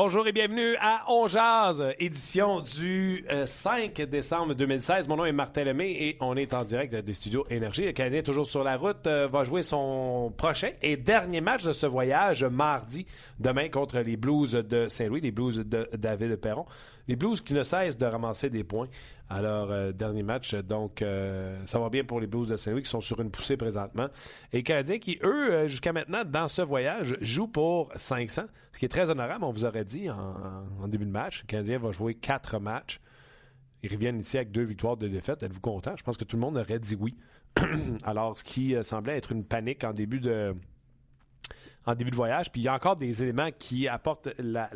Bonjour 0.00 0.28
et 0.28 0.32
bienvenue 0.32 0.76
à 0.80 1.02
On 1.08 1.26
Jazz, 1.26 1.84
édition 1.98 2.60
du 2.60 3.26
5 3.46 4.00
décembre 4.02 4.54
2016. 4.54 5.08
Mon 5.08 5.16
nom 5.16 5.24
est 5.24 5.32
Martin 5.32 5.64
Lemay 5.64 5.90
et 5.90 6.16
on 6.20 6.36
est 6.36 6.54
en 6.54 6.62
direct 6.62 6.94
des 6.94 7.12
studios 7.12 7.44
Énergie. 7.50 7.84
Le 7.84 7.90
Canadien, 7.90 8.22
toujours 8.22 8.46
sur 8.46 8.62
la 8.62 8.76
route, 8.76 9.08
euh, 9.08 9.26
va 9.26 9.42
jouer 9.42 9.62
son 9.62 10.32
prochain 10.36 10.70
et 10.82 10.96
dernier 10.96 11.40
match 11.40 11.64
de 11.64 11.72
ce 11.72 11.86
voyage 11.86 12.44
mardi, 12.44 13.06
demain 13.40 13.70
contre 13.70 13.98
les 13.98 14.16
Blues 14.16 14.52
de 14.52 14.86
Saint-Louis, 14.86 15.20
les 15.20 15.32
Blues 15.32 15.66
de 15.66 15.90
David 15.92 16.36
Perron. 16.36 16.66
Les 17.08 17.16
Blues 17.16 17.40
qui 17.40 17.54
ne 17.54 17.62
cessent 17.62 17.96
de 17.96 18.04
ramasser 18.04 18.50
des 18.50 18.64
points 18.64 18.86
à 19.30 19.40
leur 19.40 19.70
euh, 19.70 19.92
dernier 19.92 20.22
match. 20.22 20.54
Donc, 20.54 21.00
euh, 21.00 21.58
ça 21.64 21.78
va 21.78 21.88
bien 21.88 22.04
pour 22.04 22.20
les 22.20 22.26
Blues 22.26 22.46
de 22.46 22.56
Saint-Louis 22.56 22.82
qui 22.82 22.90
sont 22.90 23.00
sur 23.00 23.20
une 23.20 23.30
poussée 23.30 23.56
présentement. 23.56 24.08
Et 24.52 24.58
les 24.58 24.62
Canadiens 24.62 24.98
qui, 24.98 25.18
eux, 25.22 25.52
euh, 25.52 25.68
jusqu'à 25.68 25.92
maintenant, 25.92 26.22
dans 26.24 26.48
ce 26.48 26.60
voyage, 26.60 27.16
jouent 27.22 27.48
pour 27.48 27.90
500, 27.96 28.42
ce 28.72 28.78
qui 28.78 28.84
est 28.84 28.90
très 28.90 29.08
honorable, 29.10 29.44
on 29.44 29.52
vous 29.52 29.64
aurait 29.64 29.84
dit 29.84 30.10
en, 30.10 30.88
début 30.88 31.06
de 31.06 31.10
match. 31.10 31.42
Le 31.42 31.46
Canadien 31.46 31.78
va 31.78 31.92
jouer 31.92 32.14
quatre 32.14 32.58
matchs. 32.58 33.00
Ils 33.82 33.92
reviennent 33.92 34.20
ici 34.20 34.36
avec 34.36 34.50
deux 34.50 34.64
victoires, 34.64 34.96
deux 34.96 35.08
défaites. 35.08 35.42
Êtes-vous 35.42 35.60
content? 35.60 35.96
Je 35.96 36.02
pense 36.02 36.18
que 36.18 36.24
tout 36.24 36.36
le 36.36 36.42
monde 36.42 36.58
aurait 36.58 36.78
dit 36.78 36.96
oui. 36.98 37.16
Alors, 38.04 38.36
ce 38.36 38.44
qui 38.44 38.74
semblait 38.82 39.16
être 39.16 39.32
une 39.32 39.44
panique 39.44 39.82
en 39.84 39.92
début 39.92 40.20
de 40.20 40.54
en 41.86 41.94
début 41.94 42.10
de 42.10 42.16
voyage. 42.16 42.52
Puis 42.52 42.60
il 42.60 42.64
y 42.64 42.68
a 42.68 42.74
encore 42.74 42.96
des 42.96 43.22
éléments 43.22 43.50
qui 43.50 43.88
apportent 43.88 44.28
la 44.38 44.68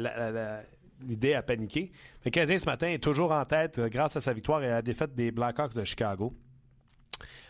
l'idée 1.07 1.35
à 1.35 1.43
paniquer. 1.43 1.93
Le 2.25 2.31
Canadien 2.31 2.59
ce 2.59 2.67
matin 2.67 2.89
est 2.89 3.03
toujours 3.03 3.33
en 3.33 3.45
tête 3.45 3.79
euh, 3.79 3.89
grâce 3.89 4.17
à 4.17 4.21
sa 4.21 4.33
victoire 4.33 4.63
et 4.63 4.69
à 4.69 4.75
la 4.75 4.83
défaite 4.83 5.15
des 5.15 5.31
Blackhawks 5.31 5.75
de 5.75 5.85
Chicago. 5.85 6.35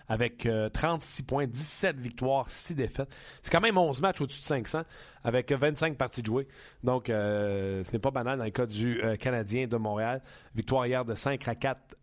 Avec 0.08 0.48
36 0.72 1.22
euh, 1.22 1.26
points, 1.26 1.46
17 1.46 1.98
victoires, 1.98 2.50
6 2.50 2.74
défaites. 2.74 3.08
C'est 3.40 3.50
quand 3.50 3.60
même 3.60 3.78
11 3.78 4.00
matchs 4.02 4.20
au-dessus 4.20 4.40
de 4.40 4.46
500 4.46 4.82
avec 5.22 5.52
25 5.52 5.96
parties 5.96 6.22
jouées. 6.24 6.48
Donc, 6.82 7.08
euh, 7.08 7.82
ce 7.84 7.92
n'est 7.92 7.98
pas 7.98 8.10
banal 8.10 8.36
dans 8.36 8.44
le 8.44 8.50
cas 8.50 8.66
du 8.66 9.00
Canadien 9.20 9.68
de 9.68 9.76
Montréal. 9.76 10.20
Victoire 10.54 10.86
hier 10.86 11.04
de 11.04 11.14
5 11.14 11.46
à 11.46 11.54
4 11.54 11.96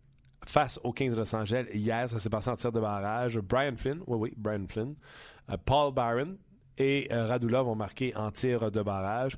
face 0.46 0.80
aux 0.84 0.94
Kings 0.94 1.12
de 1.12 1.18
Los 1.18 1.36
Angeles. 1.36 1.66
Hier, 1.74 2.10
ça 2.10 2.18
s'est 2.20 2.30
passé 2.30 2.50
en 2.50 2.56
tir 2.56 2.72
de 2.72 2.80
barrage. 2.80 3.38
Brian 3.40 3.76
Flynn, 3.76 4.00
oui, 4.08 4.18
oui, 4.18 4.34
Brian 4.38 4.66
Flynn. 4.68 4.96
Paul 5.66 5.94
Byron 5.94 6.38
et 6.78 7.10
Radulov 7.12 7.68
ont 7.68 7.76
marqué 7.76 8.16
en 8.16 8.32
tir 8.32 8.72
de 8.72 8.82
barrage. 8.82 9.38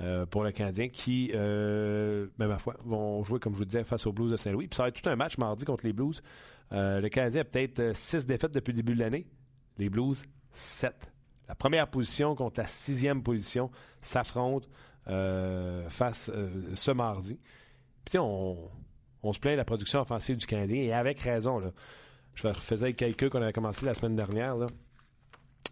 Euh, 0.00 0.26
pour 0.26 0.44
le 0.44 0.52
Canadien 0.52 0.88
qui, 0.88 1.32
euh, 1.34 2.28
ben, 2.38 2.46
ma 2.46 2.58
foi, 2.58 2.76
vont 2.84 3.24
jouer, 3.24 3.40
comme 3.40 3.54
je 3.54 3.58
vous 3.58 3.64
disais, 3.64 3.82
face 3.82 4.06
aux 4.06 4.12
Blues 4.12 4.30
de 4.30 4.36
Saint-Louis. 4.36 4.68
Puis 4.68 4.76
ça 4.76 4.84
va 4.84 4.90
être 4.90 5.02
tout 5.02 5.08
un 5.10 5.16
match 5.16 5.38
mardi 5.38 5.64
contre 5.64 5.84
les 5.84 5.92
Blues. 5.92 6.22
Euh, 6.72 7.00
le 7.00 7.08
Canadien 7.08 7.40
a 7.40 7.44
peut-être 7.44 7.96
six 7.96 8.24
défaites 8.24 8.54
depuis 8.54 8.72
le 8.72 8.76
début 8.76 8.94
de 8.94 9.00
l'année. 9.00 9.26
Les 9.76 9.90
Blues, 9.90 10.22
sept. 10.52 11.10
La 11.48 11.56
première 11.56 11.88
position 11.88 12.36
contre 12.36 12.60
la 12.60 12.66
sixième 12.66 13.22
position 13.22 13.70
s'affrontent 14.00 14.68
face 15.88 16.30
ce 16.74 16.90
mardi. 16.90 17.38
Puis 18.04 18.18
on, 18.18 18.70
on 19.22 19.32
se 19.32 19.38
plaint 19.38 19.54
de 19.54 19.56
la 19.56 19.64
production 19.64 20.00
offensive 20.00 20.36
du 20.36 20.46
Canadien 20.46 20.82
et 20.82 20.92
avec 20.92 21.18
raison. 21.20 21.62
Je 22.34 22.52
faisais 22.52 22.92
quelques 22.92 23.30
qu'on 23.30 23.40
avait 23.40 23.54
commencé 23.54 23.86
la 23.86 23.94
semaine 23.94 24.16
dernière. 24.16 24.56
Là. 24.56 24.66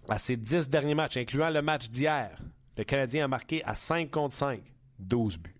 À 0.08 0.18
ces 0.18 0.36
dix 0.36 0.70
derniers 0.70 0.94
matchs, 0.94 1.18
incluant 1.18 1.50
le 1.50 1.60
match 1.60 1.90
d'hier, 1.90 2.30
le 2.76 2.84
Canadien 2.84 3.24
a 3.24 3.28
marqué 3.28 3.64
à 3.64 3.74
5 3.74 4.10
contre 4.10 4.34
5, 4.34 4.62
12 4.98 5.38
buts. 5.38 5.56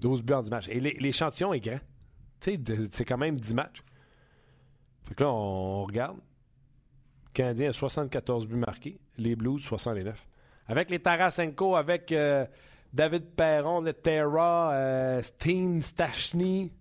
12 0.00 0.22
buts 0.22 0.34
en 0.34 0.42
10 0.42 0.50
matchs. 0.50 0.68
Et 0.68 0.80
l'échantillon 0.80 1.52
est 1.54 1.60
grand. 1.60 1.78
C'est 2.40 3.04
quand 3.04 3.16
même 3.16 3.38
10 3.38 3.54
matchs. 3.54 3.82
Fait 5.04 5.14
que 5.14 5.24
là, 5.24 5.30
on, 5.30 5.84
regarde. 5.84 6.16
Le 6.16 7.32
Canadien 7.32 7.70
a 7.70 7.72
74 7.72 8.46
buts 8.46 8.58
marqués. 8.58 9.00
Les 9.18 9.36
Blues, 9.36 9.62
69. 9.62 10.26
Avec 10.66 10.90
les 10.90 10.98
Tarasenko, 10.98 11.76
avec 11.76 12.10
euh, 12.12 12.46
David 12.92 13.34
Perron, 13.34 13.80
le 13.80 13.92
Terra, 13.92 14.72
euh, 14.72 15.22
Steen 15.22 15.82
Stachny, 15.82 16.72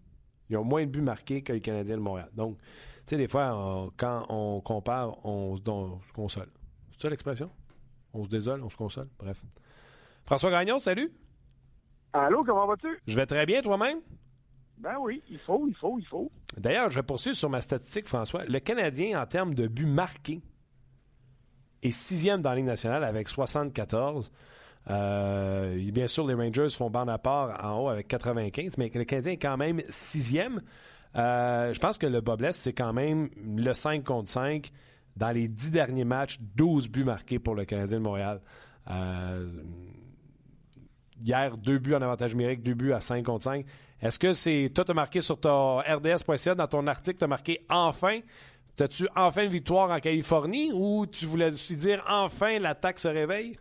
ils 0.50 0.58
ont 0.58 0.64
moins 0.64 0.86
de 0.86 0.92
buts 0.92 1.02
marqués 1.02 1.42
que 1.42 1.54
les 1.54 1.62
Canadiens 1.62 1.98
de 1.98 2.02
Montréal. 2.02 2.30
Donc, 2.34 2.58
tu 2.60 2.64
sais, 3.08 3.18
des 3.18 3.28
fois, 3.28 3.92
quand 3.98 4.26
on 4.30 4.62
compare, 4.62 5.26
on 5.26 5.58
se 5.58 6.14
console. 6.14 6.50
C'est 6.92 7.02
ça 7.02 7.10
l'expression? 7.10 7.50
On 8.13 8.24
se 8.24 8.29
désole, 8.29 8.63
on 8.63 8.69
se 8.69 8.78
console. 8.78 9.09
Bref. 9.18 9.44
François 10.25 10.51
Gagnon, 10.51 10.79
salut. 10.79 11.12
Allô, 12.13 12.44
comment 12.44 12.68
vas-tu? 12.68 13.00
Je 13.07 13.16
vais 13.16 13.25
très 13.25 13.46
bien, 13.46 13.62
toi-même? 13.62 14.00
Ben 14.78 14.97
oui, 15.00 15.24
il 15.29 15.38
faut, 15.38 15.66
il 15.68 15.75
faut, 15.75 15.97
il 15.97 16.06
faut. 16.06 16.31
D'ailleurs, 16.57 16.90
je 16.90 17.00
vais 17.00 17.03
poursuivre 17.03 17.35
sur 17.35 17.50
ma 17.50 17.62
statistique, 17.62 18.07
François. 18.07 18.46
Le 18.46 18.59
Canadien, 18.59 19.22
en 19.22 19.25
termes 19.25 19.56
de 19.56 19.68
buts 19.68 19.85
marqués, 19.85 20.41
est 21.81 21.91
sixième 21.91 22.41
dans 22.41 22.50
la 22.50 22.57
Ligue 22.57 22.66
nationale 22.66 23.03
avec 23.03 23.28
74. 23.28 24.31
Euh, 24.90 25.91
bien 25.91 26.07
sûr, 26.07 26.28
les 26.28 26.34
Rangers 26.34 26.69
font 26.69 26.90
bande 26.90 27.09
à 27.09 27.18
part 27.18 27.63
en 27.66 27.84
haut 27.84 27.90
avec 27.90 28.07
95, 28.07 28.78
mais 28.78 28.91
le 28.94 29.03
Canadien 29.06 29.34
est 29.34 29.38
quand 29.38 29.57
même 29.57 29.81
sixième. 29.90 30.62
Euh, 31.16 31.73
je 31.73 31.79
pense 31.79 31.97
que 31.97 32.07
le 32.07 32.22
Bobless, 32.22 32.57
c'est 32.57 32.73
quand 32.73 32.94
même 32.94 33.29
le 33.38 33.73
5 33.73 34.03
contre 34.03 34.29
5 34.29 34.72
dans 35.16 35.31
les 35.31 35.47
dix 35.47 35.72
derniers 35.72 36.06
matchs, 36.06 36.40
12 36.56 36.90
buts 36.90 37.03
marqués 37.03 37.40
pour 37.40 37.56
le 37.56 37.66
Canadien 37.66 38.00
de 38.00 38.03
Montréal. 38.03 38.41
Euh, 38.90 39.47
hier, 41.22 41.56
deux 41.57 41.78
buts 41.78 41.96
en 41.96 42.01
avantage 42.01 42.35
numérique, 42.35 42.63
deux 42.63 42.74
buts 42.74 42.94
à 42.94 43.01
5 43.01 43.23
contre 43.23 43.44
5. 43.44 43.66
Est-ce 44.02 44.19
que 44.19 44.34
c'est. 44.34 44.72
Toi, 44.73 44.84
tu 44.84 44.91
as 44.91 44.96
marqué 44.96 45.22
sur 45.22 45.40
ton 45.40 45.78
RDS.ca, 45.79 46.56
dans 46.56 46.68
ton 46.68 46.88
article, 46.88 47.18
tu 47.18 47.23
as 47.23 47.28
marqué 47.28 47.66
enfin. 47.69 48.19
T'as-tu 48.75 49.07
enfin 49.16 49.44
une 49.44 49.52
victoire 49.52 49.91
en 49.91 50.00
Californie 50.00 50.72
ou 50.73 51.06
tu 51.06 51.28
voulais 51.28 51.47
aussi 51.47 51.75
dire 51.75 52.03
enfin 52.09 52.57
l'attaque 52.57 52.97
se 52.97 53.07
réveille? 53.07 53.57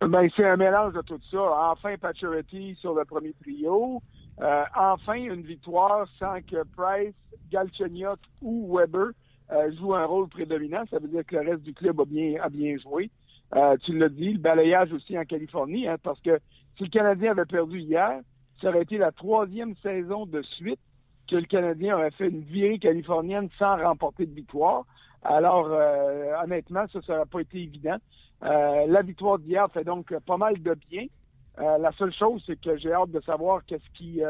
Ben, 0.00 0.28
c'est 0.34 0.46
un 0.46 0.56
mélange 0.56 0.94
de 0.94 1.02
tout 1.02 1.20
ça. 1.30 1.72
Enfin, 1.72 1.96
Paturity 1.98 2.76
sur 2.80 2.94
le 2.94 3.04
premier 3.04 3.34
trio. 3.42 4.00
Euh, 4.40 4.64
enfin, 4.74 5.14
une 5.14 5.42
victoire 5.42 6.06
sans 6.18 6.40
que 6.42 6.62
Price, 6.74 7.14
Galchenyuk 7.50 8.18
ou 8.40 8.74
Weber 8.74 9.10
euh, 9.52 9.72
joue 9.76 9.94
un 9.94 10.04
rôle 10.04 10.28
prédominant. 10.28 10.84
Ça 10.90 10.98
veut 10.98 11.08
dire 11.08 11.24
que 11.26 11.36
le 11.36 11.50
reste 11.50 11.62
du 11.62 11.74
club 11.74 12.00
a 12.00 12.04
bien, 12.04 12.40
a 12.40 12.48
bien 12.48 12.76
joué. 12.78 13.10
Euh, 13.56 13.76
tu 13.84 13.96
l'as 13.98 14.08
dit, 14.08 14.34
le 14.34 14.38
balayage 14.38 14.92
aussi 14.92 15.18
en 15.18 15.24
Californie, 15.24 15.88
hein, 15.88 15.96
parce 16.02 16.20
que 16.20 16.38
si 16.76 16.84
le 16.84 16.88
Canadien 16.88 17.32
avait 17.32 17.46
perdu 17.46 17.80
hier, 17.80 18.20
ça 18.60 18.68
aurait 18.68 18.82
été 18.82 18.96
la 18.96 19.10
troisième 19.10 19.74
saison 19.82 20.24
de 20.24 20.42
suite 20.42 20.78
que 21.28 21.36
le 21.36 21.46
Canadien 21.46 21.96
aurait 21.96 22.12
fait 22.12 22.28
une 22.28 22.42
virée 22.42 22.78
californienne 22.78 23.48
sans 23.58 23.76
remporter 23.76 24.26
de 24.26 24.34
victoire. 24.34 24.84
Alors, 25.22 25.68
euh, 25.68 26.32
honnêtement, 26.44 26.84
ça, 26.92 27.00
n'aurait 27.08 27.26
pas 27.26 27.40
été 27.40 27.58
évident. 27.58 27.96
la 28.40 29.02
victoire 29.02 29.38
d'hier 29.38 29.64
fait 29.72 29.84
donc 29.84 30.16
pas 30.20 30.36
mal 30.36 30.62
de 30.62 30.76
bien. 30.88 31.06
la 31.58 31.90
seule 31.98 32.12
chose, 32.12 32.42
c'est 32.46 32.60
que 32.60 32.76
j'ai 32.78 32.92
hâte 32.92 33.10
de 33.10 33.20
savoir 33.20 33.64
qu'est-ce 33.66 33.90
qui 33.98 34.20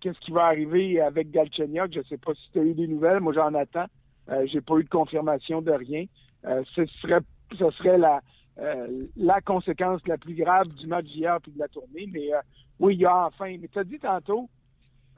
qu'est-ce 0.00 0.20
qui 0.20 0.30
va 0.30 0.44
arriver 0.44 1.00
avec 1.00 1.30
Galchenyuk. 1.30 1.92
Je 1.92 1.98
ne 1.98 2.04
sais 2.04 2.18
pas 2.18 2.32
si 2.34 2.50
tu 2.52 2.60
as 2.60 2.62
eu 2.62 2.74
des 2.74 2.86
nouvelles. 2.86 3.20
Moi, 3.20 3.32
j'en 3.32 3.54
attends. 3.54 3.86
Euh, 4.30 4.46
j'ai 4.46 4.60
pas 4.60 4.76
eu 4.76 4.84
de 4.84 4.88
confirmation 4.88 5.60
de 5.62 5.72
rien. 5.72 6.04
Euh, 6.44 6.62
ce 6.74 6.86
serait, 6.86 7.20
ce 7.58 7.70
serait 7.70 7.98
la, 7.98 8.20
euh, 8.58 9.06
la 9.16 9.40
conséquence 9.40 10.00
la 10.06 10.18
plus 10.18 10.34
grave 10.34 10.68
du 10.68 10.86
match 10.86 11.06
d'hier 11.06 11.38
puis 11.42 11.52
de 11.52 11.58
la 11.58 11.68
tournée. 11.68 12.08
Mais 12.12 12.30
oui, 12.78 12.94
il 12.94 13.00
y 13.00 13.06
a 13.06 13.26
enfin. 13.26 13.56
Mais 13.60 13.68
tu 13.68 13.78
as 13.78 13.84
dit 13.84 13.98
tantôt, 13.98 14.48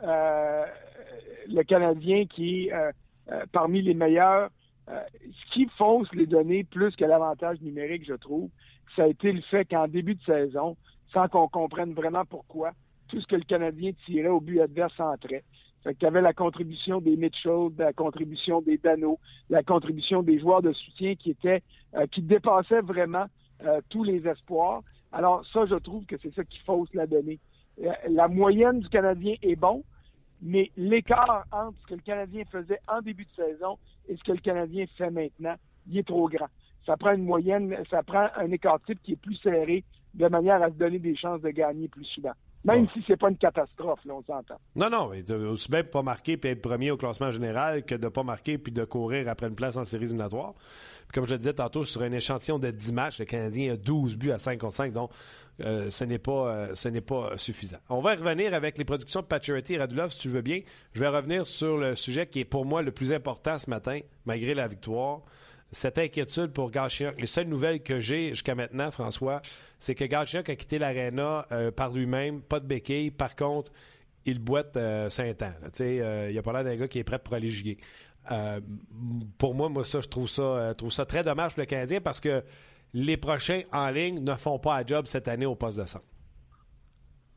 le 0.00 1.62
Canadien 1.62 2.26
qui 2.26 2.68
est 2.68 2.72
parmi 3.52 3.82
les 3.82 3.94
meilleurs. 3.94 4.50
ce 4.88 5.52
qui 5.52 5.66
fausse 5.78 6.12
les 6.12 6.26
données 6.26 6.64
plus 6.64 6.94
que 6.96 7.04
l'avantage 7.04 7.60
numérique, 7.60 8.04
je 8.06 8.14
trouve, 8.14 8.50
ça 8.96 9.04
a 9.04 9.06
été 9.06 9.32
le 9.32 9.42
fait 9.42 9.64
qu'en 9.64 9.86
début 9.88 10.14
de 10.14 10.22
saison, 10.22 10.76
sans 11.12 11.28
qu'on 11.28 11.48
comprenne 11.48 11.94
vraiment 11.94 12.24
pourquoi, 12.24 12.72
tout 13.08 13.20
ce 13.20 13.26
que 13.26 13.36
le 13.36 13.44
Canadien 13.44 13.92
tirait 14.06 14.28
au 14.28 14.40
but 14.40 14.60
adverse 14.60 14.98
entrait. 14.98 15.44
Fait 15.82 15.94
qu'il 15.94 16.05
y 16.05 16.06
avait 16.06 16.20
la 16.20 16.32
contribution 16.32 17.00
des 17.00 17.17
Mitchell, 17.17 17.70
la 17.76 17.93
contribution 17.93 18.62
des 18.62 18.79
Dano, 18.79 19.19
la 19.50 19.62
contribution 19.62 20.23
des 20.23 20.38
joueurs 20.38 20.62
de 20.62 20.73
soutien 20.73 21.17
qui 21.17 21.31
étaient, 21.31 21.62
euh, 21.96 22.06
qui 22.06 22.23
dépassaient 22.23 22.82
vraiment 22.82 23.26
euh, 23.64 23.81
tous 23.88 24.05
les 24.05 24.26
espoirs. 24.26 24.82
Alors 25.11 25.44
ça, 25.52 25.67
je 25.67 25.75
trouve 25.75 26.05
que 26.06 26.17
c'est 26.23 26.34
ça 26.34 26.44
qui 26.44 26.58
fausse 26.61 26.93
la 26.94 27.06
donnée. 27.06 27.40
Euh, 27.82 27.90
la 28.08 28.29
moyenne 28.29 28.81
du 28.81 28.88
Canadien 28.88 29.34
est 29.43 29.56
bon, 29.56 29.82
mais 30.40 30.70
l'écart 30.76 31.44
entre 31.50 31.76
ce 31.82 31.87
que 31.88 31.94
le 31.94 32.02
Canadien 32.02 32.44
faisait 32.50 32.81
en 32.88 33.00
début 33.00 33.25
de 33.25 33.44
saison 33.44 33.79
et 34.08 34.17
ce 34.17 34.23
que 34.23 34.32
le 34.32 34.38
Canadien 34.38 34.87
fait 34.96 35.11
maintenant, 35.11 35.55
il 35.88 35.99
est 35.99 36.06
trop 36.06 36.29
grand. 36.29 36.49
Ça 36.87 36.96
prend 36.96 37.12
une 37.12 37.25
moyenne, 37.25 37.76
ça 37.90 38.02
prend 38.02 38.29
un 38.37 38.50
écart 38.50 38.81
type 38.82 39.00
qui 39.02 39.12
est 39.12 39.20
plus 39.20 39.37
serré 39.37 39.84
de 40.14 40.29
manière 40.29 40.62
à 40.62 40.69
se 40.69 40.75
donner 40.75 40.99
des 40.99 41.17
chances 41.17 41.40
de 41.40 41.50
gagner 41.50 41.88
plus 41.88 42.05
souvent. 42.05 42.32
Même 42.64 42.86
si 42.92 43.02
c'est 43.06 43.16
pas 43.16 43.28
une 43.28 43.36
catastrophe, 43.36 43.98
là, 44.04 44.14
on 44.14 44.22
s'entend. 44.22 44.54
Non, 44.76 44.88
non, 44.88 45.10
mais 45.10 45.28
aussi 45.32 45.70
bien 45.70 45.82
pas 45.82 46.02
marquer 46.02 46.36
puis 46.36 46.50
être 46.50 46.62
premier 46.62 46.92
au 46.92 46.96
classement 46.96 47.32
général 47.32 47.84
que 47.84 47.96
de 47.96 48.08
pas 48.08 48.22
marquer 48.22 48.56
puis 48.56 48.72
de 48.72 48.84
courir 48.84 49.28
après 49.28 49.48
une 49.48 49.56
place 49.56 49.76
en 49.76 49.84
séries 49.84 50.04
éliminatoires. 50.04 50.54
Comme 51.12 51.26
je 51.26 51.32
le 51.32 51.38
disais 51.38 51.54
tantôt, 51.54 51.84
sur 51.84 52.02
un 52.02 52.12
échantillon 52.12 52.58
de 52.58 52.70
10 52.70 52.92
matchs, 52.92 53.18
le 53.18 53.24
Canadien 53.24 53.74
a 53.74 53.76
12 53.76 54.16
buts 54.16 54.30
à 54.30 54.38
5 54.38 54.58
contre 54.58 54.76
5, 54.76 54.92
donc 54.92 55.10
euh, 55.60 55.90
ce 55.90 56.04
n'est 56.04 56.18
pas, 56.18 56.46
euh, 56.46 56.74
ce 56.74 56.88
n'est 56.88 57.00
pas 57.00 57.36
suffisant. 57.36 57.78
On 57.90 58.00
va 58.00 58.14
revenir 58.14 58.54
avec 58.54 58.78
les 58.78 58.84
productions 58.84 59.20
de 59.20 59.26
Paturity 59.26 59.74
et 59.74 59.78
Radulov, 59.78 60.10
si 60.12 60.18
tu 60.20 60.28
veux 60.28 60.40
bien. 60.42 60.60
Je 60.94 61.00
vais 61.00 61.08
revenir 61.08 61.46
sur 61.46 61.76
le 61.76 61.96
sujet 61.96 62.26
qui 62.26 62.40
est 62.40 62.44
pour 62.44 62.64
moi 62.64 62.82
le 62.82 62.92
plus 62.92 63.12
important 63.12 63.58
ce 63.58 63.68
matin, 63.68 63.98
malgré 64.24 64.54
la 64.54 64.68
victoire 64.68 65.22
cette 65.72 65.96
inquiétude 65.98 66.52
pour 66.52 66.70
Galchenyuk. 66.70 67.19
Les 67.19 67.26
seules 67.26 67.48
nouvelles 67.48 67.82
que 67.82 67.98
j'ai 67.98 68.28
jusqu'à 68.28 68.54
maintenant, 68.54 68.90
François, 68.90 69.40
c'est 69.78 69.94
que 69.94 70.04
Galchenyuk 70.04 70.48
a 70.50 70.54
quitté 70.54 70.78
l'aréna 70.78 71.46
euh, 71.50 71.70
par 71.70 71.90
lui-même, 71.90 72.42
pas 72.42 72.60
de 72.60 72.66
béquille. 72.66 73.10
Par 73.10 73.34
contre, 73.34 73.72
il 74.26 74.38
boite 74.38 74.76
euh, 74.76 75.08
Saint-Anne. 75.08 75.56
Euh, 75.80 76.28
il 76.30 76.38
a 76.38 76.42
pas 76.42 76.52
l'air 76.52 76.64
d'un 76.64 76.76
gars 76.76 76.88
qui 76.88 76.98
est 76.98 77.04
prêt 77.04 77.19
pour 77.19 77.34
aller 77.34 77.50
pour 79.36 79.52
moi, 79.52 79.69
moi, 79.69 79.82
ça, 79.82 80.00
je 80.00 80.08
trouve 80.08 80.28
ça, 80.28 80.74
trouve 80.76 80.92
ça 80.92 81.04
très 81.04 81.24
dommage 81.24 81.54
pour 81.54 81.60
le 81.60 81.66
Canadien 81.66 82.00
parce 82.00 82.20
que 82.20 82.44
les 82.94 83.16
prochains 83.16 83.62
en 83.72 83.88
ligne 83.88 84.22
ne 84.22 84.34
font 84.34 84.60
pas 84.60 84.76
un 84.76 84.86
job 84.86 85.06
cette 85.06 85.26
année 85.26 85.46
au 85.46 85.56
poste 85.56 85.78
de 85.78 85.84
centre. 85.84 86.04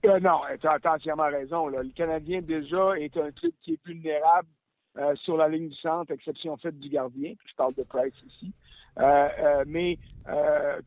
non, 0.03 0.41
tu 0.61 0.67
as 0.67 0.93
entièrement 0.93 1.23
raison. 1.31 1.69
Le 1.69 1.89
Canadien, 1.95 2.41
déjà, 2.43 2.99
est 2.99 3.17
un 3.17 3.31
club 3.31 3.51
qui 3.63 3.73
est 3.73 3.79
vulnérable 3.83 4.47
euh, 4.97 5.13
sur 5.17 5.35
la 5.35 5.49
ligne 5.49 5.67
du 5.67 5.75
centre, 5.75 6.11
exception 6.11 6.55
faite 6.55 6.79
du 6.79 6.87
gardien. 6.87 7.33
Je 7.45 7.55
parle 7.55 7.73
de 7.73 7.83
Price 7.83 8.13
ici. 8.27 8.53
Euh, 8.97 9.27
euh, 9.39 9.63
mais 9.67 9.99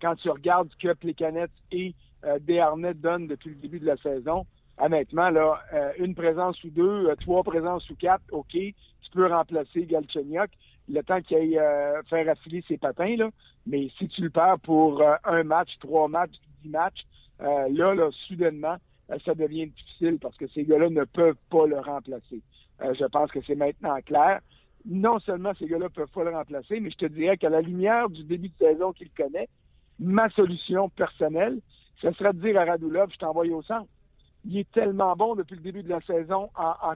quand 0.00 0.14
tu 0.16 0.30
regardes 0.30 0.70
ce 0.70 0.88
que 0.88 0.94
Plekanec 0.94 1.50
et 1.70 1.94
Desharnais 2.40 2.94
donnent 2.94 3.26
depuis 3.26 3.50
le 3.50 3.56
début 3.56 3.78
de 3.78 3.86
la 3.86 3.96
saison, 3.98 4.46
honnêtement, 4.78 5.30
là, 5.30 5.60
une 5.98 6.14
présence 6.14 6.62
ou 6.64 6.70
deux, 6.70 7.14
trois 7.20 7.42
présences 7.42 7.88
ou 7.90 7.94
quatre, 7.94 8.22
OK, 8.32 8.50
tu 8.52 9.10
peux 9.12 9.26
remplacer 9.26 9.84
Galchenyuk 9.84 10.50
le 10.88 11.02
temps 11.02 11.20
qu'il 11.20 11.36
aille 11.36 11.60
faire 12.08 12.28
affiler 12.28 12.64
ses 12.66 12.78
patins, 12.78 13.14
là. 13.16 13.30
Mais 13.66 13.88
si 13.98 14.08
tu 14.08 14.22
le 14.22 14.30
perds 14.30 14.58
pour 14.62 15.02
un 15.24 15.44
match, 15.44 15.70
trois 15.80 16.08
matchs, 16.08 16.34
dix 16.62 16.70
matchs, 16.70 17.06
là, 17.38 17.94
là, 17.94 18.08
soudainement, 18.26 18.76
ça 19.24 19.34
devient 19.34 19.66
difficile 19.68 20.18
parce 20.18 20.36
que 20.36 20.48
ces 20.48 20.64
gars-là 20.64 20.90
ne 20.90 21.04
peuvent 21.04 21.36
pas 21.50 21.66
le 21.66 21.78
remplacer. 21.78 22.42
Euh, 22.82 22.94
je 22.98 23.04
pense 23.06 23.30
que 23.30 23.40
c'est 23.46 23.54
maintenant 23.54 24.00
clair. 24.04 24.40
Non 24.84 25.18
seulement 25.18 25.52
ces 25.58 25.66
gars-là 25.66 25.88
peuvent 25.88 26.10
pas 26.10 26.24
le 26.24 26.30
remplacer, 26.30 26.80
mais 26.80 26.90
je 26.90 26.96
te 26.96 27.06
dirais 27.06 27.36
qu'à 27.36 27.50
la 27.50 27.60
lumière 27.60 28.08
du 28.08 28.24
début 28.24 28.48
de 28.48 28.66
saison 28.66 28.92
qu'il 28.92 29.10
connaît, 29.10 29.48
ma 29.98 30.28
solution 30.30 30.88
personnelle, 30.88 31.60
ce 32.00 32.12
serait 32.12 32.32
de 32.32 32.40
dire 32.40 32.60
à 32.60 32.64
Radulov, 32.64 33.10
je 33.12 33.18
t'envoie 33.18 33.44
au 33.46 33.62
centre. 33.62 33.88
Il 34.44 34.56
est 34.56 34.70
tellement 34.70 35.16
bon 35.16 35.34
depuis 35.34 35.56
le 35.56 35.62
début 35.62 35.82
de 35.82 35.88
la 35.88 36.00
saison 36.02 36.48
en, 36.56 36.94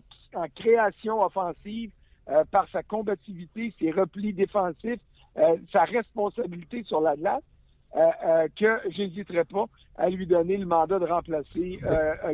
création 0.55 1.23
offensive, 1.23 1.90
euh, 2.31 2.44
par 2.52 2.69
sa 2.70 2.85
combativité, 2.85 3.75
ses 3.81 3.90
replis 3.90 4.32
défensifs, 4.32 5.00
euh, 5.38 5.56
sa 5.73 5.82
responsabilité 5.82 6.85
sur 6.85 7.00
la 7.00 7.17
glace, 7.17 7.43
que 8.56 8.81
j'hésiterais 8.88 9.44
pas 9.44 9.67
à 9.96 10.08
lui 10.08 10.26
donner 10.26 10.56
le 10.56 10.64
mandat 10.64 10.99
de 10.99 11.05
remplacer 11.05 11.78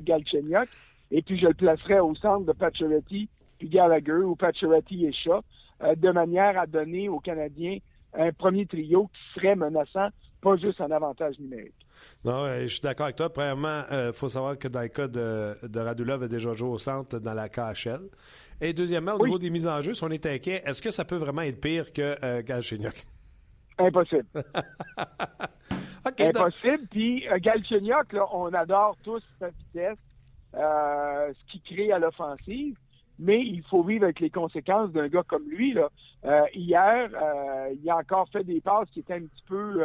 Galchenyuk. 0.02 0.68
Et 1.10 1.22
puis, 1.22 1.36
je 1.36 1.46
le 1.46 1.54
placerai 1.54 1.98
au 1.98 2.14
centre 2.14 2.44
de 2.44 2.52
Pacioretty 2.52 3.28
puis 3.58 3.68
Gallagher 3.68 4.12
ou 4.12 4.36
Pacioretty 4.36 5.06
et 5.06 5.12
Shaw, 5.12 5.42
euh, 5.82 5.94
de 5.94 6.10
manière 6.10 6.58
à 6.58 6.66
donner 6.66 7.08
aux 7.08 7.20
Canadiens 7.20 7.78
un 8.14 8.32
premier 8.32 8.66
trio 8.66 9.08
qui 9.08 9.34
serait 9.34 9.56
menaçant, 9.56 10.08
pas 10.40 10.56
juste 10.56 10.80
un 10.80 10.90
avantage 10.90 11.38
numérique. 11.38 11.74
Non, 12.24 12.46
je 12.62 12.66
suis 12.66 12.80
d'accord 12.80 13.04
avec 13.04 13.16
toi. 13.16 13.32
Premièrement, 13.32 13.82
il 13.90 13.94
euh, 13.94 14.12
faut 14.12 14.28
savoir 14.28 14.56
que 14.58 14.68
dans 14.68 14.80
le 14.80 14.88
cas 14.88 15.08
de, 15.08 15.56
de 15.66 15.80
Radulov, 15.80 16.22
a 16.22 16.28
déjà 16.28 16.54
joué 16.54 16.68
au 16.68 16.78
centre 16.78 17.18
dans 17.18 17.34
la 17.34 17.48
KHL. 17.48 18.02
Et 18.60 18.72
deuxièmement, 18.72 19.14
au 19.14 19.24
niveau 19.24 19.38
des 19.38 19.50
mises 19.50 19.66
en 19.66 19.80
jeu, 19.80 19.94
si 19.94 20.04
on 20.04 20.10
est 20.10 20.26
inquiet, 20.26 20.62
est-ce 20.64 20.82
que 20.82 20.90
ça 20.90 21.04
peut 21.04 21.16
vraiment 21.16 21.42
être 21.42 21.60
pire 21.60 21.92
que 21.92 22.16
euh, 22.22 22.42
Galchenyuk? 22.42 23.04
Impossible. 23.78 24.26
Impossible. 26.18 26.86
Puis 26.90 27.28
euh, 27.28 27.38
Galchenyuk, 27.38 28.16
on 28.32 28.52
adore 28.54 28.96
tous 29.02 29.22
sa 29.38 29.48
vitesse, 29.48 29.98
ce 30.52 31.52
qu'il 31.52 31.62
crée 31.62 31.92
à 31.92 31.98
l'offensive 31.98 32.76
mais 33.18 33.40
il 33.40 33.62
faut 33.64 33.82
vivre 33.82 34.04
avec 34.04 34.20
les 34.20 34.30
conséquences 34.30 34.92
d'un 34.92 35.08
gars 35.08 35.24
comme 35.26 35.48
lui. 35.48 35.72
Là. 35.72 35.88
Euh, 36.24 36.42
hier, 36.54 37.10
euh, 37.14 37.74
il 37.82 37.90
a 37.90 37.96
encore 37.96 38.28
fait 38.28 38.44
des 38.44 38.60
passes 38.60 38.88
qui 38.90 39.00
étaient 39.00 39.14
un 39.14 39.26
petit 39.26 39.44
peu, 39.46 39.84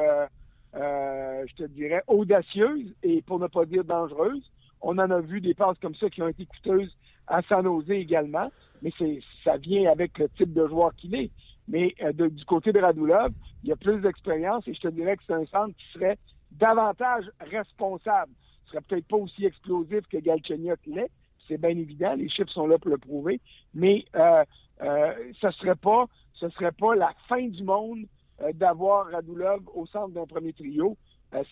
euh, 0.76 1.46
je 1.48 1.56
te 1.56 1.64
dirais, 1.64 2.04
audacieuses 2.08 2.94
et 3.02 3.22
pour 3.22 3.40
ne 3.40 3.48
pas 3.48 3.66
dire 3.66 3.84
dangereuses. 3.84 4.52
On 4.82 4.98
en 4.98 5.10
a 5.12 5.20
vu 5.20 5.42
des 5.42 5.54
passes 5.54 5.78
comme 5.82 5.96
ça 5.96 6.10
qui 6.10 6.22
ont 6.22 6.28
été 6.28 6.46
coûteuses 6.46 6.96
à 7.28 7.42
San 7.44 7.64
Jose 7.64 7.90
également, 7.90 8.52
mais 8.82 8.92
c'est 8.98 9.20
ça 9.44 9.58
vient 9.58 9.90
avec 9.90 10.18
le 10.20 10.28
type 10.30 10.54
de 10.54 10.68
joueur 10.68 10.94
qu'il 10.96 11.16
est. 11.16 11.32
Mais 11.70 11.96
du 12.14 12.44
côté 12.46 12.74
de 12.74 12.80
Radulov, 12.80 13.32
il 13.64 13.70
y 13.70 13.72
a 13.72 13.78
plus 13.78 14.02
d'expérience 14.02 14.68
et 14.68 14.74
je 14.74 14.82
te 14.82 14.90
dirais 14.90 15.16
que 15.16 15.24
c'est 15.26 15.34
un 15.34 15.46
centre 15.46 15.74
qui 15.78 15.86
serait 15.94 16.18
davantage 16.52 17.32
responsable. 17.40 18.34
Il 18.66 18.70
serait 18.72 18.82
peut-être 18.82 19.08
pas 19.08 19.16
aussi 19.16 19.46
explosif 19.46 20.02
que 20.12 20.18
Galchenyuk 20.18 20.80
l'est, 20.86 21.10
c'est 21.48 21.60
bien 21.60 21.72
évident, 21.72 22.16
les 22.16 22.30
chiffres 22.30 22.52
sont 22.52 22.68
là 22.68 22.78
pour 22.78 22.92
le 22.92 22.98
prouver, 22.98 23.40
mais 23.74 24.06
euh, 24.16 24.44
euh, 24.82 25.14
ce 25.40 25.52
serait 25.52 25.76
pas 25.76 26.06
ce 26.34 26.50
serait 26.50 26.72
pas 26.72 26.96
la 26.96 27.14
fin 27.28 27.48
du 27.48 27.64
monde 27.64 28.06
euh, 28.42 28.52
d'avoir 28.54 29.08
Radulov 29.12 29.62
au 29.74 29.86
centre 29.86 30.14
d'un 30.14 30.26
premier 30.26 30.54
trio 30.54 30.98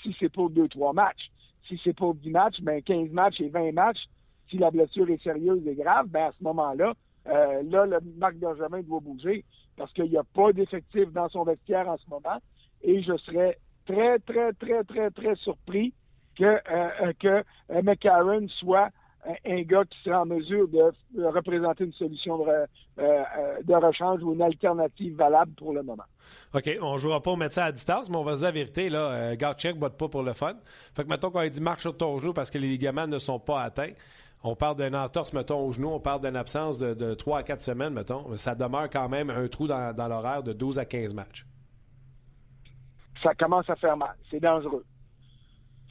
si 0.04 0.16
c'est 0.20 0.32
pour 0.32 0.52
deux, 0.52 0.68
trois 0.68 0.94
matchs. 0.94 1.32
Si 1.68 1.80
c'est 1.84 1.94
pour 1.94 2.14
10 2.14 2.30
matchs, 2.30 2.62
ben 2.62 2.84
15 2.84 3.10
matchs 3.10 3.42
et 3.42 3.50
20 3.50 3.72
matchs, 3.72 4.06
si 4.48 4.60
la 4.60 4.70
blessure 4.70 5.10
est 5.10 5.24
sérieuse 5.24 5.66
et 5.66 5.74
grave, 5.74 6.08
ben 6.08 6.26
à 6.26 6.32
ce 6.38 6.44
moment-là, 6.44 6.94
là, 7.26 7.86
le 7.88 7.98
Marc 8.18 8.36
Benjamin 8.36 8.82
doit 8.84 9.00
bouger 9.00 9.44
parce 9.78 9.92
qu'il 9.94 10.12
n'y 10.12 10.18
a 10.18 10.24
pas 10.24 10.54
d'effectif 10.54 11.12
dans 11.12 11.30
son 11.30 11.46
vestiaire 11.46 11.90
en 11.90 11.98
ce 11.98 12.08
moment. 12.12 12.38
Et 12.84 13.02
je 13.02 13.18
serais 13.18 13.58
très, 13.88 14.20
très, 14.20 14.54
très, 14.54 14.84
très, 14.84 15.10
très 15.10 15.36
surpris 15.38 15.96
que, 16.38 17.14
que 17.14 17.44
McCarron 17.82 18.48
soit 18.50 18.92
un 19.46 19.62
gars 19.62 19.84
qui 19.86 19.98
sera 20.04 20.22
en 20.22 20.26
mesure 20.26 20.68
de 20.68 20.92
représenter 21.24 21.84
une 21.84 21.94
solution 21.94 22.38
de, 22.40 22.50
euh, 22.50 22.66
euh, 23.00 23.24
de 23.64 23.74
rechange 23.74 24.22
ou 24.24 24.34
une 24.34 24.42
alternative 24.42 25.16
valable 25.16 25.52
pour 25.54 25.74
le 25.74 25.84
moment. 25.84 26.04
OK, 26.54 26.70
on 26.82 26.94
ne 26.94 26.98
jouera 26.98 27.22
pas 27.22 27.32
au 27.32 27.36
médecin 27.36 27.64
à 27.64 27.72
distance, 27.72 28.10
mais 28.10 28.18
on 28.18 28.24
va 28.24 28.34
se 28.34 28.40
dire 28.40 28.48
la 28.48 28.52
vérité, 28.52 28.90
là, 28.90 29.12
euh, 29.12 29.32
ne 29.36 29.74
botte 29.74 29.98
pas 29.98 30.10
pour 30.10 30.24
le 30.24 30.34
fun. 30.34 30.56
Fait 30.96 31.04
que, 31.04 31.10
mettons, 31.10 31.30
quand 31.30 31.42
il 31.42 31.52
dit 31.52 31.62
marche 31.62 31.82
sur 31.82 31.96
ton 31.96 32.18
genou 32.18 32.34
parce 32.34 32.50
que 32.50 32.58
les 32.58 32.68
ligaments 32.68 33.08
ne 33.08 33.20
sont 33.20 33.40
pas 33.40 33.62
atteints, 33.62 33.92
on 34.44 34.56
parle 34.56 34.76
d'un 34.76 34.94
entorse, 34.96 35.34
mettons, 35.34 35.60
au 35.60 35.72
genou, 35.72 35.90
on 35.90 36.00
parle 36.00 36.22
d'une 36.22 36.36
absence 36.36 36.80
de, 36.80 36.94
de 36.94 37.14
3 37.14 37.40
à 37.40 37.44
4 37.44 37.60
semaines, 37.62 37.94
mettons. 37.94 38.36
Ça 38.38 38.56
demeure 38.56 38.90
quand 38.90 39.08
même 39.08 39.30
un 39.30 39.48
trou 39.48 39.68
dans, 39.68 39.96
dans 39.96 40.08
l'horaire 40.08 40.42
de 40.42 40.54
12 40.54 40.80
à 40.80 40.86
15 40.86 41.14
matchs. 41.14 41.46
Ça 43.22 43.36
commence 43.36 43.70
à 43.70 43.76
faire 43.76 43.96
mal. 43.96 44.16
C'est 44.32 44.40
dangereux. 44.40 44.84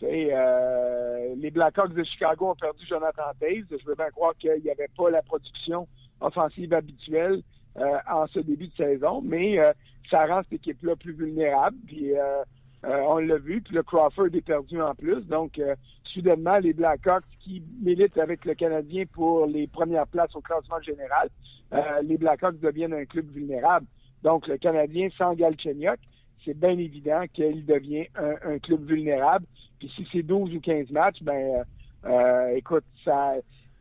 Euh, 0.02 1.35
les 1.37 1.50
Blackhawks 1.50 1.92
de 1.92 2.04
Chicago 2.04 2.50
ont 2.50 2.54
perdu 2.54 2.85
Jonathan 2.87 3.23
Taze. 3.38 3.64
Je 3.71 3.87
veux 3.87 3.95
bien 3.95 4.11
croire 4.11 4.35
qu'il 4.38 4.62
n'y 4.62 4.71
avait 4.71 4.88
pas 4.97 5.11
la 5.11 5.23
production 5.23 5.87
offensive 6.21 6.73
habituelle 6.73 7.42
euh, 7.78 7.99
en 8.11 8.26
ce 8.26 8.40
début 8.40 8.69
de 8.69 8.75
saison, 8.75 9.23
mais 9.23 9.59
euh, 9.59 9.73
ça 10.11 10.26
rend 10.26 10.42
cette 10.42 10.54
équipe-là 10.54 10.97
plus 10.97 11.12
vulnérable. 11.12 11.76
Puis 11.87 12.12
on 12.83 13.19
l'a 13.19 13.37
vu, 13.37 13.61
puis 13.61 13.75
le 13.75 13.83
Crawford 13.83 14.28
est 14.33 14.40
perdu 14.40 14.80
en 14.80 14.95
plus. 14.95 15.23
Donc, 15.26 15.61
soudainement, 16.04 16.59
les 16.59 16.73
Blackhawks 16.73 17.25
qui 17.40 17.62
militent 17.83 18.19
avec 18.19 18.45
le 18.47 18.54
Canadien 18.54 19.04
pour 19.12 19.47
les 19.47 19.66
premières 19.66 20.07
places 20.07 20.35
au 20.35 20.40
classement 20.40 20.80
général, 20.80 21.28
les 22.02 22.16
Blackhawks 22.16 22.59
deviennent 22.59 22.95
un 22.95 23.04
club 23.04 23.30
vulnérable. 23.30 23.87
Donc, 24.23 24.49
le 24.49 24.57
Canadien 24.57 25.09
sans 25.16 25.35
Galchenyuk, 25.35 26.00
c'est 26.44 26.59
bien 26.59 26.78
évident 26.78 27.25
qu'il 27.32 27.64
devient 27.64 28.06
un, 28.16 28.59
club 28.59 28.85
vulnérable. 28.85 29.47
Puis 29.78 29.90
si 29.97 30.06
c'est 30.12 30.23
12 30.23 30.54
ou 30.54 30.61
15 30.61 30.90
matchs, 30.90 31.23
ben 31.23 31.32
euh, 31.35 31.64
euh, 32.06 32.56
écoute, 32.56 32.85
ça 33.04 33.35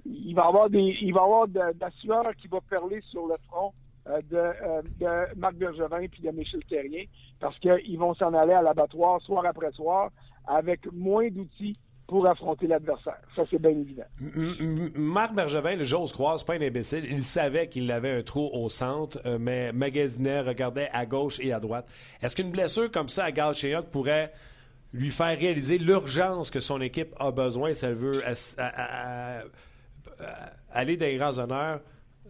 il 0.06 0.34
va 0.34 0.46
avoir 0.48 0.70
des, 0.70 0.98
il 1.02 1.14
va 1.14 1.24
avoir 1.24 1.48
de, 1.48 1.60
la 1.60 1.92
sueur 2.00 2.24
qui 2.42 2.48
va 2.48 2.60
perler 2.62 3.02
sur 3.12 3.28
le 3.28 3.36
front 3.48 3.74
de, 4.06 4.38
euh, 4.38 4.82
de 5.00 5.40
Marc 5.40 5.56
Bergevin 5.56 6.08
puis 6.10 6.24
de 6.24 6.32
Michel 6.32 6.64
Terrien 6.66 7.04
parce 7.40 7.58
qu'ils 7.60 7.98
vont 8.00 8.14
s'en 8.16 8.34
aller 8.34 8.54
à 8.54 8.62
l'abattoir 8.62 9.22
soir 9.22 9.46
après 9.46 9.72
soir 9.72 10.10
avec 10.48 10.92
moins 10.92 11.28
d'outils 11.30 11.76
pour 12.10 12.26
affronter 12.26 12.66
l'adversaire. 12.66 13.20
Ça, 13.36 13.46
c'est 13.46 13.62
bien 13.62 13.70
évident. 13.70 14.04
Marc 14.96 15.36
Bergevin, 15.36 15.76
le 15.76 15.84
j'ose 15.84 16.12
croire, 16.12 16.40
c'est 16.40 16.48
pas 16.48 16.56
un 16.56 16.62
imbécile. 16.62 17.06
Il 17.08 17.24
savait 17.24 17.70
qu'il 17.70 17.92
avait 17.92 18.18
un 18.18 18.24
trou 18.24 18.50
au 18.52 18.68
centre, 18.68 19.20
euh, 19.28 19.38
mais 19.40 19.72
magasinait, 19.72 20.42
regardait 20.42 20.90
à 20.92 21.06
gauche 21.06 21.40
et 21.40 21.54
à 21.54 21.60
droite. 21.60 21.88
Est-ce 22.22 22.36
qu'une 22.36 22.50
blessure 22.50 22.90
comme 22.92 23.10
ça 23.10 23.26
à 23.26 23.32
Galchenyuk 23.32 23.86
pourrait 23.92 24.34
lui 24.92 25.12
faire 25.12 25.38
réaliser 25.38 25.78
l'urgence 25.78 26.50
que 26.50 26.60
son 26.60 26.82
équipe 26.82 27.14
a 27.20 27.32
besoin 27.32 27.76
si 27.76 27.86
elle 27.86 27.94
veut 27.94 28.24
aller 30.72 30.98
les 30.98 31.16
grands 31.16 31.38
honneurs, 31.38 31.80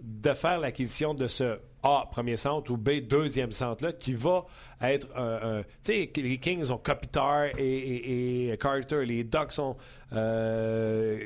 de 0.02 0.34
faire 0.34 0.60
l'acquisition 0.60 1.14
de 1.14 1.28
ce 1.28 1.60
A, 1.84 2.06
premier 2.12 2.38
centre, 2.38 2.72
ou 2.72 2.78
B, 2.78 3.00
deuxième 3.02 3.52
centre-là, 3.52 3.94
qui 3.94 4.14
va 4.14 4.46
être 4.82 5.08
un... 5.18 5.62
tu 5.84 5.94
sais, 5.94 6.12
les 6.18 6.38
Kings 6.38 6.72
ont 6.72 6.78
Kopitar 6.78 7.48
et, 7.58 8.58
Carter, 8.60 9.06
les 9.06 9.24
Ducks 9.24 9.60
ont 9.60 9.78
euh, 10.12 11.18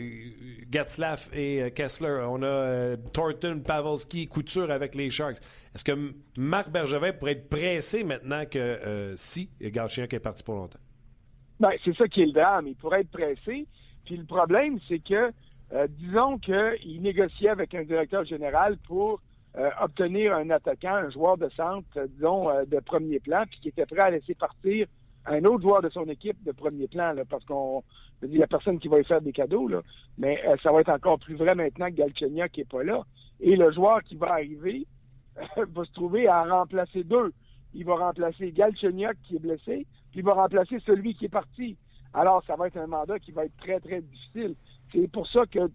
Getzlaff 0.72 1.30
et 1.34 1.63
euh, 1.63 1.70
Kessler, 1.70 2.22
on 2.27 2.42
a 2.42 2.46
euh, 2.46 2.98
Thornton, 3.13 3.62
Pavelski, 3.65 4.27
Couture 4.27 4.72
avec 4.72 4.96
les 4.96 5.10
Sharks. 5.10 5.38
Est-ce 5.74 5.84
que 5.84 6.13
Marc 6.38 6.70
Bergevin 6.70 7.13
pourrait 7.13 7.34
être 7.34 7.50
pressé 7.50 8.03
maintenant 8.03 8.44
que 8.46 8.60
euh, 8.60 9.15
si 9.18 9.50
Galchenyuk 9.62 10.13
est 10.13 10.20
parti 10.20 10.44
pour 10.44 10.56
longtemps? 10.56 10.80
Ben, 11.60 11.72
c'est 11.86 11.96
ça 11.96 12.08
qui 12.08 12.22
est 12.22 12.25
le 12.25 12.34
drame. 12.34 12.68
Il 12.68 12.75
pourrait 12.75 13.01
être 13.01 13.12
pressé. 13.12 13.68
Puis 14.06 14.18
le 14.18 14.25
problème, 14.25 14.80
c'est 14.88 15.00
que, 15.00 15.32
euh, 15.74 15.88
disons 15.89 16.38
qu'il 16.38 17.01
négociait 17.01 17.50
avec 17.50 17.74
un 17.74 17.84
directeur 17.84 18.24
général 18.25 18.77
pour 18.88 19.22
euh, 19.58 19.70
obtenir 19.82 20.36
un 20.36 20.50
attaquant, 20.51 20.96
un 20.96 21.10
joueur 21.10 21.38
de 21.38 21.50
centre, 21.50 21.88
euh, 21.98 22.08
disons, 22.08 22.48
de 22.65 22.80
premier 22.80 23.20
plan, 23.20 23.44
puis 23.50 23.60
qui 23.60 23.70
était 23.70 23.86
prêt 23.86 24.01
à 24.01 24.12
laisser 24.12 24.36
partir 24.36 24.88
un 25.25 25.44
autre 25.46 25.62
joueur 25.62 25.82
de 25.82 25.89
son 25.89 26.06
équipe 26.06 26.44
de 26.44 26.51
premier 26.51 26.88
plan, 26.88 27.15
parce 27.30 27.46
qu'on 27.46 27.82
je 28.20 28.25
veux 28.25 28.27
dire, 28.27 28.36
il 28.36 28.39
n'y 28.39 28.44
a 28.44 28.48
personne 28.48 28.77
qui 28.77 28.88
va 28.88 28.98
lui 28.98 29.06
faire 29.06 29.22
des 29.22 29.32
cadeaux, 29.32 29.68
là. 29.68 29.82
mais 30.18 30.42
ça 30.62 30.72
va 30.72 30.82
être 30.82 30.89
encore 30.89 31.18
plus 31.18 31.36
vrai 31.36 31.56
maintenant 31.56 31.88
que 31.88 31.94
Galchenyuk 31.94 32.51
qui 32.51 32.60
n'est 32.60 32.65
pas 32.65 32.84
là. 32.84 33.03
Et 33.39 33.56
le 33.56 33.72
joueur 33.72 34.03
qui 34.03 34.15
va 34.15 34.34
arriver 34.34 34.86
va 35.56 35.86
se 35.86 35.92
trouver 35.94 36.27
à 36.27 36.44
remplacer 36.44 37.03
deux. 37.03 37.32
Il 37.74 37.86
va 37.86 37.96
remplacer 37.96 38.51
Galchenyuk 38.51 39.15
qui 39.24 39.38
est 39.38 39.39
blessé, 39.39 39.88
puis 40.12 40.20
il 40.20 40.24
va 40.24 40.34
remplacer 40.34 40.80
celui 40.86 41.15
qui 41.15 41.25
est 41.25 41.30
parti. 41.30 41.77
Alors, 42.13 42.44
ça 42.46 42.56
va 42.56 42.68
être 42.68 42.77
un 42.77 42.88
mandat 42.88 43.18
qui 43.20 43.32
va 43.32 43.46
être 43.46 43.58
très, 43.58 43.80
très 43.80 44.01
difficile. 44.01 44.56
C'est 44.93 45.12
pour 45.12 45.27
ça 45.27 45.45
que 45.47 45.71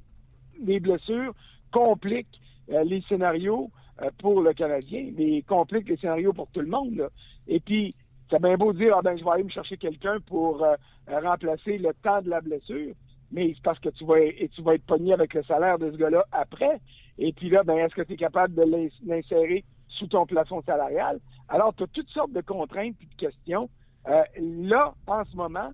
les 0.65 0.81
blessures 0.81 1.35
compliquent 1.73 2.41
euh, 2.71 2.85
les 2.85 3.03
scénarios 3.03 3.71
euh, 4.03 4.11
pour 4.19 4.41
le 4.43 4.53
Canadien, 4.53 5.11
mais 5.17 5.43
compliquent 5.43 5.89
les 5.89 5.97
scénarios 5.97 6.33
pour 6.33 6.49
tout 6.49 6.61
le 6.61 6.69
monde. 6.69 7.09
Et 7.47 7.61
puis, 7.61 7.93
c'est 8.31 8.41
bien 8.41 8.57
beau 8.57 8.73
dire, 8.73 8.95
ah 8.97 9.03
ben, 9.03 9.17
je 9.19 9.25
vais 9.25 9.31
aller 9.31 9.45
me 9.45 9.49
chercher 9.51 9.77
quelqu'un 9.77 10.21
pour 10.21 10.63
euh, 10.63 10.77
remplacer 11.07 11.79
le 11.79 11.93
temps 12.03 12.23
de 12.23 12.31
la 12.31 12.41
blessure, 12.41 12.95
mais 13.33 13.53
c'est 13.55 13.63
parce 13.63 13.79
que 13.81 13.89
tu 13.91 14.05
vas, 14.05 14.21
et 14.21 14.49
tu 14.55 14.63
vas 14.63 14.75
être 14.75 14.87
pogné 14.87 15.13
avec 15.13 15.35
le 15.35 15.43
salaire 15.43 15.79
de 15.79 15.91
ce 15.91 15.97
gars-là 15.97 16.25
après. 16.33 16.81
Et 17.19 17.33
puis 17.33 17.51
là, 17.51 17.63
ben, 17.65 17.77
est-ce 17.79 17.95
que 17.95 18.03
tu 18.03 18.13
es 18.13 18.17
capable 18.17 18.55
de 18.55 18.63
l'ins- 18.63 18.89
l'insérer 19.07 19.65
sous 19.89 20.07
ton 20.07 20.27
plafond 20.27 20.63
salarial? 20.63 21.19
Alors, 21.49 21.75
tu 21.75 21.83
as 21.83 21.89
toutes 21.89 22.11
sortes 22.11 22.33
de 22.33 22.41
contraintes 22.43 22.97
et 23.01 23.07
de 23.07 23.15
questions. 23.17 23.69
Là, 24.07 24.95
en 25.07 25.25
ce 25.25 25.37
moment, 25.37 25.71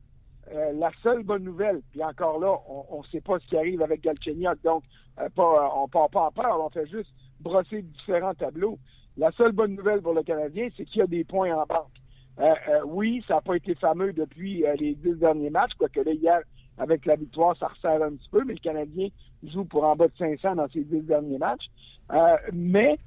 euh, 0.55 0.73
la 0.75 0.91
seule 1.03 1.23
bonne 1.23 1.45
nouvelle, 1.45 1.81
puis 1.91 2.03
encore 2.03 2.39
là, 2.39 2.57
on 2.69 2.99
ne 2.99 3.07
sait 3.09 3.21
pas 3.21 3.39
ce 3.39 3.47
qui 3.47 3.57
arrive 3.57 3.83
avec 3.83 4.03
Galchenyuk, 4.03 4.63
donc 4.63 4.85
euh, 5.21 5.29
pas, 5.35 5.73
on 5.77 5.89
part 5.89 6.11
pas 6.11 6.27
en 6.27 6.31
peur, 6.31 6.61
on 6.61 6.71
fait 6.71 6.87
juste 6.87 7.11
brosser 7.41 7.83
différents 7.83 8.35
tableaux. 8.35 8.79
La 9.17 9.31
seule 9.33 9.53
bonne 9.53 9.75
nouvelle 9.75 10.03
pour 10.03 10.15
le 10.15 10.23
Canadien, 10.23 10.69
c'est 10.77 10.85
qu'il 10.85 11.01
y 11.01 11.03
a 11.03 11.07
des 11.07 11.25
points 11.25 11.55
en 11.55 11.67
banque. 11.67 11.91
Euh, 12.41 12.53
euh, 12.69 12.81
oui, 12.87 13.25
ça 13.29 13.35
n'a 13.35 13.41
pas 13.41 13.55
été 13.55 13.75
fameux 13.77 14.13
depuis 14.13 14.67
euh, 14.67 14.75
les 14.79 14.95
dix 14.95 15.15
derniers 15.15 15.51
matchs, 15.51 15.75
quoique 15.79 16.01
là, 16.01 16.13
hier, 16.13 16.41
avec 16.79 17.07
la 17.07 17.15
victoire, 17.17 17.57
ça 17.57 17.69
resserre 17.69 18.03
un 18.03 18.13
petit 18.17 18.29
peu, 18.31 18.43
mais 18.45 18.55
le 18.55 18.59
Canadien 18.59 19.09
joue 19.45 19.65
pour 19.65 19.85
en 19.85 19.95
bas 19.95 20.09
de 20.09 20.17
500 20.19 20.57
dans 20.57 20.69
ses 20.69 20.83
dix 20.83 21.03
derniers 21.03 21.39
matchs. 21.39 21.67
Euh, 22.13 22.37
mais 22.53 22.99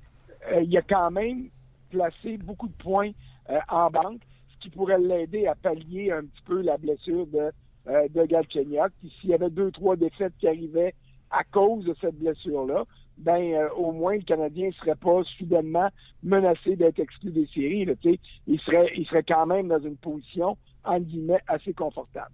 euh, 0.51 0.61
il 0.61 0.77
a 0.77 0.81
quand 0.81 1.11
même 1.11 1.49
placé 1.89 2.37
beaucoup 2.37 2.67
de 2.67 2.73
points 2.73 3.11
euh, 3.49 3.59
en 3.69 3.89
banque, 3.89 4.21
qui 4.69 4.75
pourrait 4.77 4.99
l'aider 4.99 5.47
à 5.47 5.55
pallier 5.55 6.11
un 6.11 6.21
petit 6.23 6.41
peu 6.45 6.61
la 6.61 6.77
blessure 6.77 7.25
de, 7.27 7.51
euh, 7.87 8.07
de 8.09 8.25
Galchenyuk. 8.25 8.91
S'il 9.21 9.29
y 9.29 9.33
avait 9.33 9.49
deux, 9.49 9.71
trois 9.71 9.95
défaites 9.95 10.33
qui 10.39 10.47
arrivaient 10.47 10.93
à 11.31 11.43
cause 11.45 11.85
de 11.85 11.95
cette 12.01 12.15
blessure-là, 12.15 12.83
ben 13.17 13.53
euh, 13.53 13.69
au 13.77 13.91
moins 13.93 14.15
le 14.15 14.23
Canadien 14.23 14.67
ne 14.67 14.71
serait 14.73 14.95
pas 14.95 15.21
soudainement 15.37 15.89
menacé 16.21 16.75
d'être 16.75 16.99
exclu 16.99 17.31
des 17.31 17.47
séries. 17.53 17.85
Là, 17.85 17.93
il, 18.03 18.59
serait, 18.59 18.91
il 18.95 19.05
serait 19.07 19.23
quand 19.27 19.45
même 19.45 19.67
dans 19.69 19.79
une 19.79 19.97
position, 19.97 20.57
en 20.83 20.99
guillemets, 20.99 21.39
assez 21.47 21.73
confortable. 21.73 22.31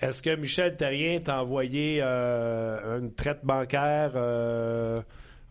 Est-ce 0.00 0.22
que 0.22 0.36
Michel 0.36 0.76
Terrien 0.76 1.20
t'a 1.20 1.42
envoyé 1.42 2.00
euh, 2.02 3.00
une 3.00 3.12
traite 3.14 3.44
bancaire, 3.44 4.12
euh, 4.14 5.02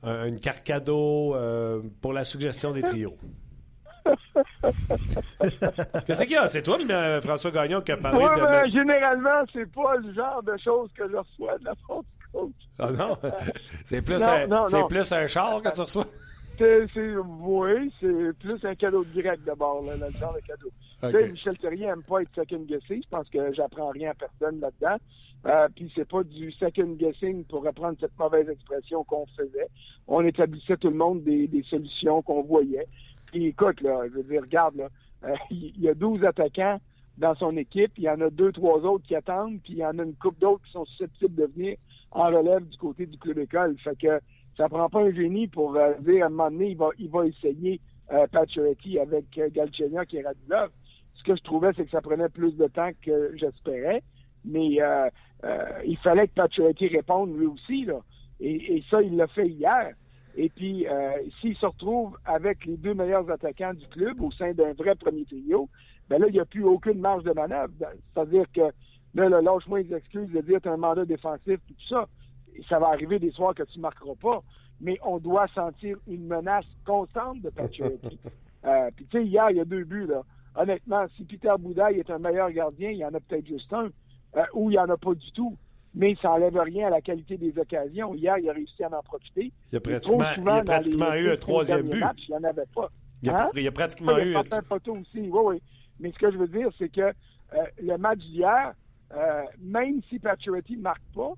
un- 0.04 0.28
une 0.28 0.40
carte 0.40 0.64
euh, 0.90 1.82
pour 2.02 2.14
la 2.14 2.24
suggestion 2.24 2.72
des 2.72 2.84
trios? 2.84 3.16
Qu'est-ce 6.06 6.24
qu'il 6.24 6.32
y 6.32 6.36
a? 6.38 6.48
C'est 6.48 6.62
toi, 6.62 6.78
euh, 6.90 7.22
François 7.22 7.52
Gagnon, 7.52 7.82
qui 7.82 7.92
a 7.92 7.98
parlé 7.98 8.20
Ouais, 8.24 8.36
de... 8.36 8.42
mais 8.48 8.70
généralement, 8.72 9.44
c'est 9.54 9.72
pas 9.72 9.96
le 9.98 10.14
genre 10.14 10.44
de 10.44 10.56
choses 10.58 10.90
que 10.98 11.10
je 11.10 11.16
reçois 11.16 11.58
de 11.60 11.66
la 11.66 11.76
part 11.88 12.02
du 12.04 12.28
coach. 12.32 12.52
Ah 12.80 12.92
non? 12.92 13.18
C'est 13.86 14.02
plus, 14.02 14.20
Non, 14.22 14.28
un, 14.28 14.48
non, 14.48 14.88
plus 14.88 15.12
un 15.12 15.28
char 15.28 15.62
que 15.62 15.74
tu 15.74 15.82
reçois? 15.82 16.06
C'est, 16.58 16.88
oui, 17.18 17.92
c'est 18.00 18.34
plus 18.40 18.64
un 18.64 18.76
cadeau 18.76 19.04
de 19.04 19.22
grec 19.22 19.44
d'abord, 19.46 19.84
là, 19.84 19.94
le 19.96 20.10
genre 20.18 20.34
de 20.34 20.40
cadeau. 20.40 20.70
Tu 21.02 21.12
sais, 21.12 21.30
Michel 21.30 21.58
Terrien 21.58 21.88
n'aime 21.90 22.04
pas 22.04 22.22
être 22.22 22.30
second 22.34 22.64
guessing. 22.64 23.04
Je 23.04 23.10
pense 23.10 23.30
que 23.30 23.54
j'apprends 23.54 23.90
rien 23.90 24.12
à 24.12 24.14
personne 24.14 24.62
là-dedans. 24.62 24.96
Euh, 25.48 25.68
puis 25.76 25.92
c'est 25.94 26.08
pas 26.08 26.24
du 26.24 26.52
second 26.54 26.94
guessing 26.98 27.44
pour 27.46 27.64
reprendre 27.64 27.98
cette 28.00 28.18
mauvaise 28.18 28.48
expression 28.50 29.04
qu'on 29.04 29.26
faisait. 29.38 29.68
On 30.08 30.26
établissait 30.26 30.78
tout 30.78 30.90
le 30.90 30.96
monde 30.96 31.24
des, 31.24 31.48
des 31.48 31.64
solutions 31.64 32.22
qu'on 32.22 32.42
voyait. 32.44 32.88
Puis 33.36 33.48
écoute, 33.48 33.82
là, 33.82 34.04
je 34.08 34.13
veux 34.13 34.24
dire, 34.24 34.44
regarde, 34.44 34.75
là, 34.77 34.88
euh, 35.25 35.36
il 35.51 35.82
y 35.82 35.89
a 35.89 35.94
12 35.94 36.24
attaquants 36.24 36.80
dans 37.18 37.36
son 37.36 37.58
équipe. 37.58 37.92
Il 37.98 38.06
y 38.06 38.10
en 38.10 38.22
a 38.22 38.30
deux, 38.30 38.54
trois 38.54 38.80
autres 38.86 39.06
qui 39.06 39.13
attendent. 39.13 39.60
Puis 39.62 39.74
il 39.74 39.80
y 39.80 39.86
en 39.86 40.00
a 40.00 40.04
une 40.04 40.15
couple 40.15 40.39
d'autres 40.39 40.63
qui 40.63 40.72
sont 40.72 40.86
susceptibles 40.86 41.36
de 41.36 41.51
venir 41.54 41.77
en 42.12 42.27
relève 42.27 42.65
du 42.65 42.77
côté 42.77 43.06
du 43.06 43.18
club 43.18 43.39
école. 43.39 43.75
Fait 43.80 43.98
que 43.98 44.22
ça 44.56 44.70
prend 44.70 44.88
pas 44.88 45.01
un 45.01 45.12
génie 45.12 45.50
pour 45.50 45.75
euh, 45.75 45.96
dire 46.00 46.24
à 46.24 46.27
un 46.27 46.30
moment 46.30 46.50
donné, 46.50 46.70
il 46.70 46.77
va, 46.77 46.92
il 46.98 47.10
va 47.10 47.25
essayer 47.25 47.82
euh, 48.13 48.25
avec 48.32 49.38
euh, 49.38 49.50
Galchenyuk 49.51 50.13
et 50.13 50.22
Radulov. 50.22 50.70
Ce 51.15 51.24
que 51.24 51.36
je 51.36 51.44
trouvais, 51.44 51.72
c'est 51.75 51.84
que 51.84 51.92
ça 51.92 52.01
prenait 52.01 52.30
plus 52.30 52.56
de 52.56 52.68
temps 52.68 52.92
que 53.01 53.36
j'espérais. 53.36 54.01
Mais 54.46 54.77
euh, 54.80 55.10
il 55.86 55.98
fallait 55.98 56.30
que 56.30 56.36
Pacioretty 56.36 56.88
réponde 56.88 57.38
lui 57.38 57.48
aussi. 57.48 57.84
Là. 57.84 58.00
Et 58.39 58.82
ça, 58.89 59.01
il 59.01 59.18
l'a 59.18 59.27
fait 59.27 59.48
hier. 59.48 59.94
Et 60.38 60.50
puis, 60.50 60.88
euh, 60.88 61.12
s'il 61.39 61.56
se 61.56 61.65
retrouve 61.65 62.18
avec 62.25 62.65
les 62.65 62.75
deux 62.75 62.94
meilleurs 62.94 63.30
attaquants 63.32 63.74
du 63.74 63.88
club 63.88 64.22
au 64.22 64.32
sein 64.32 64.54
d'un 64.54 64.74
vrai 64.74 64.96
premier 64.96 65.24
trio, 65.25 65.70
ben 66.10 66.20
là, 66.20 66.27
il 66.27 66.34
n'y 66.34 66.39
a 66.39 66.46
plus 66.46 66.63
aucune 66.63 67.00
marge 67.00 67.24
de 67.24 67.32
manœuvre. 67.32 67.74
C'est-à-dire 68.13 68.46
que 68.54 68.72
là, 69.13 69.30
là 69.30 69.42
lâche-moi 69.42 69.82
les 69.82 69.94
excuses 69.94 70.30
de 70.32 70.42
dire 70.42 70.58
que 70.58 70.63
tu 70.63 70.70
as 70.70 70.74
un 70.74 70.77
mandat 70.77 71.06
défensif 71.06 71.60
et 71.70 71.74
tout 71.74 71.88
ça. 71.88 72.08
Et 72.54 72.63
ça 72.70 72.80
va 72.80 72.88
arriver 72.88 73.18
des 73.18 73.32
soirs 73.32 73.56
que 73.56 73.63
tu 73.63 73.77
ne 73.77 73.84
marqueras 73.84 74.15
pas. 74.22 74.42
Mais 74.82 74.98
on 75.04 75.20
doit 75.20 75.48
sentir 75.56 75.98
une 76.08 76.27
menace 76.27 76.65
constante 76.86 77.42
de 77.42 77.50
Pacioretty. 77.50 78.20
euh, 78.65 78.89
puis 78.96 79.06
tu 79.06 79.18
sais, 79.18 79.25
hier, 79.25 79.50
il 79.51 79.58
y 79.58 79.62
a 79.62 79.65
deux 79.65 79.86
buts. 79.86 80.08
là. 80.08 80.22
Honnêtement, 80.58 81.06
si 81.15 81.24
Peter 81.24 81.54
Boudaille 81.58 82.00
est 82.00 82.10
un 82.10 82.20
meilleur 82.20 82.51
gardien, 82.51 82.89
il 82.92 82.98
y 82.98 83.06
en 83.06 83.13
a 83.13 83.20
peut-être 83.20 83.48
juste 83.48 83.72
un. 83.72 83.89
euh, 84.36 84.44
ou 84.54 84.70
il 84.70 84.74
n'y 84.74 84.80
en 84.80 84.89
a 84.89 84.98
pas 84.98 85.13
du 85.13 85.32
tout. 85.32 85.56
Mais 85.96 86.16
ça 86.22 86.30
n'enlève 86.30 86.58
rien 86.60 86.88
à 86.88 86.90
la 86.90 87.02
qualité 87.02 87.38
des 87.38 87.58
occasions. 87.58 88.14
Hier, 88.14 88.38
il 88.38 88.50
a 88.50 88.54
réussi 88.54 88.84
à 88.84 88.88
en 88.88 89.02
profiter. 89.02 89.52
Il 89.72 89.78
a 89.78 89.80
pratiquement, 89.80 90.25
il 90.46 90.50
a 90.50 90.64
pratiquement 90.64 91.14
eu 91.14 91.28
un 91.28 91.32
15 91.32 91.40
troisième 91.40 91.90
but. 91.90 92.00
matchs, 92.00 92.24
il 92.28 92.32
n'y 92.32 92.38
en 92.38 92.44
avait 92.44 92.66
pas. 92.75 92.90
Il 93.24 93.30
a, 93.30 93.46
Hein? 93.46 93.50
il 93.56 93.68
a 93.68 93.72
pratiquement 93.72 94.18
il 94.18 94.28
eu... 94.28 94.32
y 94.34 94.36
a 94.36 94.44
certains 94.44 94.62
photos 94.68 94.98
aussi, 95.00 95.22
oui, 95.22 95.30
oui. 95.46 95.62
Mais 96.00 96.12
ce 96.12 96.20
que 96.20 96.32
je 96.32 96.38
veux 96.38 96.48
dire, 96.50 96.70
c'est 96.78 96.90
que 96.90 97.02
euh, 97.02 97.14
le 97.82 97.98
match 97.98 98.20
d'hier, 98.20 98.74
euh, 99.16 99.44
même 99.62 100.02
si 100.10 100.20
Pacioretty 100.20 100.75
ne 100.78 100.82
marque 100.82 101.02
pas, 101.14 101.32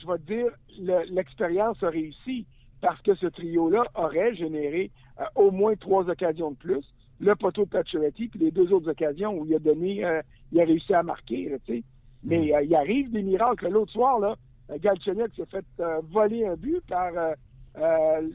je 0.00 0.06
vais 0.06 0.18
te 0.18 0.22
dire, 0.32 0.46
le- 0.78 1.12
l'expérience 1.12 1.82
a 1.82 1.88
réussi 1.90 2.46
parce 2.80 3.00
que 3.02 3.16
ce 3.16 3.26
trio-là 3.26 3.82
aurait 3.96 4.34
généré 4.36 4.92
euh, 5.20 5.24
au 5.34 5.50
moins 5.50 5.74
trois 5.74 6.08
occasions 6.08 6.52
de 6.52 6.56
plus. 6.56 6.84
Le 7.18 7.34
poteau 7.34 7.64
de 7.64 7.70
Pacioretty, 7.70 8.28
puis 8.28 8.38
les 8.38 8.52
deux 8.52 8.72
autres 8.72 8.88
occasions 8.90 9.36
où 9.36 9.44
il 9.44 9.52
a 9.56 9.58
donné, 9.58 10.04
il 10.52 10.60
a 10.60 10.64
réussi 10.64 10.94
à 10.94 11.02
marquer, 11.02 11.52
tu 11.66 11.74
sais. 11.78 11.82
Mais 12.24 12.54
euh, 12.54 12.62
il 12.62 12.74
arrive 12.74 13.10
des 13.10 13.22
miracles. 13.22 13.68
L'autre 13.68 13.92
soir, 13.92 14.18
là, 14.18 14.34
euh, 14.70 14.78
Galchenyuk 14.80 15.34
s'est 15.36 15.46
fait 15.46 15.64
euh, 15.80 16.00
voler 16.10 16.46
un 16.46 16.56
but 16.56 16.80
par 16.88 17.10
euh, 17.16 17.32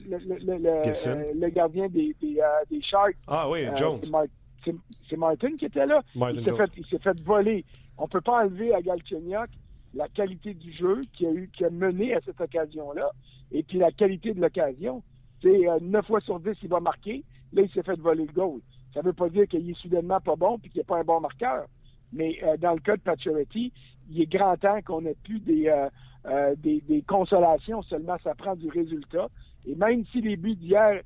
le, 0.10 0.18
le- 0.20 0.38
le- 0.40 0.58
le- 0.58 0.84
Gibson. 0.84 1.22
le 1.36 1.50
gardien 1.50 1.88
des, 1.90 2.16
des, 2.22 2.40
des 2.70 2.82
Sharks. 2.82 3.18
Ah 3.28 3.50
oui, 3.50 3.66
Jones. 3.76 4.00
c'est 4.02 4.12
Mar- 4.12 4.24
c'est- 4.64 4.76
c'est 5.10 5.18
Martin 5.18 5.56
qui 5.58 5.66
était 5.66 5.86
là. 5.86 6.02
Martin 6.16 6.40
il 6.40 6.86
s'est 6.86 6.98
fait, 7.00 7.04
fait 7.04 7.22
voler. 7.24 7.66
On 7.98 8.08
peut 8.08 8.22
pas 8.22 8.44
enlever 8.46 8.74
à 8.74 8.82
Galchenyuk 8.82 9.50
la 9.94 10.08
qualité 10.08 10.54
du 10.54 10.72
jeu 10.76 11.02
qui 11.14 11.26
a, 11.28 11.32
eu, 11.32 11.50
qui 11.56 11.66
a 11.66 11.70
mené 11.70 12.16
à 12.16 12.22
cette 12.22 12.40
occasion-là, 12.42 13.12
et 13.52 13.62
puis 13.64 13.78
la 13.78 13.92
qualité 13.92 14.34
de 14.34 14.42
l'occasion. 14.42 15.04
C'est 15.42 15.68
euh, 15.70 15.78
9 15.82 16.08
fois 16.08 16.22
sur 16.22 16.40
10, 16.40 16.52
il 16.64 16.70
va 16.70 16.80
marquer. 16.80 17.24
Là, 17.52 17.62
il 17.64 17.70
s'est 17.72 17.84
fait 17.84 18.00
voler 18.00 18.26
le 18.26 18.32
goal. 18.34 18.62
Ça 18.94 19.02
ne 19.02 19.06
veut 19.08 19.14
pas 19.14 19.28
dire 19.30 19.46
qu'il 19.48 19.70
est 19.70 19.78
soudainement 19.78 20.20
pas 20.22 20.36
bon 20.38 20.58
puis 20.58 20.72
qu'il 20.72 20.80
n'est 20.80 20.86
pas 20.86 20.98
un 21.00 21.04
bon 21.04 21.20
marqueur. 21.20 21.66
Mais 22.14 22.38
euh, 22.44 22.58
dans 22.58 22.74
le 22.74 22.80
cas 22.80 22.96
de 22.96 23.02
Pacioretty, 23.02 23.72
il 24.10 24.22
est 24.22 24.32
grand 24.32 24.58
temps 24.58 24.80
qu'on 24.86 25.06
ait 25.06 25.18
plus 25.24 25.40
des, 25.40 25.68
euh, 25.68 25.90
euh, 26.26 26.56
des, 26.58 26.82
des, 26.88 27.02
consolations, 27.02 27.82
seulement 27.84 28.18
ça 28.24 28.36
prend 28.36 28.56
du 28.56 28.70
résultat. 28.70 29.28
Et 29.66 29.76
même 29.76 30.06
si 30.12 30.22
les 30.22 30.36
buts 30.36 30.56
d'hier 30.56 31.02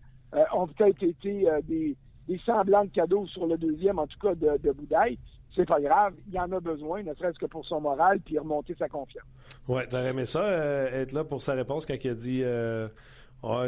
ont 0.54 0.68
peut-être 0.68 1.04
été 1.04 1.48
des, 1.64 1.96
des 2.28 2.38
semblants 2.46 2.84
de 2.84 2.90
cadeaux 2.90 3.26
sur 3.28 3.48
le 3.48 3.58
deuxième, 3.58 3.98
en 3.98 4.08
tout 4.08 4.20
cas 4.20 4.36
de, 4.36 4.58
de 4.62 4.72
Boudaille, 4.72 5.18
c'est 5.58 5.66
pas 5.66 5.82
grave, 5.82 6.14
il 6.32 6.40
en 6.40 6.52
a 6.52 6.60
besoin, 6.60 7.04
ne 7.04 7.14
serait-ce 7.16 7.40
que 7.40 7.46
pour 7.46 7.66
son 7.66 7.82
moral, 7.82 8.20
puis 8.22 8.38
remonter 8.38 8.76
sa 8.78 8.88
confiance. 8.88 9.26
Ouais, 9.68 9.88
t'aurais 9.88 10.10
aimé 10.10 10.26
ça, 10.26 10.44
euh, 10.44 11.02
être 11.02 11.12
là 11.12 11.24
pour 11.24 11.42
sa 11.42 11.54
réponse 11.54 11.86
quand 11.86 11.96
il 12.02 12.10
a 12.10 12.14
dit 12.14 12.42
euh, 12.44 12.88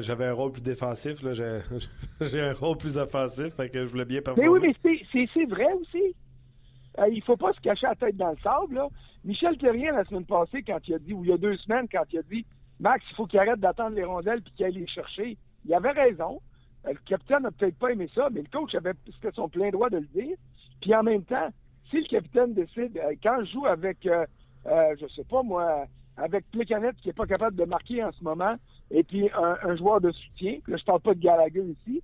j'avais 0.02 0.26
un 0.26 0.34
rôle 0.34 0.52
plus 0.52 0.62
défensif, 0.62 1.24
là, 1.24 1.34
j'ai, 2.22 2.42
un 2.42 2.54
rôle 2.54 2.78
plus 2.78 2.98
offensif, 2.98 3.56
fait 3.56 3.70
que 3.70 3.84
je 3.84 3.90
voulais 3.90 4.06
bien 4.06 4.22
performer. 4.22 4.50
Mais 4.50 4.68
oui, 4.68 4.76
mais 4.84 5.28
c'est 5.34 5.46
vrai 5.46 5.68
aussi. 5.74 6.16
Euh, 7.00 7.10
il 7.10 7.24
faut 7.24 7.38
pas 7.38 7.54
se 7.54 7.62
cacher 7.62 7.88
la 7.88 7.96
tête 7.96 8.18
dans 8.18 8.32
le 8.32 8.38
sable, 8.38 8.76
là. 8.76 8.88
Michel 9.24 9.58
Terrien, 9.58 9.94
la 9.94 10.06
semaine 10.06 10.26
passée, 10.26 10.64
quand 10.64 10.80
il 10.88 10.94
a 10.94 11.00
dit, 11.00 11.14
ou 11.14 11.24
il 11.24 11.30
y 11.30 11.34
a 11.34 11.38
deux 11.38 11.58
semaines, 11.58 11.88
quand 11.92 12.04
il 12.12 12.20
a 12.20 12.24
dit 12.24 12.46
Max, 12.80 13.04
il 13.10 13.16
faut 13.16 13.26
qu'il 13.26 13.40
arrête 13.40 13.60
d'attendre 13.60 13.96
les 13.96 14.04
rondelles 14.04 14.42
puis 14.42 14.54
qu'il 14.54 14.66
aille 14.66 14.74
les 14.74 14.88
chercher, 14.88 15.38
il 15.66 15.74
avait 15.74 15.92
raison. 15.92 16.42
Euh, 16.86 16.94
le 16.94 17.00
capitaine 17.06 17.44
n'a 17.44 17.52
peut-être 17.52 17.78
pas 17.78 17.92
aimé 17.92 18.10
ça, 18.16 18.30
mais 18.32 18.42
le 18.42 18.48
coach 18.48 18.74
avait 18.76 18.94
c'était 19.14 19.32
son 19.34 19.50
plein 19.50 19.70
droit 19.70 19.90
de 19.90 19.98
le 19.98 20.08
dire. 20.08 20.38
Puis 20.82 20.96
en 20.96 21.04
même 21.04 21.24
temps, 21.24 21.50
si 21.90 21.98
le 21.98 22.08
capitaine 22.08 22.54
décide, 22.54 22.98
euh, 22.98 23.16
quand 23.22 23.44
je 23.44 23.52
joue 23.52 23.66
avec, 23.66 24.06
euh, 24.06 24.26
euh, 24.68 24.96
je 25.00 25.08
sais 25.08 25.24
pas 25.24 25.44
moi, 25.44 25.86
avec 26.18 26.50
Plecanet 26.52 26.96
qui 26.98 27.10
est 27.10 27.14
pas 27.14 27.26
capable 27.26 27.56
de 27.56 27.66
marquer 27.66 28.04
en 28.04 28.12
ce 28.12 28.24
moment, 28.24 28.56
et 28.92 29.04
puis 29.04 29.30
un, 29.34 29.76
joueur 29.76 30.02
de 30.02 30.12
soutien, 30.12 30.58
là 30.68 30.78
je 30.78 30.84
parle 30.84 31.02
pas 31.02 31.14
de 31.14 31.20
Gallagher 31.20 31.64
ici, 31.64 32.02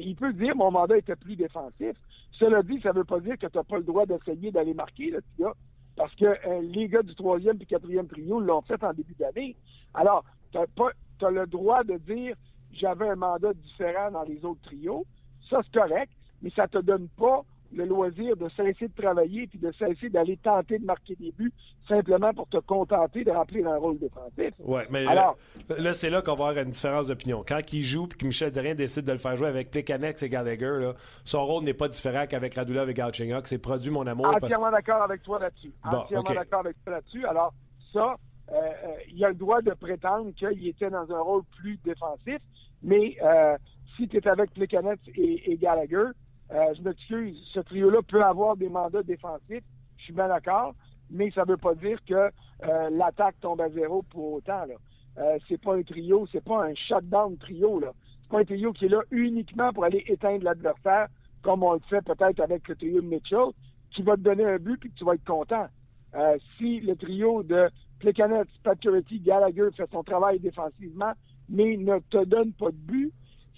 il 0.00 0.14
peut 0.14 0.32
dire 0.32 0.54
mon 0.54 0.70
mandat 0.70 0.98
était 0.98 1.16
plus 1.16 1.36
défensif. 1.36 1.96
Cela 2.38 2.62
dit, 2.62 2.80
ça 2.82 2.92
veut 2.92 3.04
pas 3.04 3.20
dire 3.20 3.38
que 3.38 3.46
tu 3.46 3.56
n'as 3.56 3.64
pas 3.64 3.78
le 3.78 3.84
droit 3.84 4.04
d'essayer 4.06 4.50
d'aller 4.50 4.74
marquer, 4.74 5.10
là, 5.10 5.18
gars, 5.38 5.54
parce 5.96 6.14
que 6.16 6.24
euh, 6.24 6.60
les 6.62 6.88
gars 6.88 7.02
du 7.02 7.14
troisième 7.14 7.56
et 7.60 7.66
quatrième 7.66 8.06
trio 8.06 8.40
l'ont 8.40 8.60
fait 8.62 8.82
en 8.84 8.92
début 8.92 9.14
d'année. 9.14 9.56
Alors, 9.94 10.24
tu 10.52 10.58
as, 10.58 11.30
le 11.30 11.46
droit 11.46 11.82
de 11.84 11.96
dire 11.96 12.36
j'avais 12.72 13.08
un 13.08 13.16
mandat 13.16 13.54
différent 13.54 14.10
dans 14.10 14.24
les 14.24 14.44
autres 14.44 14.60
trios. 14.62 15.06
Ça, 15.48 15.60
c'est 15.64 15.78
correct, 15.78 16.12
mais 16.42 16.50
ça 16.50 16.68
te 16.68 16.78
donne 16.78 17.08
pas 17.16 17.42
le 17.76 17.84
loisir 17.84 18.36
de 18.36 18.48
cesser 18.50 18.88
de 18.88 19.02
travailler 19.02 19.46
puis 19.46 19.58
de 19.58 19.70
cesser 19.72 20.08
d'aller 20.08 20.36
tenter 20.38 20.78
de 20.78 20.84
marquer 20.84 21.14
des 21.16 21.30
buts 21.32 21.52
simplement 21.88 22.32
pour 22.32 22.48
te 22.48 22.56
contenter 22.56 23.22
de 23.22 23.30
remplir 23.30 23.68
un 23.68 23.76
rôle 23.76 23.98
défensif. 23.98 24.54
Ouais, 24.58 24.86
mais 24.90 25.06
Alors, 25.06 25.36
là, 25.68 25.76
là, 25.78 25.92
c'est 25.92 26.10
là 26.10 26.22
qu'on 26.22 26.34
va 26.34 26.48
avoir 26.48 26.64
une 26.64 26.70
différence 26.70 27.08
d'opinion. 27.08 27.44
Quand 27.46 27.60
il 27.72 27.82
joue 27.82 28.06
puis 28.08 28.18
que 28.18 28.26
Michel 28.26 28.50
Terrien 28.50 28.74
décide 28.74 29.04
de 29.04 29.12
le 29.12 29.18
faire 29.18 29.36
jouer 29.36 29.48
avec 29.48 29.70
Plekanex 29.70 30.22
et 30.22 30.28
Gallagher, 30.28 30.78
là, 30.80 30.94
son 31.24 31.44
rôle 31.44 31.64
n'est 31.64 31.74
pas 31.74 31.88
différent 31.88 32.24
qu'avec 32.26 32.54
Radulov 32.54 32.88
et 32.90 32.94
Galchenyuk. 32.94 33.46
C'est 33.46 33.58
produit 33.58 33.90
mon 33.90 34.06
amour. 34.06 34.26
parce- 34.30 34.44
entièrement 34.44 34.70
d'accord 34.70 35.02
avec 35.02 35.22
toi 35.22 35.38
là-dessus. 35.38 35.72
Bon, 35.90 35.98
entièrement 35.98 36.32
d'accord 36.34 36.60
avec 36.60 36.76
toi 36.84 36.94
là-dessus. 36.94 37.24
Alors, 37.26 37.52
ça, 37.92 38.16
euh, 38.50 38.54
euh, 38.54 38.94
il 39.12 39.24
a 39.24 39.28
le 39.28 39.34
droit 39.34 39.60
de 39.60 39.72
prétendre 39.72 40.30
qu'il 40.34 40.66
était 40.66 40.90
dans 40.90 41.10
un 41.12 41.20
rôle 41.20 41.42
plus 41.58 41.78
défensif, 41.84 42.38
mais 42.82 43.16
euh, 43.22 43.56
si 43.96 44.08
tu 44.08 44.16
es 44.16 44.28
avec 44.28 44.52
Plekanec 44.54 45.00
et, 45.14 45.52
et 45.52 45.56
Gallagher, 45.56 46.06
euh, 46.52 46.74
je 46.76 46.82
m'excuse, 46.82 47.36
ce 47.52 47.60
trio-là 47.60 48.02
peut 48.02 48.22
avoir 48.22 48.56
des 48.56 48.68
mandats 48.68 49.02
défensifs, 49.02 49.64
je 49.96 50.04
suis 50.04 50.12
bien 50.12 50.28
d'accord, 50.28 50.74
mais 51.10 51.30
ça 51.30 51.44
ne 51.44 51.50
veut 51.50 51.56
pas 51.56 51.74
dire 51.74 51.98
que 52.04 52.14
euh, 52.14 52.90
l'attaque 52.96 53.36
tombe 53.40 53.60
à 53.60 53.68
zéro 53.70 54.02
pour 54.02 54.34
autant. 54.34 54.64
Là. 54.64 54.74
Euh, 55.18 55.38
c'est 55.48 55.60
pas 55.60 55.76
un 55.76 55.82
trio, 55.82 56.26
c'est 56.30 56.44
pas 56.44 56.64
un 56.64 56.74
shutdown 56.74 57.36
trio. 57.38 57.80
là. 57.80 57.92
C'est 58.22 58.30
pas 58.30 58.40
un 58.40 58.44
trio 58.44 58.72
qui 58.72 58.86
est 58.86 58.88
là 58.88 59.00
uniquement 59.10 59.72
pour 59.72 59.84
aller 59.84 60.04
éteindre 60.06 60.44
l'adversaire, 60.44 61.08
comme 61.42 61.62
on 61.62 61.74
le 61.74 61.80
fait 61.88 62.02
peut-être 62.02 62.40
avec 62.40 62.68
le 62.68 62.76
trio 62.76 63.02
Mitchell, 63.02 63.50
qui 63.90 64.02
va 64.02 64.16
te 64.16 64.20
donner 64.20 64.44
un 64.44 64.58
but 64.58 64.78
puis 64.78 64.90
que 64.90 64.96
tu 64.96 65.04
vas 65.04 65.14
être 65.14 65.24
content. 65.24 65.66
Euh, 66.14 66.36
si 66.56 66.80
le 66.80 66.96
trio 66.96 67.42
de 67.42 67.68
Plekanec, 67.98 68.48
Pacioretty, 68.62 69.20
Gallagher 69.20 69.68
fait 69.76 69.88
son 69.90 70.02
travail 70.02 70.38
défensivement, 70.38 71.12
mais 71.48 71.76
ne 71.76 71.98
te 72.10 72.24
donne 72.24 72.52
pas 72.52 72.70
de 72.70 72.76
but, 72.76 73.12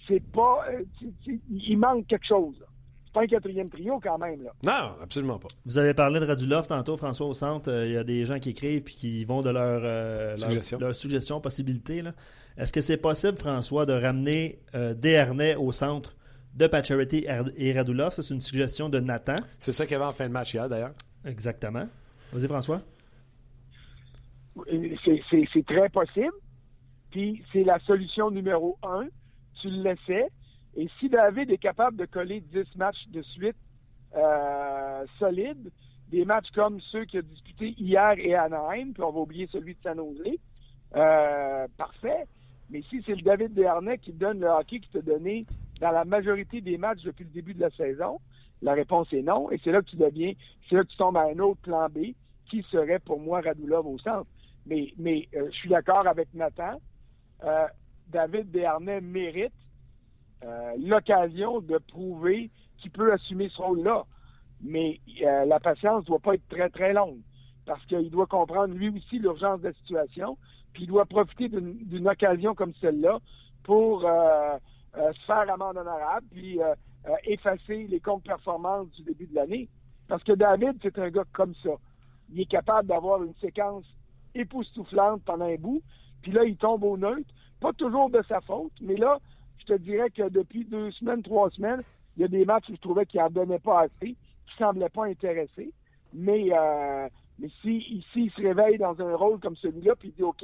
c'est 0.07 0.23
pas, 0.31 0.65
euh, 0.69 0.83
il 1.49 1.77
manque 1.77 2.07
quelque 2.07 2.27
chose. 2.27 2.63
C'est 3.11 3.13
pas 3.13 3.21
un 3.23 3.27
quatrième 3.27 3.69
trio 3.69 3.93
quand 4.03 4.19
même 4.19 4.43
là. 4.43 4.51
Non, 4.63 5.01
absolument 5.01 5.39
pas. 5.39 5.47
Vous 5.65 5.79
avez 5.79 5.95
parlé 5.95 6.19
de 6.19 6.25
Radulov 6.25 6.67
tantôt, 6.67 6.95
François, 6.95 7.25
au 7.27 7.33
centre. 7.33 7.71
Euh, 7.71 7.87
Il 7.87 7.93
y 7.93 7.97
a 7.97 8.03
des 8.03 8.23
gens 8.23 8.37
qui 8.37 8.51
écrivent 8.51 8.83
puis 8.83 8.93
qui 8.95 9.25
vont 9.25 9.41
de 9.41 9.49
leur, 9.49 9.81
euh, 9.83 10.29
leur- 10.35 10.37
Suggestion. 10.37 10.77
leur 10.79 10.93
suggestion, 10.93 11.41
possibilité. 11.41 12.03
là. 12.03 12.13
Est-ce 12.57 12.71
que 12.71 12.81
c'est 12.81 12.97
possible, 12.97 13.37
François, 13.39 13.85
de 13.87 13.93
ramener 13.93 14.59
euh, 14.75 14.93
Desharnais 14.93 15.55
au 15.55 15.71
centre 15.71 16.15
de 16.53 16.67
Pacioretty 16.67 17.25
et 17.57 17.71
Radulov? 17.73 18.11
Ça, 18.11 18.21
c'est 18.21 18.33
une 18.35 18.41
suggestion 18.41 18.89
de 18.89 18.99
Nathan. 18.99 19.35
C'est 19.57 19.71
ça 19.71 19.85
qu'il 19.85 19.93
y 19.93 19.95
avait 19.95 20.05
en 20.05 20.11
fin 20.11 20.27
de 20.27 20.33
match 20.33 20.53
hier, 20.53 20.69
d'ailleurs. 20.69 20.91
Exactement. 21.25 21.87
Vas-y, 22.31 22.47
François. 22.47 22.81
C'est- 25.05 25.21
C'est 25.29 25.47
c'est 25.53 25.65
très 25.65 25.89
possible. 25.89 26.33
Puis 27.11 27.43
c'est 27.51 27.63
la 27.63 27.79
solution 27.79 28.29
numéro 28.29 28.77
un. 28.83 29.07
Tu 29.61 29.69
le 29.69 29.81
laissais. 29.83 30.27
Et 30.75 30.87
si 30.99 31.09
David 31.09 31.51
est 31.51 31.57
capable 31.57 31.97
de 31.97 32.05
coller 32.05 32.41
10 32.41 32.75
matchs 32.75 33.07
de 33.09 33.21
suite 33.21 33.57
euh, 34.15 35.05
solides, 35.17 35.71
des 36.09 36.25
matchs 36.25 36.49
comme 36.53 36.79
ceux 36.91 37.05
qu'il 37.05 37.19
a 37.19 37.21
disputés 37.21 37.75
hier 37.77 38.13
et 38.17 38.33
à 38.33 38.43
Anaheim, 38.43 38.93
puis 38.93 39.03
on 39.03 39.11
va 39.11 39.19
oublier 39.19 39.47
celui 39.51 39.75
de 39.75 39.79
San 39.81 39.97
Jose, 39.97 40.37
euh, 40.95 41.67
parfait. 41.77 42.25
Mais 42.69 42.81
si 42.89 43.01
c'est 43.05 43.15
le 43.15 43.21
David 43.21 43.53
Desharnais 43.53 43.97
qui 43.97 44.11
te 44.11 44.17
donne 44.17 44.39
le 44.39 44.47
hockey 44.47 44.79
qu'il 44.79 44.91
t'a 44.91 45.01
donné 45.01 45.45
dans 45.81 45.91
la 45.91 46.05
majorité 46.05 46.61
des 46.61 46.77
matchs 46.77 47.03
depuis 47.03 47.23
le 47.23 47.31
début 47.31 47.53
de 47.53 47.61
la 47.61 47.69
saison, 47.71 48.19
la 48.61 48.73
réponse 48.73 49.11
est 49.13 49.21
non. 49.21 49.51
Et 49.51 49.59
c'est 49.63 49.71
là 49.71 49.81
que 49.81 49.89
tu 49.89 49.95
deviens, 49.95 50.33
c'est 50.67 50.75
là 50.75 50.83
que 50.83 50.89
tu 50.89 50.97
tombes 50.97 51.17
à 51.17 51.23
un 51.23 51.39
autre 51.39 51.61
plan 51.61 51.87
B, 51.89 52.13
qui 52.49 52.63
serait 52.71 52.99
pour 52.99 53.19
moi 53.19 53.41
Radulov 53.41 53.87
au 53.87 53.97
centre. 53.99 54.29
Mais, 54.65 54.93
mais 54.97 55.27
euh, 55.35 55.47
je 55.51 55.55
suis 55.55 55.69
d'accord 55.69 56.05
avec 56.07 56.33
Nathan. 56.33 56.79
Euh, 57.43 57.67
David 58.07 58.51
Desharnais 58.51 59.01
mérite 59.01 59.53
euh, 60.45 60.73
l'occasion 60.79 61.59
de 61.59 61.77
prouver 61.77 62.49
qu'il 62.77 62.91
peut 62.91 63.11
assumer 63.11 63.49
ce 63.49 63.61
rôle-là. 63.61 64.05
Mais 64.61 64.99
euh, 65.21 65.45
la 65.45 65.59
patience 65.59 66.05
doit 66.05 66.19
pas 66.19 66.35
être 66.35 66.47
très, 66.49 66.69
très 66.69 66.93
longue. 66.93 67.19
Parce 67.65 67.83
qu'il 67.85 68.09
doit 68.09 68.25
comprendre 68.25 68.73
lui 68.73 68.89
aussi 68.89 69.19
l'urgence 69.19 69.61
de 69.61 69.67
la 69.67 69.73
situation. 69.73 70.37
Puis 70.73 70.83
il 70.83 70.87
doit 70.87 71.05
profiter 71.05 71.49
d'une 71.49 72.07
occasion 72.07 72.55
comme 72.55 72.73
celle-là 72.81 73.19
pour 73.63 74.05
euh, 74.05 74.57
se 74.95 75.25
faire 75.25 75.51
amende 75.51 75.77
honorable, 75.77 76.25
puis 76.31 76.59
effacer 77.23 77.87
les 77.87 77.99
contre-performances 77.99 78.89
du 78.91 79.03
début 79.03 79.27
de 79.27 79.35
l'année. 79.35 79.69
Parce 80.07 80.23
que 80.23 80.33
David, 80.33 80.77
c'est 80.81 80.97
un 80.97 81.09
gars 81.09 81.23
comme 81.33 81.53
ça. 81.63 81.71
Il 82.31 82.41
est 82.41 82.49
capable 82.49 82.87
d'avoir 82.87 83.23
une 83.23 83.35
séquence 83.35 83.85
époustouflante 84.35 85.23
pendant 85.23 85.45
un 85.45 85.55
bout, 85.55 85.81
puis 86.21 86.31
là, 86.31 86.43
il 86.43 86.57
tombe 86.57 86.83
au 86.83 86.97
neutre. 86.97 87.29
Pas 87.59 87.73
toujours 87.73 88.09
de 88.09 88.21
sa 88.27 88.41
faute, 88.41 88.71
mais 88.81 88.95
là, 88.95 89.19
te 89.73 89.79
dirais 89.79 90.09
que 90.09 90.29
depuis 90.29 90.65
deux 90.65 90.91
semaines, 90.91 91.23
trois 91.23 91.49
semaines, 91.51 91.83
il 92.17 92.21
y 92.21 92.25
a 92.25 92.27
des 92.27 92.45
matchs 92.45 92.69
où 92.69 92.75
je 92.75 92.81
trouvais 92.81 93.05
qu'il 93.05 93.19
n'en 93.19 93.29
donnait 93.29 93.59
pas 93.59 93.81
assez, 93.81 94.15
qu'il 94.15 94.57
semblait 94.57 94.89
pas 94.89 95.05
intéressé. 95.05 95.73
Mais, 96.13 96.47
euh, 96.51 97.07
ici, 97.41 98.03
il 98.15 98.31
se 98.31 98.41
réveille 98.41 98.77
dans 98.77 98.99
un 98.99 99.15
rôle 99.15 99.39
comme 99.39 99.55
celui-là, 99.55 99.95
puis 99.95 100.09
il 100.09 100.13
dit 100.15 100.23
OK, 100.23 100.43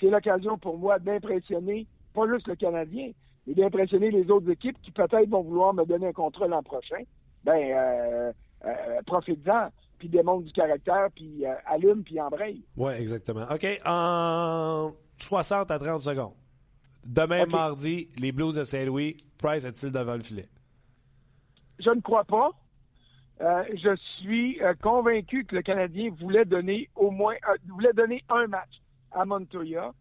c'est 0.00 0.10
l'occasion 0.10 0.58
pour 0.58 0.78
moi 0.78 0.98
d'impressionner 0.98 1.86
pas 2.14 2.26
juste 2.32 2.48
le 2.48 2.56
Canadien, 2.56 3.10
mais 3.46 3.54
d'impressionner 3.54 4.10
les 4.10 4.30
autres 4.30 4.50
équipes 4.50 4.80
qui 4.82 4.90
peut-être 4.90 5.28
vont 5.28 5.42
vouloir 5.42 5.74
me 5.74 5.84
donner 5.84 6.08
un 6.08 6.12
contrat 6.12 6.46
l'an 6.46 6.62
prochain, 6.62 7.02
ben 7.44 7.56
euh, 7.56 8.32
euh, 8.64 9.02
profite-en, 9.06 9.68
puis 9.98 10.08
démontre 10.08 10.44
du 10.44 10.52
caractère, 10.52 11.08
puis 11.14 11.46
euh, 11.46 11.54
allume, 11.66 12.02
puis 12.02 12.20
embraye. 12.20 12.62
Oui, 12.76 12.92
exactement. 12.92 13.46
OK, 13.50 13.66
en 13.84 14.90
60 15.18 15.70
à 15.70 15.78
30 15.78 16.02
secondes. 16.02 16.34
Demain, 17.06 17.46
mardi, 17.46 18.08
les 18.20 18.32
Blues 18.32 18.56
de 18.56 18.64
Saint-Louis, 18.64 19.16
Price 19.38 19.64
est-il 19.64 19.90
devant 19.90 20.14
le 20.14 20.20
filet? 20.20 20.48
Je 21.78 21.90
ne 21.90 22.00
crois 22.00 22.24
pas. 22.24 22.50
Euh, 23.40 23.62
je 23.74 23.94
suis 24.18 24.60
euh, 24.62 24.74
convaincu 24.82 25.44
que 25.44 25.54
le 25.54 25.62
Canadien 25.62 26.10
voulait 26.18 26.44
donner 26.44 26.88
au 26.96 27.10
moins 27.10 27.36
un, 27.46 27.54
voulait 27.72 27.92
donner 27.92 28.24
un 28.28 28.48
match 28.48 28.82
à 29.12 29.24
Montoya. 29.24 29.92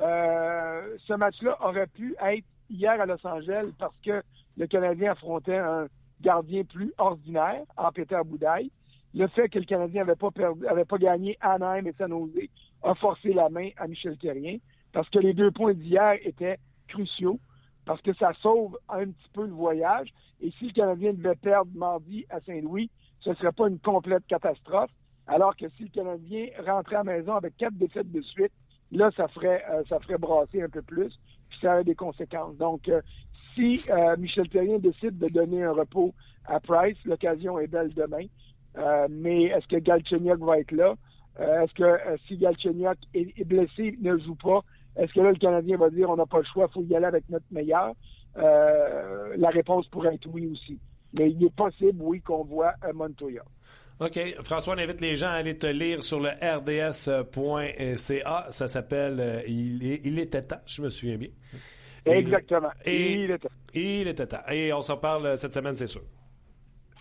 Euh, 0.00 0.96
ce 1.06 1.12
match-là 1.12 1.56
aurait 1.64 1.86
pu 1.86 2.16
être 2.20 2.44
hier 2.68 3.00
à 3.00 3.06
Los 3.06 3.24
Angeles 3.24 3.70
parce 3.78 3.94
que 4.04 4.22
le 4.56 4.66
Canadien 4.66 5.12
affrontait 5.12 5.58
un 5.58 5.86
gardien 6.20 6.64
plus 6.64 6.92
ordinaire 6.98 7.62
en 7.76 7.92
Peter 7.92 8.18
Boudaille. 8.24 8.72
Le 9.14 9.28
fait 9.28 9.48
que 9.48 9.58
le 9.58 9.64
Canadien 9.64 10.04
n'avait 10.04 10.16
pas 10.16 10.30
perdu, 10.30 10.66
avait 10.66 10.84
pas 10.84 10.98
gagné 10.98 11.36
Anaheim 11.40 11.86
et 11.86 11.94
San 11.96 12.10
Jose 12.10 12.48
a 12.82 12.94
forcé 12.94 13.32
la 13.32 13.48
main 13.48 13.70
à 13.76 13.86
Michel 13.86 14.16
Terrien 14.18 14.58
parce 14.92 15.08
que 15.10 15.18
les 15.18 15.34
deux 15.34 15.50
points 15.50 15.74
d'hier 15.74 16.14
étaient 16.24 16.58
cruciaux 16.88 17.38
parce 17.84 18.02
que 18.02 18.12
ça 18.14 18.32
sauve 18.40 18.78
un 18.88 19.06
petit 19.06 19.28
peu 19.32 19.44
le 19.46 19.52
voyage. 19.52 20.08
Et 20.40 20.50
si 20.58 20.66
le 20.68 20.72
Canadien 20.72 21.12
devait 21.12 21.34
perdre 21.34 21.70
mardi 21.74 22.26
à 22.30 22.40
Saint-Louis, 22.40 22.90
ce 23.20 23.30
ne 23.30 23.34
serait 23.34 23.52
pas 23.52 23.68
une 23.68 23.78
complète 23.78 24.26
catastrophe. 24.26 24.90
Alors 25.26 25.56
que 25.56 25.68
si 25.76 25.84
le 25.84 25.90
Canadien 25.90 26.48
rentrait 26.66 26.96
à 26.96 27.04
la 27.04 27.12
maison 27.12 27.34
avec 27.34 27.56
quatre 27.56 27.74
défaites 27.74 28.10
de 28.10 28.20
suite, 28.20 28.52
là, 28.90 29.10
ça 29.16 29.28
ferait, 29.28 29.62
euh, 29.70 29.82
ça 29.88 30.00
ferait 30.00 30.18
brasser 30.18 30.62
un 30.62 30.68
peu 30.68 30.82
plus, 30.82 31.18
puis 31.48 31.58
ça 31.60 31.74
aurait 31.74 31.84
des 31.84 31.94
conséquences. 31.94 32.56
Donc, 32.56 32.88
euh, 32.88 33.00
si 33.54 33.80
euh, 33.90 34.16
Michel 34.16 34.48
Terrien 34.48 34.78
décide 34.78 35.18
de 35.18 35.26
donner 35.26 35.62
un 35.62 35.72
repos 35.72 36.14
à 36.46 36.60
Price, 36.60 36.96
l'occasion 37.04 37.58
est 37.58 37.68
belle 37.68 37.92
demain. 37.94 38.24
Euh, 38.78 39.08
mais 39.10 39.44
est-ce 39.44 39.66
que 39.66 39.76
Galchenyuk 39.76 40.38
va 40.38 40.58
être 40.58 40.72
là? 40.72 40.94
Euh, 41.38 41.62
est-ce 41.62 41.74
que 41.74 41.82
euh, 41.82 42.16
si 42.26 42.36
Galchenyuk 42.36 42.98
est, 43.14 43.38
est 43.38 43.44
blessé, 43.44 43.96
ne 44.00 44.16
joue 44.18 44.36
pas, 44.36 44.60
est-ce 44.96 45.12
que 45.12 45.20
là, 45.20 45.30
le 45.32 45.38
Canadien 45.38 45.76
va 45.76 45.90
dire 45.90 46.10
on 46.10 46.16
n'a 46.16 46.26
pas 46.26 46.38
le 46.38 46.44
choix, 46.52 46.66
il 46.68 46.72
faut 46.72 46.82
y 46.84 46.94
aller 46.96 47.06
avec 47.06 47.28
notre 47.28 47.44
meilleur? 47.50 47.92
Euh, 48.36 49.34
la 49.36 49.50
réponse 49.50 49.86
pourrait 49.88 50.14
être 50.14 50.26
oui 50.32 50.48
aussi. 50.52 50.78
Mais 51.18 51.30
il 51.30 51.44
est 51.44 51.54
possible, 51.54 52.00
oui, 52.02 52.20
qu'on 52.20 52.44
voit 52.44 52.72
euh, 52.84 52.92
Montoya. 52.92 53.42
OK. 54.00 54.18
François, 54.42 54.74
on 54.74 54.78
invite 54.78 55.00
les 55.00 55.16
gens 55.16 55.28
à 55.28 55.32
aller 55.32 55.56
te 55.58 55.66
lire 55.66 56.02
sur 56.02 56.20
le 56.20 56.30
rds.ca. 56.40 58.46
Ça 58.50 58.68
s'appelle 58.68 59.20
euh, 59.20 59.42
il, 59.46 59.84
est- 59.86 60.00
il 60.04 60.18
était 60.18 60.42
temps, 60.42 60.60
je 60.66 60.82
me 60.82 60.88
souviens 60.88 61.16
bien. 61.16 61.28
Et- 62.06 62.12
Exactement. 62.12 62.70
Et, 62.84 63.24
Il 63.24 63.30
était- 63.30 63.48
il 63.74 64.08
était 64.08 64.26
temps. 64.26 64.42
Et 64.48 64.72
on 64.72 64.80
s'en 64.80 64.96
parle 64.96 65.36
cette 65.36 65.52
semaine, 65.52 65.74
c'est 65.74 65.86
sûr. 65.86 66.00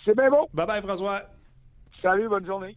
C'est 0.04 0.16
bien 0.16 0.30
bon. 0.30 0.48
Bye 0.54 0.68
bye, 0.68 0.82
François. 0.82 1.22
Salut, 2.02 2.28
bonne 2.28 2.46
journée. 2.46 2.76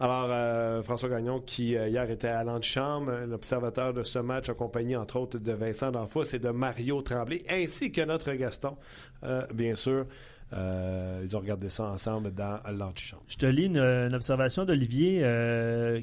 Alors, 0.00 0.26
euh, 0.30 0.82
François 0.82 1.08
Gagnon, 1.08 1.40
qui 1.40 1.76
euh, 1.76 1.88
hier 1.88 2.10
était 2.10 2.28
à 2.28 2.44
l'antichambre, 2.44 3.12
l'observateur 3.26 3.92
de 3.92 4.02
ce 4.02 4.18
match, 4.18 4.48
accompagné 4.48 4.96
entre 4.96 5.16
autres 5.16 5.38
de 5.38 5.52
Vincent 5.52 5.90
D'Anfos 5.92 6.24
et 6.34 6.38
de 6.38 6.50
Mario 6.50 7.00
Tremblay, 7.02 7.42
ainsi 7.48 7.92
que 7.92 8.00
notre 8.00 8.32
Gaston, 8.32 8.76
euh, 9.22 9.46
bien 9.52 9.74
sûr. 9.74 10.06
Ils 10.56 11.36
ont 11.36 11.40
regardé 11.40 11.68
ça 11.68 11.86
ensemble 11.86 12.32
dans 12.32 12.60
l'antichambre. 12.70 13.24
Je 13.26 13.36
te 13.36 13.46
lis 13.46 13.64
une, 13.64 14.14
observation 14.14 14.64
d'Olivier 14.64 15.18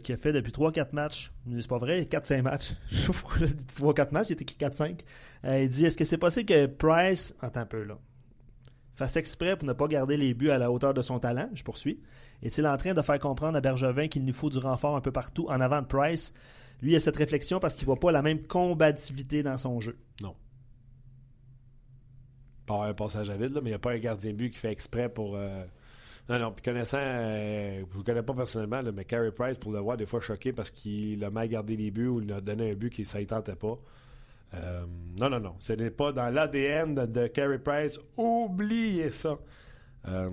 qui 0.03 0.11
a 0.11 0.17
fait 0.17 0.33
depuis 0.33 0.51
3-4 0.51 0.87
matchs. 0.91 1.31
C'est 1.57 1.69
pas 1.69 1.77
vrai, 1.77 2.01
4-5 2.01 2.41
matchs. 2.41 2.73
Je 2.89 2.97
sais 2.97 3.07
pas 3.07 3.13
pourquoi 3.13 3.47
je 3.47 3.53
dis 3.53 3.63
3-4 3.63 4.11
matchs, 4.11 4.29
il 4.31 4.33
était 4.33 4.65
4-5. 4.65 4.99
Euh, 5.45 5.63
il 5.63 5.69
dit 5.69 5.85
Est-ce 5.85 5.95
que 5.95 6.05
c'est 6.05 6.17
possible 6.17 6.47
que 6.47 6.65
Price. 6.65 7.35
Attends 7.41 7.61
un 7.61 7.65
peu 7.65 7.83
là. 7.83 7.97
Fasse 8.95 9.15
exprès 9.15 9.55
pour 9.55 9.67
ne 9.67 9.73
pas 9.73 9.87
garder 9.87 10.17
les 10.17 10.33
buts 10.33 10.51
à 10.51 10.57
la 10.57 10.71
hauteur 10.71 10.93
de 10.93 11.01
son 11.01 11.19
talent? 11.19 11.49
Je 11.53 11.63
poursuis. 11.63 12.01
Est-il 12.43 12.65
en 12.67 12.75
train 12.77 12.93
de 12.93 13.01
faire 13.01 13.19
comprendre 13.19 13.57
à 13.57 13.61
Bergevin 13.61 14.07
qu'il 14.07 14.25
nous 14.25 14.33
faut 14.33 14.49
du 14.49 14.57
renfort 14.57 14.95
un 14.95 15.01
peu 15.01 15.11
partout 15.11 15.47
en 15.49 15.61
avant 15.61 15.81
de 15.81 15.87
Price? 15.87 16.33
Lui, 16.81 16.95
a 16.95 16.99
cette 16.99 17.17
réflexion 17.17 17.59
parce 17.59 17.75
qu'il 17.75 17.85
voit 17.85 17.99
pas 17.99 18.11
la 18.11 18.21
même 18.23 18.41
combativité 18.41 19.43
dans 19.43 19.57
son 19.57 19.79
jeu. 19.79 19.97
Non. 20.23 20.35
Pas 22.65 22.85
un 22.87 22.93
passage 22.93 23.29
à 23.29 23.37
vide, 23.37 23.53
là, 23.53 23.61
mais 23.61 23.69
il 23.69 23.73
n'y 23.73 23.75
a 23.75 23.79
pas 23.79 23.91
un 23.91 23.97
gardien 23.99 24.31
de 24.31 24.37
but 24.37 24.49
qui 24.51 24.57
fait 24.57 24.71
exprès 24.71 25.09
pour. 25.09 25.35
euh, 25.35 25.63
Non, 26.29 26.39
non. 26.39 26.51
Puis 26.51 26.63
connaissant, 26.63 26.97
euh, 26.99 27.83
je 27.91 27.97
ne 27.97 28.03
connais 28.03 28.23
pas 28.23 28.33
personnellement, 28.33 28.81
mais 28.93 29.05
Carey 29.05 29.31
Price, 29.31 29.57
pour 29.57 29.71
le 29.71 29.79
voir 29.79 29.97
des 29.97 30.05
fois 30.05 30.21
choqué 30.21 30.53
parce 30.53 30.71
qu'il 30.71 31.23
a 31.23 31.29
mal 31.29 31.47
gardé 31.49 31.75
les 31.75 31.91
buts 31.91 32.07
ou 32.07 32.21
il 32.21 32.31
a 32.31 32.41
donné 32.41 32.71
un 32.71 32.75
but 32.75 32.89
qui 32.91 33.01
ne 33.01 33.23
tentait 33.25 33.55
pas. 33.55 33.77
Euh, 34.53 34.85
non, 35.19 35.29
non, 35.29 35.39
non. 35.39 35.55
Ce 35.59 35.73
n'est 35.73 35.91
pas 35.91 36.11
dans 36.11 36.29
l'ADN 36.33 36.93
de, 36.95 37.05
de 37.05 37.27
Carey 37.27 37.59
Price. 37.59 37.99
Oubliez 38.17 39.09
ça. 39.11 39.37
Euh, 40.07 40.29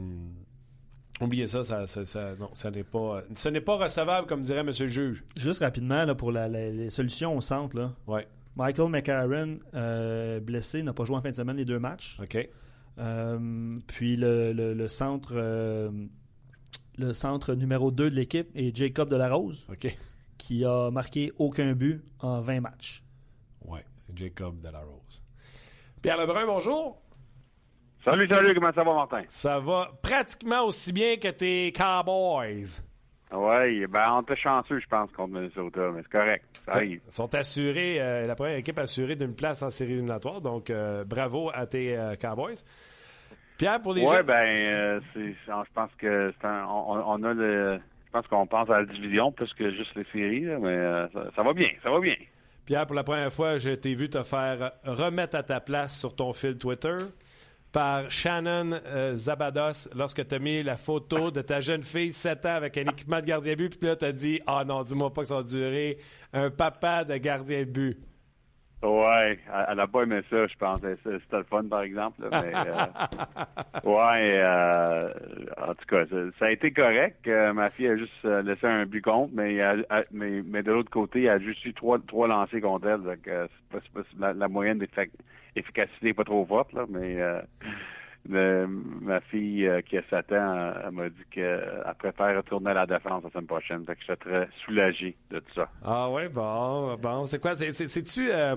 oubliez 1.20 1.46
ça, 1.46 1.64
ça, 1.64 1.86
ça- 1.86 2.06
ça- 2.06 2.34
non, 2.36 2.50
ça 2.54 2.70
n'est 2.70 2.84
pas, 2.84 3.22
ce 3.34 3.48
n'est 3.48 3.60
pas 3.60 3.76
recevable, 3.76 4.26
comme 4.26 4.42
dirait 4.42 4.60
M. 4.60 4.66
le 4.78 4.86
juge. 4.88 5.24
Juste 5.36 5.60
rapidement, 5.60 6.04
là, 6.04 6.14
pour 6.14 6.32
la- 6.32 6.48
la- 6.48 6.70
les 6.70 6.90
solutions 6.90 7.36
au 7.36 7.40
centre, 7.40 7.76
là. 7.76 7.92
Ouais, 8.06 8.26
Michael 8.56 8.88
McCarron, 8.90 9.58
euh, 9.74 10.40
blessé, 10.40 10.82
n'a 10.82 10.92
pas 10.92 11.04
joué 11.04 11.16
en 11.16 11.22
fin 11.22 11.30
de 11.30 11.36
semaine 11.36 11.56
les 11.56 11.64
deux 11.64 11.78
matchs. 11.78 12.18
OK. 12.22 12.48
Euh, 12.98 13.78
puis 13.86 14.16
le, 14.16 14.52
le- 14.52 14.74
le 14.74 14.88
centre 14.88 15.32
euh, 15.36 15.90
le 16.96 17.12
centre 17.12 17.54
numéro 17.54 17.92
2 17.92 18.10
de 18.10 18.14
l'équipe 18.16 18.48
est 18.56 18.74
Jacob 18.76 19.08
Delarose, 19.08 19.68
qui 20.36 20.64
a 20.64 20.90
marqué 20.90 21.30
aucun 21.38 21.74
but 21.74 22.02
en 22.18 22.40
20 22.40 22.60
matchs. 22.60 23.04
Ouais, 23.64 23.84
Jacob 24.16 24.60
Delarose. 24.60 25.22
Pierre 26.02 26.16
Lebrun, 26.18 26.44
bonjour. 26.46 27.00
Salut, 28.10 28.28
salut, 28.28 28.54
comment 28.54 28.72
ça 28.72 28.82
va, 28.84 28.94
Martin? 28.94 29.22
Ça 29.28 29.58
va 29.60 29.88
pratiquement 30.02 30.64
aussi 30.64 30.92
bien 30.92 31.16
que 31.16 31.28
tes 31.28 31.72
Cowboys. 31.72 32.80
Oui, 33.30 33.86
ben, 33.86 34.12
on 34.12 34.22
était 34.22 34.36
chanceux, 34.36 34.80
je 34.80 34.86
pense, 34.86 35.10
contre 35.12 35.34
Minnesota, 35.34 35.90
mais 35.94 36.00
c'est 36.02 36.10
correct. 36.18 36.44
Ça 36.64 36.72
arrive. 36.76 37.00
Ils 37.06 37.12
sont 37.12 37.34
assurés, 37.34 38.00
euh, 38.00 38.26
la 38.26 38.34
première 38.34 38.56
équipe 38.56 38.78
assurée 38.78 39.16
d'une 39.16 39.34
place 39.34 39.62
en 39.62 39.68
série 39.68 39.92
éliminatoire, 39.92 40.40
donc 40.40 40.70
euh, 40.70 41.04
bravo 41.04 41.50
à 41.52 41.66
tes 41.66 41.96
euh, 41.98 42.14
Cowboys. 42.16 42.54
Pierre, 43.58 43.82
pour 43.82 43.92
les 43.92 44.02
Ouais, 44.02 44.18
gens. 44.18 44.24
ben, 44.24 45.00
je 45.14 45.72
pense 45.74 45.90
que 45.98 46.32
c'est 46.40 46.46
un, 46.46 46.64
on, 46.66 47.02
on 47.06 47.22
a 47.24 47.34
le, 47.34 47.78
je 48.06 48.10
pense 48.12 48.26
qu'on 48.28 48.46
pense 48.46 48.70
à 48.70 48.78
la 48.80 48.84
division 48.86 49.30
plus 49.32 49.52
que 49.52 49.70
juste 49.72 49.94
les 49.96 50.06
séries, 50.12 50.44
là, 50.44 50.58
mais 50.58 50.78
ça, 51.12 51.30
ça 51.36 51.42
va 51.42 51.52
bien, 51.52 51.68
ça 51.82 51.90
va 51.90 52.00
bien. 52.00 52.14
Pierre, 52.64 52.86
pour 52.86 52.96
la 52.96 53.04
première 53.04 53.32
fois, 53.32 53.58
je 53.58 53.70
t'ai 53.70 53.94
vu 53.94 54.08
te 54.08 54.22
faire 54.22 54.72
remettre 54.84 55.36
à 55.36 55.42
ta 55.42 55.60
place 55.60 55.98
sur 55.98 56.14
ton 56.14 56.32
fil 56.32 56.56
Twitter 56.56 56.96
par 57.72 58.10
Shannon 58.10 58.72
euh, 58.86 59.14
Zabados 59.14 59.88
lorsque 59.94 60.26
tu 60.26 60.34
as 60.34 60.38
mis 60.38 60.62
la 60.62 60.76
photo 60.76 61.30
de 61.30 61.42
ta 61.42 61.60
jeune 61.60 61.82
fille 61.82 62.12
7 62.12 62.46
ans 62.46 62.54
avec 62.54 62.78
un 62.78 62.82
équipement 62.82 63.20
de 63.20 63.26
gardien 63.26 63.52
de 63.52 63.58
but. 63.58 63.78
Puis 63.78 63.88
là, 63.88 63.96
tu 63.96 64.04
as 64.04 64.12
dit 64.12 64.40
Ah 64.46 64.64
non, 64.66 64.82
dis-moi 64.82 65.12
pas 65.12 65.22
que 65.22 65.28
ça 65.28 65.36
va 65.36 65.42
durer 65.42 65.98
un 66.32 66.50
papa 66.50 67.04
de 67.04 67.16
gardien 67.18 67.60
de 67.60 67.64
but. 67.70 67.98
Ouais, 68.80 69.40
elle 69.52 69.66
elle 69.72 69.80
a 69.80 69.88
pas 69.88 70.02
aimé 70.04 70.20
ça, 70.30 70.46
je 70.46 70.54
pense. 70.56 70.78
C'était 70.78 71.36
le 71.36 71.42
fun, 71.42 71.64
par 71.64 71.82
exemple. 71.82 72.22
là, 72.22 72.42
mais, 72.44 72.52
euh, 72.54 73.82
ouais, 73.84 74.40
euh, 74.40 75.12
en 75.66 75.74
tout 75.74 75.84
cas, 75.88 76.06
ça, 76.06 76.16
ça 76.38 76.44
a 76.46 76.50
été 76.52 76.70
correct. 76.70 77.26
Euh, 77.26 77.52
ma 77.52 77.70
fille 77.70 77.88
a 77.88 77.96
juste 77.96 78.12
euh, 78.24 78.40
laissé 78.42 78.68
un 78.68 78.86
but 78.86 79.02
contre, 79.02 79.32
mais, 79.34 79.56
elle- 79.56 79.84
elle- 79.90 80.04
mais, 80.12 80.42
mais 80.46 80.62
de 80.62 80.70
l'autre 80.70 80.90
côté, 80.90 81.24
elle 81.24 81.30
a 81.30 81.38
juste 81.40 81.64
eu 81.64 81.74
trois, 81.74 81.98
trois 82.06 82.28
lancés 82.28 82.60
contre 82.60 82.86
elle. 82.86 83.02
Donc, 83.02 83.26
euh, 83.26 83.48
c'est 83.72 83.80
pas, 83.80 84.00
pas- 84.00 84.08
la, 84.20 84.32
la 84.32 84.46
moyenne 84.48 84.78
d'efficacité 84.78 85.18
n'est 86.02 86.14
pas 86.14 86.24
trop 86.24 86.44
forte, 86.46 86.72
là, 86.72 86.84
mais 86.88 87.20
euh, 87.20 87.40
le- 88.28 88.66
ma 88.66 89.20
fille 89.20 89.66
euh, 89.66 89.80
qui 89.80 89.96
a 89.98 90.02
7 90.10 90.32
ans, 90.32 90.72
elle 90.84 90.90
m'a 90.92 91.08
dit 91.08 91.24
qu'elle 91.30 91.84
préfère 91.98 92.36
retourner 92.36 92.70
à 92.70 92.74
la 92.74 92.86
défense 92.86 93.22
la 93.24 93.30
semaine 93.30 93.46
prochaine. 93.46 93.84
Fait 93.86 93.94
que 93.94 94.00
j'étais 94.00 94.16
très 94.16 94.48
soulagé 94.64 95.16
de 95.30 95.38
tout 95.40 95.54
ça. 95.54 95.68
Ah 95.84 96.10
ouais, 96.10 96.28
bon, 96.28 96.96
bon. 96.96 97.26
C'est 97.26 97.40
quoi? 97.40 97.56
c'est- 97.56 97.72
c'est- 97.72 97.88
C'est-tu 97.88 98.28
euh, 98.30 98.56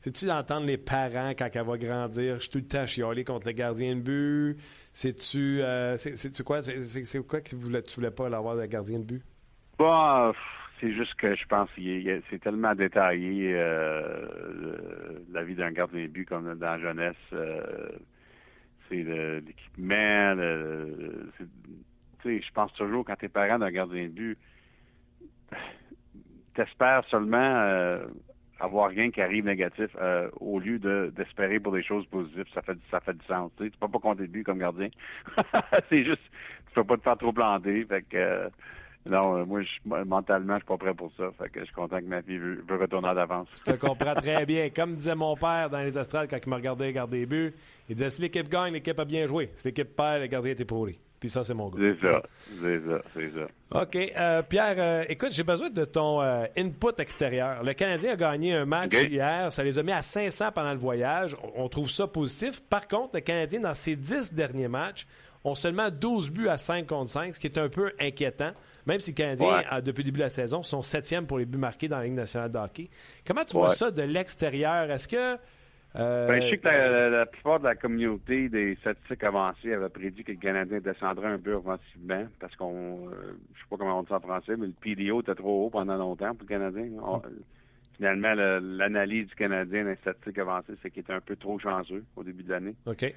c'est-tu 0.00 0.26
d'entendre 0.26 0.66
les 0.66 0.76
parents 0.78 1.30
quand 1.30 1.48
elle 1.54 1.62
va 1.64 1.78
grandir? 1.78 2.34
Je 2.36 2.40
suis 2.40 2.50
tout 2.50 2.58
le 2.58 2.66
temps 2.66 2.86
chialé 2.86 3.24
contre 3.24 3.46
le 3.46 3.52
gardien 3.52 3.96
de 3.96 4.00
but. 4.00 4.56
C'est-tu 4.92 5.60
euh, 5.62 5.96
c'est- 5.96 6.16
c'est-tu 6.16 6.42
quoi? 6.44 6.62
C'est- 6.62 7.26
quoi 7.26 7.40
que 7.40 7.48
tu 7.50 7.56
voulais, 7.56 7.82
tu 7.82 7.94
voulais 7.96 8.10
pas 8.10 8.28
l'avoir 8.28 8.56
de 8.56 8.66
gardien 8.66 8.98
de 8.98 9.04
but? 9.04 9.22
Bon, 9.78 10.32
c'est 10.80 10.92
juste 10.92 11.14
que 11.14 11.34
je 11.34 11.46
pense 11.46 11.70
que 11.70 12.20
c'est 12.30 12.38
tellement 12.40 12.74
détaillé 12.74 13.52
euh, 13.54 15.18
la 15.32 15.42
vie 15.42 15.54
d'un 15.54 15.70
gardien 15.70 16.02
de 16.02 16.08
but 16.08 16.26
comme 16.26 16.54
dans 16.54 16.66
la 16.66 16.78
jeunesse. 16.78 17.16
euh, 17.32 17.90
c'est 18.88 19.02
l'équipement. 19.02 20.36
je 22.24 22.52
pense 22.52 22.72
toujours 22.74 23.04
quand 23.04 23.16
t'es 23.16 23.28
parent 23.28 23.58
d'un 23.58 23.70
gardien 23.70 24.04
de 24.04 24.08
but, 24.12 24.38
t'espères 26.54 27.04
seulement 27.10 27.36
euh, 27.38 28.06
avoir 28.60 28.90
rien 28.90 29.10
qui 29.10 29.20
arrive 29.20 29.44
négatif 29.44 29.90
au 30.40 30.60
lieu 30.60 30.78
de 30.78 31.12
d'espérer 31.16 31.58
pour 31.58 31.72
des 31.72 31.82
choses 31.82 32.06
positives. 32.06 32.46
Ça 32.54 32.62
fait 32.62 32.78
ça 32.90 33.00
fait 33.00 33.14
du 33.14 33.24
sens. 33.26 33.50
Tu 33.58 33.70
peux 33.70 33.88
pas 33.88 33.98
compter 33.98 34.22
de 34.22 34.32
but 34.32 34.44
comme 34.44 34.58
gardien. 34.58 34.88
c'est 35.88 36.04
juste 36.04 36.22
tu 36.68 36.74
peux 36.74 36.84
pas 36.84 36.96
te 36.96 37.02
faire 37.02 37.18
trop 37.18 37.32
planter. 37.32 37.84
Fait 37.86 38.02
que 38.02 38.50
non, 39.10 39.36
euh, 39.38 39.44
moi, 39.44 39.62
je, 39.62 40.04
mentalement, 40.04 40.54
je 40.54 40.58
suis 40.60 40.66
pas 40.66 40.76
prêt 40.76 40.94
pour 40.94 41.12
ça. 41.16 41.24
Fait 41.38 41.48
que 41.48 41.60
je 41.60 41.64
suis 41.66 41.74
content 41.74 41.98
que 41.98 42.04
ma 42.04 42.22
fille 42.22 42.38
veut, 42.38 42.64
veut 42.68 42.76
retourner 42.76 43.08
à 43.08 43.14
l'avance. 43.14 43.48
Je 43.66 43.72
te 43.72 43.76
comprends 43.76 44.14
très 44.14 44.46
bien. 44.46 44.68
Comme 44.70 44.94
disait 44.94 45.14
mon 45.14 45.36
père 45.36 45.70
dans 45.70 45.80
les 45.80 45.96
astrales 45.98 46.28
quand 46.28 46.38
il 46.44 46.48
me 46.50 46.54
regardait 46.54 46.92
garder 46.92 47.20
les 47.20 47.26
buts, 47.26 47.54
il 47.88 47.94
disait 47.94 48.10
si 48.10 48.22
l'équipe 48.22 48.48
gagne, 48.48 48.72
l'équipe 48.72 48.98
a 48.98 49.04
bien 49.04 49.26
joué. 49.26 49.48
Si 49.56 49.68
l'équipe 49.68 49.94
perd, 49.96 50.20
le 50.22 50.26
gardien 50.26 50.52
était 50.52 50.64
pourri. 50.64 50.98
Puis 51.18 51.30
ça, 51.30 51.42
c'est 51.42 51.54
mon 51.54 51.70
goût. 51.70 51.78
C'est 51.78 51.98
ça, 52.00 52.22
c'est 52.60 52.78
ça, 52.86 53.02
c'est 53.14 53.32
ça. 53.32 53.80
OK. 53.82 53.96
euh, 53.96 54.42
Pierre, 54.42 54.74
euh, 54.78 55.04
écoute, 55.08 55.30
j'ai 55.32 55.44
besoin 55.44 55.70
de 55.70 55.84
ton 55.86 56.20
euh, 56.20 56.44
input 56.58 56.92
extérieur. 56.98 57.62
Le 57.64 57.72
Canadien 57.72 58.12
a 58.12 58.16
gagné 58.16 58.52
un 58.52 58.66
match 58.66 58.94
hier. 58.94 59.50
Ça 59.50 59.64
les 59.64 59.78
a 59.78 59.82
mis 59.82 59.92
à 59.92 60.02
500 60.02 60.52
pendant 60.52 60.72
le 60.72 60.78
voyage. 60.78 61.34
On, 61.42 61.64
on 61.64 61.68
trouve 61.68 61.90
ça 61.90 62.06
positif. 62.06 62.60
Par 62.68 62.86
contre, 62.86 63.14
le 63.14 63.20
Canadien, 63.20 63.60
dans 63.60 63.72
ses 63.74 63.96
10 63.96 64.34
derniers 64.34 64.68
matchs, 64.68 65.06
ont 65.46 65.54
seulement 65.54 65.90
12 65.90 66.30
buts 66.30 66.48
à 66.48 66.58
5 66.58 66.86
contre 66.86 67.10
5, 67.10 67.34
ce 67.34 67.40
qui 67.40 67.46
est 67.46 67.58
un 67.58 67.68
peu 67.68 67.92
inquiétant. 68.00 68.52
Même 68.86 69.00
si 69.00 69.12
le 69.12 69.16
Canadien, 69.16 69.46
Ouais. 69.46 69.64
a, 69.68 69.80
depuis 69.80 70.02
le 70.02 70.06
début 70.06 70.18
de 70.18 70.24
la 70.24 70.28
saison, 70.28 70.62
sont 70.62 70.82
septième 70.82 71.26
pour 71.26 71.38
les 71.38 71.44
buts 71.46 71.58
marqués 71.58 71.88
dans 71.88 71.98
la 71.98 72.04
Ligue 72.04 72.14
nationale 72.14 72.50
de 72.52 72.58
hockey. 72.58 72.88
Comment 73.26 73.44
tu 73.44 73.56
vois 73.56 73.70
ça 73.70 73.90
de 73.90 74.02
l'extérieur? 74.02 74.90
Est-ce 74.90 75.08
que... 75.08 75.38
euh, 75.96 76.28
Ben, 76.28 76.42
je 76.42 76.50
sais 76.50 76.58
que 76.58 76.66
la, 76.68 76.88
la- 76.88 77.10
la 77.10 77.26
plupart 77.26 77.58
de 77.60 77.64
la 77.64 77.74
communauté 77.74 78.48
des 78.48 78.76
statistiques 78.76 79.24
avancées 79.24 79.72
avait 79.72 79.88
prédit 79.88 80.22
que 80.24 80.32
le 80.32 80.38
Canadien 80.38 80.78
descendrait 80.80 81.28
un 81.28 81.38
peu 81.38 81.54
offensivement 81.54 82.26
parce 82.40 82.54
qu'on, 82.56 83.08
euh, 83.08 83.36
je 83.54 83.60
sais 83.60 83.66
pas 83.70 83.76
comment 83.76 83.98
on 84.00 84.02
dit 84.02 84.08
ça 84.08 84.16
en 84.16 84.20
français, 84.20 84.56
mais 84.56 84.66
le 84.66 84.72
PDO 84.80 85.20
était 85.22 85.34
trop 85.34 85.66
haut 85.66 85.70
pendant 85.70 85.96
longtemps 85.96 86.34
pour 86.34 86.42
le 86.42 86.48
Canadien. 86.48 86.88
On- 87.02 87.22
finalement, 87.96 88.34
le- 88.34 88.58
l'analyse 88.58 89.26
du 89.28 89.34
Canadien 89.36 89.84
dans 89.84 89.90
les 89.90 89.96
statistiques 89.96 90.38
avancées, 90.38 90.74
c'est 90.82 90.90
qu'il 90.90 91.00
était 91.00 91.12
un 91.14 91.20
peu 91.20 91.34
trop 91.36 91.58
chanceux 91.58 92.04
au 92.16 92.22
début 92.22 92.42
de 92.42 92.50
l'année. 92.50 92.74
OK. 92.86 93.12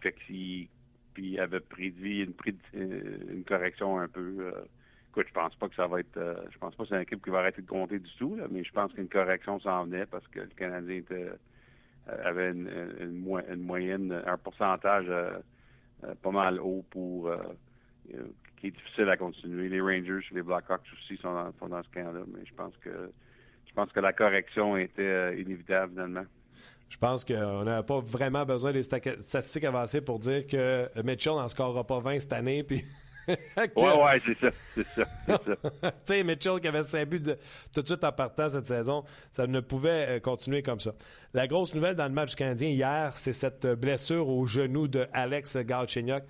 Fait 0.00 0.12
qu'il 0.26 0.68
puis 1.14 1.38
avait 1.38 1.60
prédit 1.60 2.22
une, 2.22 2.32
prédi- 2.32 2.58
euh, 2.74 3.32
une 3.32 3.44
correction 3.44 3.98
un 3.98 4.08
peu 4.08 4.36
euh, 4.40 4.64
écoute, 5.10 5.26
je 5.28 5.32
pense 5.32 5.54
pas 5.54 5.68
que 5.68 5.74
ça 5.74 5.86
va 5.86 6.00
être. 6.00 6.46
je 6.50 6.58
pense 6.58 6.74
pas 6.74 6.82
que 6.82 6.88
c'est 6.88 6.96
une 6.96 7.02
équipe 7.02 7.24
qui 7.24 7.30
va 7.30 7.38
arrêter 7.38 7.62
de 7.62 7.68
compter 7.68 7.98
du 7.98 8.10
tout, 8.18 8.36
mais 8.50 8.64
je 8.64 8.72
pense 8.72 8.92
qu'une 8.92 9.08
correction 9.08 9.60
s'en 9.60 9.84
venait 9.84 10.06
parce 10.06 10.26
que 10.28 10.40
le 10.40 10.46
Canadien 10.48 11.02
avait 12.24 12.50
une, 12.50 13.62
moyenne, 13.62 14.12
un 14.26 14.36
pourcentage 14.36 15.06
pas 16.20 16.30
mal 16.30 16.60
haut 16.60 16.84
pour 16.90 17.32
qui 18.56 18.66
est 18.66 18.70
difficile 18.72 19.08
à 19.08 19.16
continuer. 19.16 19.68
Les 19.68 19.80
Rangers 19.80 20.26
les 20.32 20.42
Blackhawks 20.42 20.82
aussi 20.94 21.16
sont 21.18 21.32
dans, 21.32 21.82
ce 21.82 21.90
cas-là, 21.90 22.24
mais 22.26 22.44
je 22.44 22.54
pense 22.54 22.76
que 22.78 23.12
je 23.66 23.72
pense 23.72 23.92
que 23.92 24.00
la 24.00 24.12
correction 24.12 24.76
était 24.76 25.40
inévitable 25.40 25.92
finalement. 25.92 26.24
Je 26.88 26.96
pense 26.98 27.24
qu'on 27.24 27.64
n'a 27.64 27.82
pas 27.82 28.00
vraiment 28.00 28.44
besoin 28.44 28.72
des 28.72 28.82
statistiques 28.82 29.64
avancées 29.64 30.00
pour 30.00 30.18
dire 30.18 30.46
que 30.46 30.88
Mitchell 31.02 31.34
n'en 31.34 31.48
scorera 31.48 31.84
pas 31.84 31.98
20 31.98 32.20
cette 32.20 32.32
année. 32.32 32.62
Puis 32.62 32.84
Ouais, 33.76 34.02
ouais, 34.02 34.20
c'est 34.24 34.38
ça. 34.38 34.50
C'est 34.74 34.86
ça. 34.94 35.04
tu 35.82 35.90
sais, 36.04 36.24
Mitchell 36.24 36.60
qui 36.60 36.68
avait 36.68 36.82
5 36.82 37.08
buts 37.08 37.22
tout 37.72 37.82
de 37.82 37.86
suite 37.86 38.04
en 38.04 38.12
partant 38.12 38.48
cette 38.48 38.66
saison, 38.66 39.04
ça 39.32 39.46
ne 39.46 39.60
pouvait 39.60 40.16
euh, 40.16 40.20
continuer 40.20 40.62
comme 40.62 40.80
ça. 40.80 40.92
La 41.32 41.46
grosse 41.46 41.74
nouvelle 41.74 41.96
dans 41.96 42.06
le 42.06 42.12
match 42.12 42.34
canadien 42.34 42.68
hier, 42.68 43.12
c'est 43.16 43.32
cette 43.32 43.66
blessure 43.66 44.28
au 44.28 44.46
genou 44.46 44.88
de 44.88 45.06
Alex 45.12 45.56
Galchenyuk. 45.56 46.24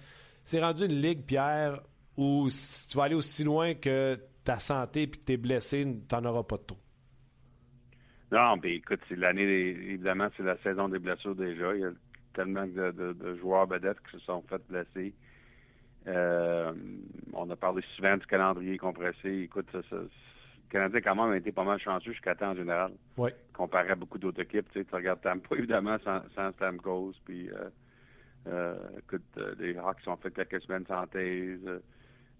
C'est 0.45 0.61
rendu 0.61 0.85
une 0.85 1.01
ligue, 1.01 1.25
Pierre, 1.25 1.81
où 2.17 2.49
si 2.51 2.89
tu 2.89 2.97
vas 2.97 3.05
aller 3.05 3.15
aussi 3.15 3.45
loin 3.45 3.75
que 3.75 4.19
ta 4.45 4.59
santé 4.59 5.03
et 5.03 5.11
que 5.11 5.17
tu 5.17 5.33
es 5.33 5.37
blessé, 5.37 5.85
tu 5.85 6.15
n'en 6.15 6.25
auras 6.27 6.43
pas 6.43 6.59
de 6.59 6.63
trop. 6.63 6.79
Non, 8.33 8.57
mais 8.63 8.77
écoute, 8.77 9.01
c'est 9.09 9.17
l'année, 9.17 9.43
évidemment, 9.43 10.29
c'est 10.37 10.43
la 10.43 10.57
saison 10.59 10.89
des 10.89 10.99
blessures 10.99 11.35
déjà. 11.35 11.75
Il 11.75 11.81
y 11.81 11.85
a 11.85 11.93
tellement 12.35 12.67
de, 12.67 13.37
joueurs 13.37 13.67
vedettes 13.67 13.99
qui 14.11 14.19
se 14.19 14.25
sont 14.25 14.43
fait 14.49 14.61
blesser. 14.69 15.15
Euh, 16.07 16.73
on 17.33 17.49
a 17.49 17.57
parlé 17.57 17.83
souvent 17.97 18.17
du 18.17 18.27
calendrier 18.27 18.77
compressé. 18.77 19.43
Écoute, 19.45 19.67
ça, 19.73 19.79
le 19.91 20.09
Canadien 20.69 21.01
quand 21.01 21.15
même 21.15 21.33
a 21.33 21.37
été 21.37 21.53
pas 21.53 21.65
mal 21.65 21.79
chanceux 21.79 22.13
jusqu'à 22.13 22.35
temps 22.35 22.51
en 22.51 22.57
général. 22.57 22.93
Oui. 23.17 23.31
Comparé 23.53 23.91
à 23.91 23.95
beaucoup 23.95 24.19
d'autres 24.19 24.43
équipes. 24.43 24.69
Tu, 24.73 24.81
sais, 24.81 24.85
tu 24.85 24.95
regardes 24.95 25.21
Tampa, 25.21 25.55
évidemment, 25.57 25.97
sans, 26.05 26.21
sans 26.35 26.53
Stamkos. 26.53 27.15
Puis, 27.25 27.49
euh, 27.51 27.71
euh, 28.49 28.77
écoute, 28.99 29.23
les 29.59 29.77
Hawks 29.79 30.07
ont 30.07 30.17
fait 30.17 30.33
quelques 30.33 30.61
semaines 30.63 30.85
sans 30.87 31.07
thèse. 31.07 31.61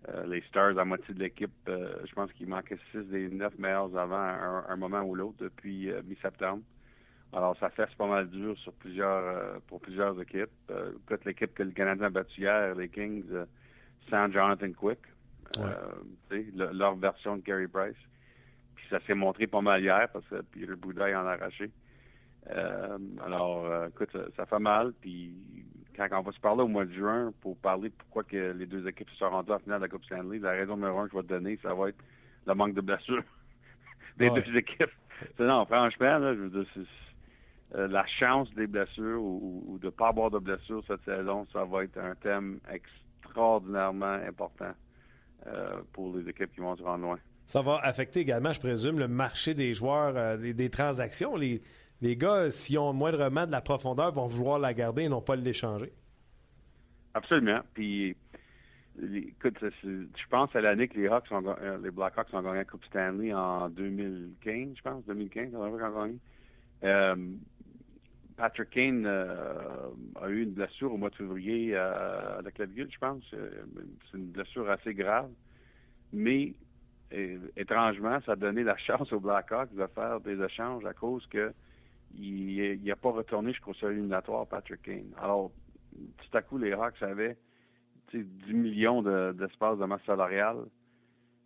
Euh, 0.09 0.27
les 0.27 0.43
Stars, 0.43 0.79
à 0.79 0.85
moitié 0.85 1.15
de 1.15 1.21
l'équipe, 1.21 1.51
euh, 1.69 1.97
je 2.05 2.13
pense 2.13 2.31
qu'il 2.33 2.49
manquait 2.49 2.77
six 2.91 3.05
des 3.05 3.29
neuf 3.29 3.57
meilleurs 3.59 3.97
avant 3.97 4.17
un, 4.69 4.77
moment 4.77 5.03
ou 5.03 5.15
l'autre 5.15 5.39
depuis 5.41 5.91
euh, 5.91 6.03
mi-septembre. 6.05 6.63
Alors, 7.33 7.57
ça 7.59 7.71
fait 7.71 7.89
pas 7.97 8.07
mal 8.07 8.29
dur 8.29 8.57
sur 8.59 8.73
plusieurs 8.75 9.61
pour 9.63 9.81
plusieurs 9.81 10.21
équipes. 10.21 10.53
Peut-être 10.69 11.25
l'équipe 11.25 11.53
que 11.53 11.65
le 11.65 11.73
Canadien 11.73 12.07
a 12.07 12.11
battu 12.11 12.43
hier, 12.43 12.77
les 12.77 12.89
Kings, 12.89 13.25
sans 14.09 14.31
Jonathan 14.31 14.71
Quick. 14.71 15.01
leur 16.55 16.95
version 16.95 17.37
de 17.37 17.43
Gary 17.43 17.67
Price. 17.67 17.97
Puis 18.77 18.87
ça 18.89 19.01
s'est 19.01 19.15
montré 19.15 19.49
pas 19.49 19.63
mal 19.63 19.83
hier 19.83 20.09
parce 20.13 20.25
que 20.27 20.43
Peter 20.43 20.77
Boudaille 20.77 21.17
en 21.17 21.27
a 21.27 21.33
arraché. 21.33 21.73
alors, 22.47 23.87
écoute, 23.87 24.11
ça, 24.13 24.27
ça, 24.37 24.47
fait 24.47 24.61
mal. 24.61 24.93
Puis 25.01 25.35
quand 25.97 26.09
on 26.13 26.23
va 26.23 26.33
se 26.33 26.41
parler 26.41 26.63
au 26.63 26.69
mois 26.69 26.85
de 26.85 26.93
juin 26.93 27.33
pour 27.41 27.57
parler 27.57 27.91
pourquoi 27.91 28.25
que 28.25 28.53
les 28.53 28.67
deux 28.67 28.87
équipes 28.89 29.11
se 29.11 29.17
sont 29.17 29.31
rendues 29.31 29.53
en 29.53 29.59
finale 29.59 29.79
de 29.81 29.85
la 29.85 29.89
Coupe 29.89 30.05
Stanley, 30.05 30.39
la 30.39 30.53
raison 30.53 30.77
numéro 30.77 30.99
un 30.99 31.07
que 31.07 31.13
je 31.13 31.17
vais 31.17 31.23
te 31.23 31.29
donner, 31.29 31.59
ça 31.63 31.75
va 31.75 31.89
être 31.89 32.03
le 32.47 32.55
manque 32.55 32.75
de 32.75 32.81
blessures 32.81 33.23
des 34.17 34.31
deux 34.31 34.57
équipes. 34.57 34.91
Non, 35.39 35.65
franchement, 35.65 36.19
là, 36.19 36.35
je 36.35 36.41
veux 36.41 36.51
dire, 36.51 36.67
euh, 37.77 37.87
la 37.89 38.05
chance 38.07 38.53
des 38.55 38.67
blessures 38.67 39.23
ou, 39.23 39.79
de 39.81 39.87
ne 39.87 39.91
pas 39.91 40.09
avoir 40.09 40.31
de 40.31 40.39
blessures 40.39 40.83
cette 40.89 41.05
saison, 41.05 41.47
ça 41.53 41.65
va 41.65 41.85
être 41.85 41.99
un 41.99 42.15
thème 42.17 42.59
extraordinairement 42.69 44.19
important 44.27 44.73
euh, 45.47 45.81
pour 45.93 46.17
les 46.17 46.29
équipes 46.29 46.53
qui 46.53 46.61
vont 46.61 46.77
se 46.77 46.83
rendre 46.83 47.05
loin. 47.05 47.19
Ça 47.47 47.63
va 47.63 47.79
affecter 47.83 48.21
également, 48.21 48.53
je 48.53 48.61
présume, 48.61 48.99
le 48.99 49.09
marché 49.09 49.55
des 49.55 49.75
joueurs, 49.75 50.15
euh, 50.17 50.37
des, 50.37 50.71
transactions. 50.71 51.37
Les, 51.37 51.61
les 52.01 52.17
gars, 52.17 52.51
s'ils 52.51 52.79
ont 52.79 52.93
moindrement 52.93 53.47
de 53.47 53.53
la 53.53 53.61
profondeur, 53.61 54.13
vont 54.13 54.27
vouloir 54.27 54.59
la 54.59 54.75
garder 54.75 55.03
et 55.03 55.09
non 55.09 55.23
pas 55.23 55.37
l'échanger. 55.37 55.93
Absolument. 57.15 57.61
Puis, 57.75 58.17
écoute, 59.01 59.57
je 59.83 60.29
pense 60.29 60.55
à 60.55 60.61
l'année 60.61 60.89
que 60.89 60.99
les 60.99 61.09
Hawks 61.09 61.31
ont, 61.31 61.45
euh, 61.47 61.79
les 61.83 61.91
Blackhawks 61.91 62.33
ont 62.33 62.43
gagné 62.43 62.59
la 62.59 62.65
Coupe 62.65 62.85
Stanley 62.87 63.33
en 63.33 63.69
2015, 63.69 64.77
je 64.77 64.83
pense, 64.83 65.05
2015, 65.07 65.55
on 65.55 65.63
a 65.63 65.91
gagné. 65.91 66.19
Euh, 66.83 67.17
Patrick 68.37 68.71
Kane 68.71 69.05
euh, 69.07 69.91
a 70.21 70.29
eu 70.29 70.43
une 70.43 70.51
blessure 70.51 70.93
au 70.93 70.97
mois 70.97 71.11
de 71.11 71.15
février 71.15 71.77
à 71.77 72.41
la 72.43 72.51
clavicule, 72.51 72.89
je 72.93 72.99
pense. 72.99 73.23
C'est 73.31 74.19
une 74.19 74.27
blessure 74.27 74.69
assez 74.69 74.93
grave. 74.93 75.31
Mais 76.13 76.53
étrangement, 77.57 78.19
ça 78.27 78.33
a 78.33 78.37
donné 78.37 78.65
la 78.65 78.77
chance 78.87 79.13
aux 79.13 79.21
Blackhawks 79.21 79.73
de 79.73 79.87
faire 79.95 80.21
des 80.21 80.43
échanges 80.43 80.85
à 80.85 80.93
cause 80.93 81.25
que 81.29 81.53
il 82.19 82.83
n'a 82.85 82.97
pas 82.97 83.11
retourné 83.11 83.53
jusqu'au 83.53 83.75
seuil 83.75 83.95
éliminatoire, 83.95 84.47
Patrick 84.47 84.83
Kane. 84.83 85.13
Alors, 85.21 85.51
tout 85.93 86.37
à 86.37 86.43
coup, 86.43 86.59
les 86.59 86.73
Hawks 86.73 87.03
avaient 87.03 87.37
10 88.13 88.53
millions 88.53 89.03
d'espace 89.33 89.79
de, 89.79 89.85
masse 89.85 90.05
salariale 90.07 90.59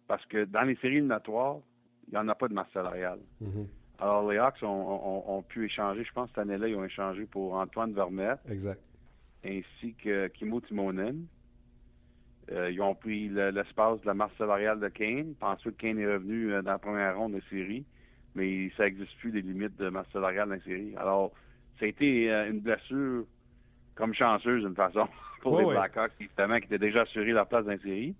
parce 0.06 0.24
que 0.26 0.44
dans 0.44 0.62
les 0.62 0.76
séries 0.76 0.96
éliminatoires, 0.96 1.58
il 2.06 2.12
n'y 2.12 2.18
en 2.18 2.28
a 2.28 2.34
pas 2.34 2.48
de 2.48 2.54
masse 2.54 2.70
salariale. 2.72 3.20
Mm-hmm. 3.42 3.66
Alors, 4.00 4.30
les 4.30 4.38
Hawks 4.38 4.62
ont, 4.62 5.44
pu 5.48 5.66
échanger, 5.66 6.04
je 6.04 6.12
pense, 6.12 6.28
cette 6.28 6.38
année-là, 6.38 6.68
ils 6.68 6.76
ont 6.76 6.84
échangé 6.84 7.26
pour 7.26 7.54
Antoine 7.54 7.92
Vermette. 7.92 8.40
Exact. 8.48 8.80
Ainsi 9.44 9.94
que 9.94 10.28
Kimo 10.28 10.60
Timonen. 10.60 11.26
Euh, 12.50 12.70
ils 12.70 12.80
ont 12.80 12.94
pris 12.94 13.28
l'espace 13.28 14.00
de 14.00 14.06
la 14.06 14.14
masse 14.14 14.32
salariale 14.38 14.80
de 14.80 14.88
Kane. 14.88 15.34
Ensuite, 15.42 15.76
Kane 15.76 15.98
est 15.98 16.06
revenu 16.06 16.52
euh, 16.52 16.62
dans 16.62 16.72
la 16.72 16.78
première 16.78 17.18
ronde 17.18 17.34
de 17.34 17.42
série 17.50 17.84
mais 18.38 18.70
ça 18.76 18.84
n'existe 18.84 19.16
plus 19.18 19.32
des 19.32 19.42
limites 19.42 19.76
de 19.76 19.88
masse 19.88 20.06
salariale 20.12 20.48
dans 20.48 20.54
la 20.54 20.60
série. 20.62 20.94
Alors, 20.96 21.32
ça 21.78 21.84
a 21.84 21.88
été 21.88 22.30
euh, 22.30 22.50
une 22.50 22.60
blessure 22.60 23.24
comme 23.96 24.14
chanceuse 24.14 24.64
d'une 24.64 24.76
façon 24.76 25.08
pour 25.42 25.58
les 25.58 25.66
Blackhawks, 25.66 26.12
évidemment, 26.20 26.58
qui 26.58 26.66
étaient 26.66 26.78
déjà 26.78 27.02
assurés 27.02 27.32
leur 27.32 27.48
place 27.48 27.64
dans 27.64 27.72
la 27.72 27.78
série. 27.78 28.14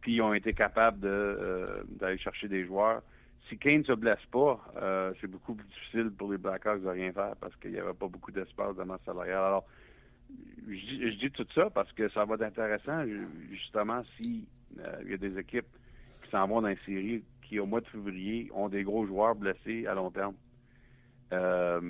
Puis 0.00 0.14
ils 0.14 0.22
ont 0.22 0.32
été 0.32 0.54
capables 0.54 1.04
euh, 1.04 1.82
d'aller 1.88 2.18
chercher 2.18 2.48
des 2.48 2.64
joueurs. 2.64 3.02
Si 3.48 3.58
Kane 3.58 3.78
ne 3.78 3.84
se 3.84 3.92
blesse 3.92 4.24
pas, 4.30 4.58
euh, 4.76 5.12
c'est 5.20 5.26
beaucoup 5.26 5.54
plus 5.54 5.66
difficile 5.66 6.10
pour 6.10 6.32
les 6.32 6.38
Blackhawks 6.38 6.82
de 6.82 6.88
rien 6.88 7.12
faire 7.12 7.34
parce 7.40 7.54
qu'il 7.56 7.72
n'y 7.72 7.78
avait 7.78 7.92
pas 7.92 8.08
beaucoup 8.08 8.32
d'espace 8.32 8.74
de 8.76 8.82
masse 8.84 9.02
salariale. 9.04 9.44
Alors, 9.44 9.66
je 10.66 11.10
dis, 11.18 11.30
tout 11.30 11.46
ça 11.54 11.68
parce 11.68 11.92
que 11.92 12.08
ça 12.08 12.24
va 12.24 12.36
être 12.36 12.42
intéressant, 12.42 13.04
justement, 13.50 14.02
s'il 14.16 14.44
y 15.06 15.12
a 15.12 15.16
des 15.18 15.38
équipes 15.38 15.66
qui 16.22 16.30
s'en 16.30 16.46
vont 16.46 16.62
dans 16.62 16.68
la 16.68 16.76
série 17.52 17.60
au 17.60 17.66
mois 17.66 17.80
de 17.80 17.86
février, 17.86 18.50
ont 18.54 18.68
des 18.68 18.82
gros 18.82 19.06
joueurs 19.06 19.34
blessés 19.34 19.86
à 19.86 19.94
long 19.94 20.10
terme. 20.10 20.34
Euh, 21.32 21.80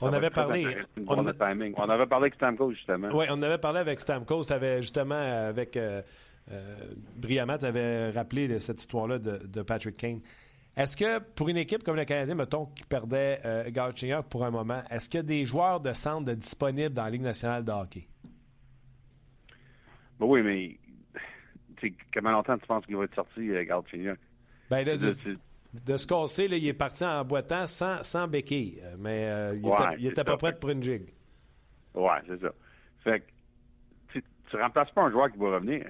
on 0.00 0.12
avait 0.12 0.30
parlé. 0.30 0.66
On, 1.06 1.18
on, 1.18 1.26
avait 1.26 2.06
parlé 2.06 2.24
avec 2.24 2.34
Stamkos, 2.34 2.72
justement. 2.72 3.08
Oui, 3.12 3.26
on 3.30 3.40
avait 3.42 3.58
parlé 3.58 3.78
avec 3.78 4.00
Stamkos. 4.00 4.44
Tu 4.44 4.52
avais 4.52 4.82
justement, 4.82 5.14
avec 5.14 5.76
euh, 5.76 6.02
euh, 6.50 6.76
Briamat, 7.16 7.64
avais 7.64 8.10
rappelé 8.10 8.58
cette 8.58 8.80
histoire-là 8.80 9.18
de, 9.18 9.62
Patrick 9.62 9.96
Kane. 9.96 10.20
Est-ce 10.76 10.96
que 10.96 11.20
pour 11.20 11.48
une 11.48 11.56
équipe 11.56 11.84
comme 11.84 11.94
le 11.94 12.04
Canadien, 12.04 12.34
mettons, 12.34 12.66
qui 12.66 12.82
perdait 12.84 13.40
euh, 13.44 14.22
pour 14.28 14.44
un 14.44 14.50
moment, 14.50 14.82
est-ce 14.90 15.08
qu'il 15.08 15.18
y 15.18 15.20
a 15.20 15.22
des 15.22 15.44
joueurs 15.44 15.80
de 15.80 15.92
centre 15.92 16.32
disponibles 16.32 16.92
dans 16.92 17.04
la 17.04 17.10
Ligue 17.10 17.22
nationale 17.22 17.64
de 17.64 17.70
hockey? 17.70 18.08
Ben 20.18 20.26
oui, 20.26 20.42
mais 20.42 21.92
comment 22.12 22.32
longtemps 22.32 22.58
tu 22.58 22.66
penses 22.66 22.84
qu'il 22.86 22.96
va 22.96 23.04
être 23.04 23.14
sorti, 23.14 23.48
Galchenyuk? 23.66 24.18
Ben, 24.70 24.84
de, 24.84 25.96
ce 25.96 26.06
qu'on 26.06 26.26
sait, 26.26 26.46
il 26.46 26.66
est 26.66 26.72
parti 26.72 27.04
en 27.04 27.24
boitant 27.24 27.66
sans, 27.66 28.02
sans 28.02 28.28
béquille, 28.28 28.80
euh, 28.82 28.94
mais 28.98 29.26
euh, 29.26 29.56
il, 29.98 30.06
était, 30.06 30.24
pas 30.24 30.36
prêt 30.36 30.56
pour 30.58 30.70
une 30.70 30.82
jig. 30.82 31.12
Ouais, 31.94 32.18
c'est 32.26 32.40
ça. 32.40 32.52
Fait 33.02 33.20
que 33.20 34.20
tu 34.50 34.56
remplaces 34.56 34.90
pas 34.92 35.02
un 35.02 35.10
joueur 35.10 35.30
qui 35.32 35.38
va 35.38 35.56
revenir. 35.56 35.86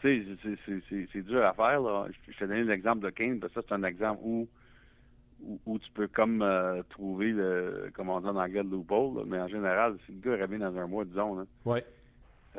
Tu 0.00 0.24
sais, 0.42 1.06
c'est 1.12 1.22
dur 1.22 1.44
à 1.44 1.52
faire. 1.52 1.80
Là. 1.80 2.06
Je 2.26 2.38
t'ai 2.38 2.46
donné 2.46 2.64
l'exemple 2.64 3.04
de 3.04 3.10
Kane, 3.10 3.38
parce 3.38 3.52
que 3.52 3.60
ça, 3.60 3.66
c'est 3.68 3.74
un 3.74 3.82
exemple 3.84 4.20
où, 4.24 4.48
où, 5.66 5.78
tu 5.78 5.90
peux 5.92 6.08
comme 6.08 6.40
euh, 6.40 6.82
trouver 6.88 7.32
le, 7.32 7.90
comme 7.94 8.08
on 8.08 8.20
dit 8.20 8.26
en 8.26 8.36
anglais, 8.36 8.62
le 8.62 8.70
loophole, 8.70 9.24
mais 9.26 9.38
en 9.38 9.48
général, 9.48 9.96
si 10.06 10.12
le 10.12 10.20
gars 10.20 10.42
revient 10.42 10.58
dans 10.58 10.76
un 10.76 10.86
mois, 10.86 11.04
disons, 11.04 11.36
là, 11.36 11.44
ouais 11.66 11.84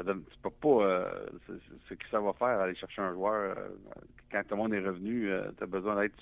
tu 0.03 0.37
peux 0.41 0.49
pas. 0.49 0.85
Euh, 0.85 1.09
ce 1.89 1.93
que 1.93 2.09
ça 2.11 2.19
va 2.19 2.33
faire, 2.33 2.59
aller 2.59 2.75
chercher 2.75 3.01
un 3.01 3.13
joueur. 3.13 3.57
Euh, 3.57 3.69
quand 4.31 4.41
tout 4.43 4.55
le 4.55 4.57
monde 4.57 4.73
est 4.73 4.85
revenu, 4.85 5.29
euh, 5.29 5.49
tu 5.57 5.63
as 5.63 5.67
besoin 5.67 6.01
d'être 6.01 6.15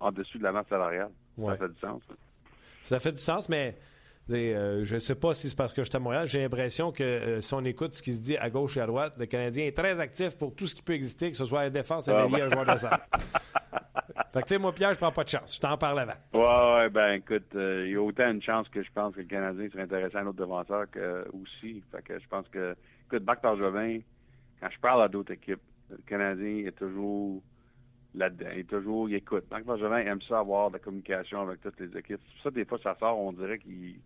en 0.00 0.12
dessus 0.12 0.38
de 0.38 0.42
la 0.42 0.52
masse 0.52 0.68
salariale. 0.68 1.10
Ça 1.38 1.56
fait 1.56 1.68
du 1.68 1.80
sens. 1.80 2.02
Ça 2.82 3.00
fait 3.00 3.12
du 3.12 3.18
sens, 3.18 3.48
mais 3.48 3.76
je 4.28 4.94
ne 4.94 4.98
sais 4.98 5.14
pas 5.14 5.34
si 5.34 5.48
c'est 5.48 5.56
parce 5.56 5.72
que 5.72 5.82
je 5.82 5.88
suis 5.88 5.96
à 5.96 6.00
Montréal. 6.00 6.26
J'ai 6.26 6.40
l'impression 6.40 6.92
que 6.92 7.40
si 7.40 7.54
on 7.54 7.64
écoute 7.64 7.92
ce 7.92 8.02
qui 8.02 8.12
se 8.12 8.22
dit 8.22 8.36
à 8.36 8.50
gauche 8.50 8.76
et 8.76 8.80
à 8.80 8.86
droite, 8.86 9.14
le 9.18 9.26
Canadien 9.26 9.66
est 9.66 9.76
très 9.76 10.00
actif 10.00 10.36
pour 10.36 10.54
tout 10.54 10.66
ce 10.66 10.74
qui 10.74 10.82
peut 10.82 10.94
exister, 10.94 11.30
que 11.30 11.36
ce 11.36 11.44
soit 11.44 11.64
la 11.64 11.70
défense, 11.70 12.08
à 12.08 12.18
ah, 12.18 12.28
ben. 12.28 12.42
un 12.42 12.48
joueur 12.48 12.66
de 12.66 12.76
centre. 12.76 13.00
Fait 14.32 14.40
que, 14.40 14.46
tu 14.46 14.54
sais, 14.54 14.58
moi, 14.58 14.72
Pierre, 14.72 14.92
je 14.94 14.98
prends 14.98 15.12
pas 15.12 15.24
de 15.24 15.28
chance. 15.28 15.56
Je 15.56 15.60
t'en 15.60 15.76
parle 15.76 16.00
avant. 16.00 16.12
Ouais, 16.32 16.76
ouais, 16.76 16.88
ben, 16.88 17.14
écoute, 17.14 17.48
il 17.54 17.90
y 17.90 17.96
a 17.96 18.02
autant 18.02 18.30
une 18.30 18.42
chance 18.42 18.68
que 18.68 18.82
je 18.82 18.90
pense 18.92 19.14
que 19.14 19.20
le 19.20 19.26
Canadien 19.26 19.68
serait 19.70 19.82
intéressant 19.82 20.18
à 20.18 20.20
un 20.22 20.26
autre 20.26 20.44
défenseur 20.44 20.90
que 20.90 21.26
aussi. 21.32 21.82
Fait 21.90 22.02
que 22.02 22.18
je 22.18 22.28
pense 22.28 22.48
que, 22.48 22.76
écoute, 23.06 23.24
Bac 23.24 23.40
Jovin, 23.42 23.98
quand 24.60 24.68
je 24.70 24.80
parle 24.80 25.02
à 25.02 25.08
d'autres 25.08 25.32
équipes, 25.32 25.62
le 25.90 25.98
Canadien 26.06 26.66
est 26.66 26.76
toujours 26.76 27.42
là-dedans. 28.14 28.50
Il 28.52 28.60
est 28.60 28.68
toujours, 28.68 29.08
il 29.08 29.16
écoute. 29.16 29.44
Marc 29.50 29.64
Bergevin 29.64 29.98
aime 29.98 30.22
ça 30.22 30.38
avoir 30.38 30.68
de 30.68 30.74
la 30.74 30.78
communication 30.78 31.42
avec 31.42 31.60
toutes 31.60 31.80
les 31.80 31.96
équipes. 31.98 32.20
Ça, 32.42 32.50
des 32.50 32.64
fois, 32.64 32.78
ça 32.82 32.96
sort, 32.98 33.18
on 33.18 33.32
dirait 33.32 33.58
qu'il 33.58 33.96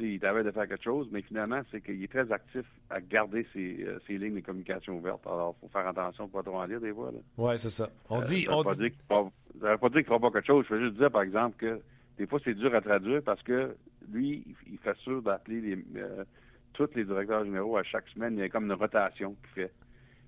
il 0.00 0.18
t'avait 0.18 0.42
de 0.42 0.50
faire 0.50 0.68
quelque 0.68 0.82
chose, 0.82 1.08
mais 1.12 1.22
finalement, 1.22 1.60
c'est 1.70 1.80
qu'il 1.80 2.02
est 2.02 2.10
très 2.10 2.30
actif 2.32 2.64
à 2.90 3.00
garder 3.00 3.46
ses, 3.52 3.84
euh, 3.84 3.98
ses, 4.06 4.18
lignes 4.18 4.34
de 4.34 4.40
communication 4.40 4.96
ouvertes. 4.96 5.26
Alors, 5.26 5.54
il 5.56 5.60
faut 5.60 5.72
faire 5.72 5.86
attention 5.86 6.28
pour 6.28 6.42
pas 6.42 6.50
trop 6.50 6.60
en 6.60 6.66
dire 6.66 6.80
des 6.80 6.92
fois. 6.92 7.12
Oui, 7.38 7.58
c'est 7.58 7.70
ça. 7.70 7.88
On 8.10 8.20
euh, 8.20 8.24
dit. 8.24 8.44
Ça 8.44 8.54
ne 8.54 8.58
veut 8.58 8.64
pas 8.64 8.74
dire 8.74 8.90
qu'il 9.78 9.98
ne 9.98 10.02
fera 10.04 10.18
pas 10.18 10.30
quelque 10.30 10.46
chose. 10.46 10.66
Je 10.68 10.74
veux 10.74 10.86
juste 10.86 10.98
dire, 10.98 11.10
par 11.10 11.22
exemple, 11.22 11.56
que 11.58 11.80
des 12.18 12.26
fois, 12.26 12.40
c'est 12.44 12.54
dur 12.54 12.74
à 12.74 12.80
traduire 12.80 13.22
parce 13.22 13.42
que 13.42 13.76
lui, 14.10 14.44
il 14.70 14.78
fait 14.78 14.96
sûr 14.98 15.22
d'appeler 15.22 15.60
les, 15.60 15.84
euh, 15.96 16.24
tous 16.72 16.88
les 16.94 17.04
directeurs 17.04 17.44
généraux 17.44 17.76
à 17.76 17.84
chaque 17.84 18.08
semaine. 18.08 18.34
Il 18.34 18.40
y 18.40 18.42
a 18.42 18.48
comme 18.48 18.64
une 18.64 18.72
rotation 18.72 19.34
qu'il 19.34 19.62
fait. 19.62 19.72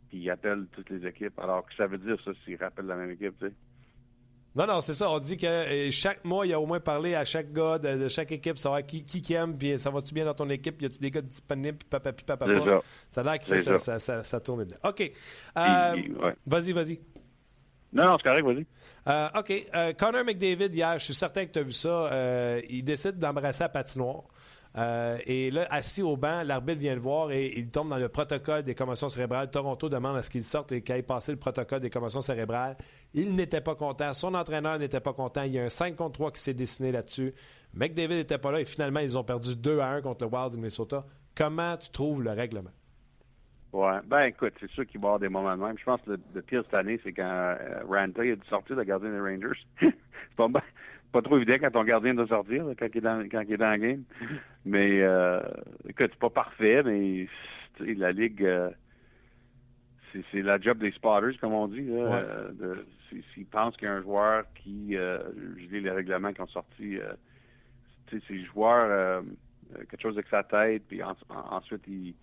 Puis 0.08 0.18
il 0.18 0.30
appelle 0.30 0.66
toutes 0.72 0.90
les 0.90 1.04
équipes. 1.06 1.38
Alors, 1.38 1.66
que 1.66 1.74
ça 1.74 1.86
veut 1.86 1.98
dire, 1.98 2.16
ça, 2.24 2.30
s'il 2.44 2.56
rappelle 2.56 2.86
la 2.86 2.96
même 2.96 3.10
équipe, 3.10 3.36
tu 3.38 3.48
sais? 3.48 3.52
Non, 4.56 4.66
non, 4.66 4.80
c'est 4.80 4.94
ça. 4.94 5.10
On 5.10 5.18
dit 5.18 5.36
que 5.36 5.46
euh, 5.46 5.90
chaque 5.90 6.24
mois, 6.24 6.46
il 6.46 6.50
y 6.50 6.52
a 6.54 6.58
au 6.58 6.64
moins 6.64 6.80
parlé 6.80 7.14
à 7.14 7.26
chaque 7.26 7.52
gars 7.52 7.78
de, 7.78 8.08
chaque 8.08 8.32
équipe, 8.32 8.56
savoir 8.56 8.84
qui, 8.86 9.04
qui, 9.04 9.34
aime, 9.34 9.56
puis 9.56 9.78
ça 9.78 9.90
va-tu 9.90 10.14
bien 10.14 10.24
dans 10.24 10.32
ton 10.32 10.48
équipe, 10.48 10.80
y 10.80 10.86
a-tu 10.86 10.98
des 10.98 11.10
gars 11.10 11.20
disponibles, 11.20 11.76
puis 11.76 11.88
papa, 11.90 12.12
puis 12.14 12.24
papa, 12.24 12.46
papa? 12.46 12.80
Ça 13.10 13.20
a 13.20 13.24
l'air 13.24 13.38
qu'il 13.38 13.48
fait 13.48 13.58
ça 13.58 13.78
ça, 13.78 13.98
ça, 13.98 14.24
ça, 14.24 14.40
tourne 14.40 14.64
dedans. 14.64 14.76
OK. 14.84 15.12
Euh, 15.58 15.94
vas-y, 16.46 16.72
vas-y. 16.72 16.98
Non, 17.92 18.06
non, 18.06 18.16
c'est 18.16 18.28
correct, 18.30 18.46
vas-y. 18.46 18.66
Euh, 19.08 19.28
OK. 19.38 19.66
Euh, 19.74 19.92
Connor 19.92 20.24
McDavid, 20.24 20.74
hier, 20.74 20.98
je 20.98 21.04
suis 21.04 21.14
certain 21.14 21.44
que 21.44 21.52
tu 21.52 21.58
as 21.58 21.62
vu 21.62 21.72
ça, 21.72 22.10
il 22.70 22.82
décide 22.82 23.18
d'embrasser 23.18 23.64
la 23.64 23.68
patinoire. 23.68 24.24
Euh, 24.76 25.18
et 25.24 25.50
là, 25.50 25.66
assis 25.70 26.02
au 26.02 26.16
banc, 26.16 26.42
l'arbitre 26.44 26.80
vient 26.80 26.94
le 26.94 27.00
voir 27.00 27.30
et 27.30 27.52
il 27.56 27.68
tombe 27.68 27.88
dans 27.88 27.96
le 27.96 28.08
protocole 28.08 28.62
des 28.62 28.74
commotions 28.74 29.08
cérébrales. 29.08 29.50
Toronto 29.50 29.88
demande 29.88 30.16
à 30.16 30.22
ce 30.22 30.30
qu'il 30.30 30.42
sorte 30.42 30.72
et 30.72 30.82
qu'il 30.82 30.94
ait 30.96 31.02
passé 31.02 31.32
le 31.32 31.38
protocole 31.38 31.80
des 31.80 31.88
commotions 31.88 32.20
cérébrales. 32.20 32.76
Il 33.14 33.34
n'était 33.34 33.62
pas 33.62 33.74
content. 33.74 34.12
Son 34.12 34.34
entraîneur 34.34 34.78
n'était 34.78 35.00
pas 35.00 35.14
content. 35.14 35.44
Il 35.44 35.52
y 35.52 35.58
a 35.58 35.64
un 35.64 35.70
5 35.70 35.96
contre 35.96 36.12
3 36.12 36.32
qui 36.32 36.40
s'est 36.40 36.54
dessiné 36.54 36.92
là-dessus. 36.92 37.32
McDavid 37.72 38.16
n'était 38.16 38.38
pas 38.38 38.52
là 38.52 38.60
et 38.60 38.66
finalement, 38.66 39.00
ils 39.00 39.16
ont 39.16 39.24
perdu 39.24 39.56
2 39.56 39.80
à 39.80 39.88
1 39.88 40.02
contre 40.02 40.26
le 40.26 40.30
Wild 40.30 40.50
du 40.52 40.56
Minnesota. 40.58 41.06
Comment 41.34 41.76
tu 41.78 41.90
trouves 41.90 42.22
le 42.22 42.30
règlement? 42.30 42.70
Ouais. 43.72 43.98
Ben, 44.06 44.24
écoute, 44.24 44.54
c'est 44.60 44.70
sûr 44.70 44.86
qu'il 44.86 45.00
va 45.00 45.04
y 45.04 45.08
avoir 45.08 45.20
des 45.20 45.28
moments 45.28 45.56
de 45.56 45.62
même. 45.62 45.78
Je 45.78 45.84
pense 45.84 46.00
que 46.02 46.10
le, 46.10 46.42
pire 46.42 46.62
cette 46.64 46.74
année, 46.74 47.00
c'est 47.02 47.12
quand 47.12 47.24
euh, 47.24 47.82
Ranta 47.88 48.22
a 48.22 48.24
dû 48.24 48.48
sortir 48.48 48.76
de 48.76 48.82
gardien 48.82 49.10
des 49.10 49.20
Rangers. 49.20 49.60
c'est 49.80 50.36
pas, 50.36 50.48
pas 51.12 51.22
trop 51.22 51.36
évident 51.36 51.56
quand 51.60 51.70
ton 51.70 51.84
gardien 51.84 52.14
doit 52.14 52.26
sortir, 52.26 52.64
quand, 52.78 52.86
il 52.92 52.98
est 52.98 53.00
dans, 53.00 53.28
quand 53.30 53.42
il 53.42 53.52
est 53.52 53.56
dans 53.56 53.70
le 53.70 53.76
game. 53.76 54.02
Mais, 54.64 55.00
euh, 55.02 55.40
écoute, 55.88 56.10
c'est 56.12 56.18
pas 56.18 56.30
parfait, 56.30 56.82
mais 56.82 57.28
la 57.80 58.10
Ligue, 58.12 58.42
euh, 58.44 58.70
c'est 60.32 60.42
la 60.42 60.60
job 60.60 60.78
des 60.78 60.90
spotters, 60.92 61.38
comme 61.40 61.52
on 61.52 61.68
dit. 61.68 61.86
Euh, 61.88 62.76
S'ils 63.34 63.46
pensent 63.46 63.76
qu'il 63.76 63.86
y 63.86 63.90
a 63.90 63.94
un 63.94 64.02
joueur 64.02 64.44
qui, 64.54 64.96
euh, 64.96 65.18
je 65.56 65.66
lis 65.66 65.80
les 65.80 65.90
règlements 65.90 66.32
qui 66.32 66.40
ont 66.40 66.48
sorti, 66.48 66.98
euh, 66.98 67.12
ces 68.10 68.44
joueurs, 68.44 68.88
euh, 68.90 69.22
quelque 69.88 70.02
chose 70.02 70.14
avec 70.14 70.28
sa 70.28 70.42
tête, 70.42 70.82
puis 70.88 71.00
ensuite 71.02 71.82
il, 71.86 72.14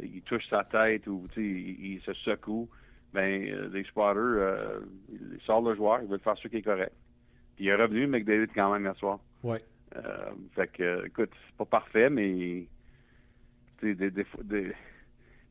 il, 0.00 0.22
touche 0.22 0.46
sa 0.48 0.62
tête 0.64 1.06
ou 1.06 1.26
il, 1.36 1.94
il, 1.94 2.00
se 2.02 2.12
secoue, 2.14 2.68
ben 3.12 3.70
les 3.72 3.84
spotters, 3.84 4.80
ils 5.10 5.42
sortent 5.42 5.66
le 5.66 5.74
joueur, 5.74 6.00
ils 6.02 6.08
veulent 6.08 6.20
faire 6.20 6.38
ce 6.38 6.46
qui 6.46 6.56
est 6.56 6.62
correct. 6.62 6.94
Il 7.58 7.68
est 7.68 7.74
revenu, 7.74 8.06
McDavid, 8.06 8.48
quand 8.54 8.72
même, 8.72 8.92
ce 8.94 9.00
soir. 9.00 9.18
Oui. 9.42 9.58
Euh, 9.96 10.30
fait 10.54 10.68
que, 10.68 11.06
écoute, 11.06 11.30
c'est 11.46 11.56
pas 11.56 11.64
parfait, 11.64 12.10
mais 12.10 12.66
des, 13.82 13.94
des, 13.94 14.10
des, 14.10 14.72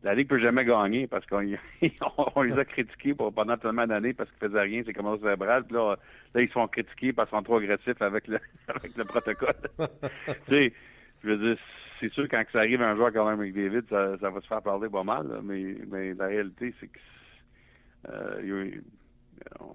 la 0.04 0.14
Ligue 0.14 0.28
peut 0.28 0.40
jamais 0.40 0.64
gagner 0.64 1.08
parce 1.08 1.26
qu'on 1.26 1.44
on 2.36 2.42
les 2.42 2.60
a 2.60 2.66
critiqués 2.66 3.14
pour, 3.14 3.34
pendant 3.34 3.58
tellement 3.58 3.88
d'années 3.88 4.14
parce 4.14 4.30
qu'ils 4.32 4.48
faisaient 4.48 4.62
rien, 4.62 4.84
c'est 4.86 4.94
comme 4.94 5.20
cérébral. 5.20 5.66
Puis 5.66 5.76
là, 5.76 5.98
là, 6.34 6.42
ils 6.42 6.50
sont 6.50 6.68
critiqués 6.68 7.14
parce 7.14 7.30
qu'ils 7.30 7.38
sont 7.38 7.44
trop 7.44 7.58
agressifs 7.58 8.02
avec 8.02 8.28
le, 8.28 8.40
avec 8.68 8.96
le 8.96 9.04
protocole. 9.06 9.56
tu 9.80 9.86
sais, 10.50 10.74
je 11.24 11.28
veux 11.28 11.38
dire, 11.38 11.58
c'est 12.00 12.12
sûr 12.14 12.28
quand 12.30 12.44
ça 12.54 12.60
arrive 12.60 12.82
à 12.82 12.92
un 12.92 12.96
joueur 12.96 13.12
comme 13.12 13.40
McDavid, 13.40 13.82
ça, 13.90 14.18
ça 14.20 14.30
va 14.30 14.40
se 14.40 14.48
faire 14.48 14.62
parler 14.62 14.88
pas 14.88 15.04
mal, 15.04 15.42
mais, 15.44 15.76
mais 15.90 16.14
la 16.14 16.28
réalité, 16.28 16.74
c'est 16.80 16.88
que 16.88 17.00
euh, 18.10 18.72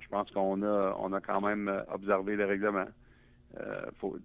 je 0.00 0.08
pense 0.08 0.30
qu'on 0.30 0.62
a, 0.62 0.96
on 0.98 1.12
a 1.12 1.20
quand 1.20 1.40
même 1.40 1.82
observé 1.92 2.36
les 2.36 2.44
règlements. 2.44 2.88
Euh, 3.60 3.86
faut, 3.98 4.18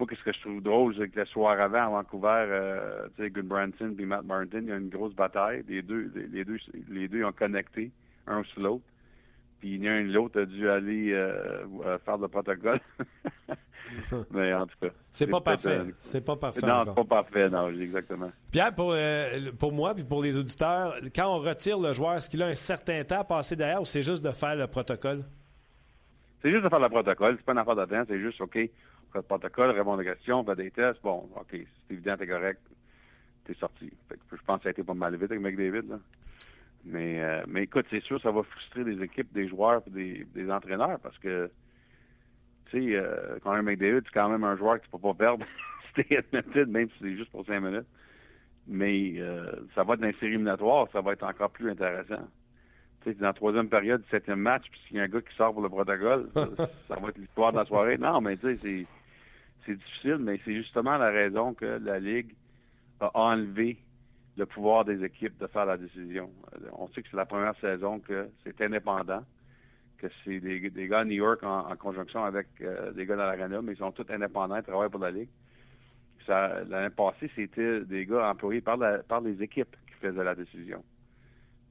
moi, 0.00 0.06
qu'est-ce 0.08 0.24
que 0.24 0.32
je 0.32 0.40
trouve 0.40 0.62
drôle, 0.62 0.94
c'est 0.96 1.10
que 1.10 1.20
le 1.20 1.26
soir 1.26 1.60
avant, 1.60 1.84
à 1.84 2.02
Vancouver, 2.02 2.46
euh, 2.48 3.06
tu 3.16 3.30
sais, 3.30 3.42
Branson 3.42 3.94
et 3.98 4.06
Matt 4.06 4.24
Martin, 4.24 4.60
il 4.62 4.68
y 4.68 4.72
a 4.72 4.76
une 4.76 4.88
grosse 4.88 5.14
bataille. 5.14 5.62
Les 5.68 5.82
deux, 5.82 6.10
les 6.32 6.42
deux, 6.42 6.56
les 6.88 7.06
deux 7.06 7.22
ont 7.22 7.32
connecté, 7.32 7.90
un 8.26 8.42
sur 8.44 8.62
l'autre. 8.62 8.84
Puis 9.58 9.74
il 9.74 9.84
y 9.84 9.88
a 9.88 9.92
un 9.92 10.04
l'autre 10.04 10.40
a 10.40 10.46
dû 10.46 10.70
aller 10.70 11.12
euh, 11.12 11.66
euh, 11.84 11.98
faire 11.98 12.16
le 12.16 12.28
protocole. 12.28 12.80
Mais 14.30 14.52
en 14.54 14.66
tout 14.66 14.76
cas. 14.80 14.88
C'est 15.10 15.26
pas 15.26 15.40
parfait. 15.40 15.82
C'est 16.00 16.24
pas 16.24 16.36
parfait. 16.36 16.66
Non, 16.66 16.84
c'est 16.86 16.94
pas 16.94 17.04
parfait, 17.04 17.48
non, 17.48 17.70
exactement. 17.70 18.30
Pierre, 18.50 18.74
pour, 18.74 18.94
pour 19.58 19.72
moi 19.72 19.94
puis 19.94 20.04
pour 20.04 20.22
les 20.22 20.38
auditeurs, 20.38 20.96
quand 21.14 21.34
on 21.34 21.38
retire 21.38 21.78
le 21.78 21.92
joueur, 21.92 22.14
est-ce 22.14 22.30
qu'il 22.30 22.42
a 22.42 22.46
un 22.46 22.54
certain 22.54 23.02
temps 23.04 23.20
à 23.20 23.24
passer 23.24 23.56
derrière 23.56 23.80
ou 23.80 23.84
c'est 23.84 24.02
juste 24.02 24.24
de 24.24 24.30
faire 24.30 24.56
le 24.56 24.66
protocole? 24.66 25.24
C'est 26.42 26.50
juste 26.50 26.64
de 26.64 26.68
faire 26.68 26.80
le 26.80 26.88
protocole. 26.88 27.36
C'est 27.36 27.44
pas 27.44 27.52
une 27.52 27.58
affaire 27.58 27.76
de 27.76 27.84
temps. 27.84 28.04
C'est 28.08 28.20
juste, 28.20 28.40
OK, 28.40 28.58
le 29.14 29.22
protocole, 29.22 29.70
répondre 29.70 30.00
aux 30.00 30.04
questions, 30.04 30.44
faire 30.44 30.56
des 30.56 30.70
tests. 30.70 31.00
Bon, 31.02 31.28
OK, 31.36 31.48
c'est 31.50 31.94
évident, 31.94 32.16
t'es 32.16 32.26
correct. 32.26 32.60
T'es 33.44 33.54
sorti. 33.54 33.92
je 34.10 34.36
pense 34.46 34.58
que 34.58 34.62
ça 34.64 34.68
a 34.68 34.72
été 34.72 34.82
pas 34.82 34.94
mal 34.94 35.14
vite 35.16 35.30
avec 35.30 35.40
McDavid, 35.40 35.88
là. 35.88 35.98
Mais, 36.84 37.22
euh, 37.22 37.42
mais 37.46 37.64
écoute, 37.64 37.84
c'est 37.90 38.02
sûr, 38.02 38.20
ça 38.22 38.30
va 38.30 38.42
frustrer 38.42 38.84
des 38.84 39.02
équipes, 39.02 39.30
des 39.34 39.48
joueurs 39.48 39.82
et 39.86 39.90
des, 39.90 40.26
des 40.34 40.50
entraîneurs 40.50 40.98
parce 41.00 41.18
que, 41.18 41.50
tu 42.70 42.90
sais, 42.90 42.96
euh, 42.96 43.38
quand 43.42 43.54
même 43.54 43.64
McDavid, 43.64 44.00
c'est 44.04 44.14
quand 44.14 44.28
même 44.28 44.44
un 44.44 44.56
joueur 44.56 44.78
que 44.78 44.84
tu 44.84 44.90
peux 44.90 44.98
pas 44.98 45.14
perdre 45.14 45.44
t'es 45.94 46.06
Edmonton, 46.10 46.70
même 46.70 46.88
si 46.90 46.94
c'est 47.00 47.16
juste 47.16 47.30
pour 47.30 47.44
cinq 47.46 47.60
minutes. 47.60 47.86
Mais 48.66 49.14
euh, 49.18 49.50
ça 49.74 49.82
va 49.82 49.94
être 49.94 50.00
dans 50.00 50.06
les 50.06 50.12
séries 50.14 50.32
éliminatoires, 50.32 50.88
ça 50.92 51.00
va 51.00 51.12
être 51.12 51.24
encore 51.24 51.50
plus 51.50 51.70
intéressant. 51.70 52.28
Tu 53.02 53.10
sais, 53.10 53.14
dans 53.18 53.26
la 53.26 53.32
troisième 53.32 53.68
période, 53.68 54.04
septième 54.10 54.40
match, 54.40 54.64
puis 54.70 54.80
s'il 54.86 54.96
y 54.98 55.00
a 55.00 55.04
un 55.04 55.08
gars 55.08 55.22
qui 55.22 55.34
sort 55.34 55.52
pour 55.52 55.62
le 55.62 55.68
protocole, 55.68 56.28
ça, 56.34 56.96
va 56.96 57.08
être 57.08 57.18
l'histoire 57.18 57.52
de 57.52 57.58
la 57.58 57.64
soirée. 57.64 57.98
Non, 57.98 58.20
mais 58.20 58.36
tu 58.36 58.52
sais, 58.52 58.58
c'est, 58.62 58.86
c'est 59.66 59.74
difficile, 59.74 60.18
mais 60.20 60.38
c'est 60.44 60.54
justement 60.54 60.96
la 60.98 61.10
raison 61.10 61.54
que 61.54 61.80
la 61.82 61.98
Ligue 61.98 62.34
a 63.00 63.10
enlevé 63.14 63.78
le 64.36 64.46
pouvoir 64.46 64.84
des 64.84 65.02
équipes 65.04 65.36
de 65.38 65.46
faire 65.46 65.66
la 65.66 65.76
décision. 65.76 66.30
Euh, 66.54 66.68
on 66.72 66.88
sait 66.88 67.02
que 67.02 67.08
c'est 67.10 67.16
la 67.16 67.26
première 67.26 67.56
saison 67.56 67.98
que 67.98 68.28
c'est 68.44 68.60
indépendant, 68.60 69.24
que 70.00 70.06
c'est 70.24 70.40
des, 70.40 70.70
des, 70.70 70.88
gars 70.88 71.00
à 71.00 71.04
New 71.04 71.12
York 71.12 71.42
en, 71.42 71.74
conjonction 71.76 72.24
avec 72.24 72.46
euh, 72.60 72.92
des 72.92 73.06
gars 73.06 73.16
dans 73.16 73.24
l'Arena, 73.24 73.60
mais 73.62 73.72
ils 73.72 73.78
sont 73.78 73.92
tous 73.92 74.10
indépendants, 74.10 74.56
ils 74.56 74.62
travaillent 74.62 74.90
pour 74.90 75.00
la 75.00 75.10
Ligue. 75.10 75.28
L'année 76.28 76.90
passée, 76.90 77.28
c'était 77.34 77.80
des 77.80 78.06
gars 78.06 78.30
employés 78.30 78.60
par, 78.60 78.76
la, 78.76 78.98
par 78.98 79.20
les 79.20 79.42
équipes 79.42 79.74
qui 79.86 79.94
faisaient 79.94 80.22
la 80.22 80.36
décision. 80.36 80.84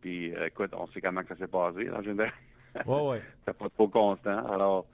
Puis, 0.01 0.35
euh, 0.35 0.47
écoute, 0.47 0.71
on 0.73 0.87
sait 0.87 0.99
comment 0.99 1.21
que 1.21 1.29
ça 1.29 1.37
s'est 1.37 1.47
passé, 1.47 1.89
en 1.89 2.01
général. 2.01 2.33
Ouais, 2.85 3.09
ouais. 3.09 3.21
c'est 3.45 3.57
pas 3.57 3.69
trop 3.69 3.87
constant. 3.87 4.45
Alors, 4.51 4.85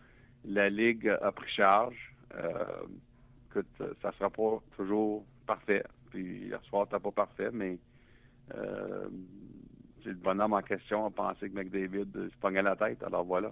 la 0.44 0.70
Ligue 0.70 1.10
a 1.10 1.32
pris 1.32 1.50
charge. 1.50 2.14
écoute, 3.50 3.82
ça 4.02 4.12
sera 4.12 4.30
pas 4.30 4.60
toujours 4.76 5.26
parfait. 5.48 5.84
Puis 6.12 6.46
hier 6.46 6.62
soir, 6.66 6.86
c'était 6.88 7.02
pas 7.02 7.12
parfait, 7.12 7.50
mais 7.52 7.80
euh, 8.54 9.08
le 10.10 10.16
bonhomme 10.16 10.54
en 10.54 10.62
question 10.62 11.06
a 11.06 11.10
pensé 11.10 11.50
que 11.50 11.56
McDavid 11.56 12.08
se 12.14 12.38
pognait 12.40 12.62
la 12.62 12.76
tête. 12.76 13.04
Alors 13.04 13.24
voilà. 13.24 13.52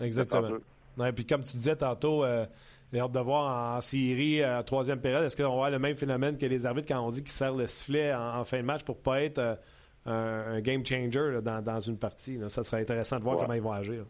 Exactement. 0.00 0.58
Ouais, 0.96 1.12
puis 1.12 1.24
comme 1.24 1.42
tu 1.42 1.56
disais 1.56 1.76
tantôt, 1.76 2.24
euh, 2.24 2.46
les 2.92 3.00
hâte 3.00 3.12
de 3.12 3.20
voir 3.20 3.76
en 3.76 3.80
série, 3.80 4.44
en 4.44 4.62
troisième 4.62 5.00
période, 5.00 5.24
est-ce 5.24 5.36
qu'on 5.36 5.44
va 5.44 5.52
avoir 5.52 5.70
le 5.70 5.78
même 5.78 5.96
phénomène 5.96 6.36
que 6.36 6.46
les 6.46 6.66
arbitres 6.66 6.88
quand 6.88 7.00
on 7.00 7.10
dit 7.10 7.22
qu'ils 7.22 7.30
serrent 7.30 7.56
le 7.56 7.66
sifflet 7.66 8.12
en, 8.14 8.44
fin 8.44 8.58
de 8.58 8.66
match 8.66 8.82
pour 8.82 8.98
pas 8.98 9.22
être 9.22 9.38
euh, 9.38 10.56
un, 10.56 10.60
game 10.60 10.84
changer 10.84 11.40
dans, 11.42 11.80
une 11.80 11.98
partie? 11.98 12.38
Ça 12.48 12.64
serait 12.64 12.80
intéressant 12.80 13.18
de 13.18 13.24
voir 13.24 13.38
comment 13.38 13.54
ils 13.54 13.62
vont 13.62 13.72
agir. 13.72 14.04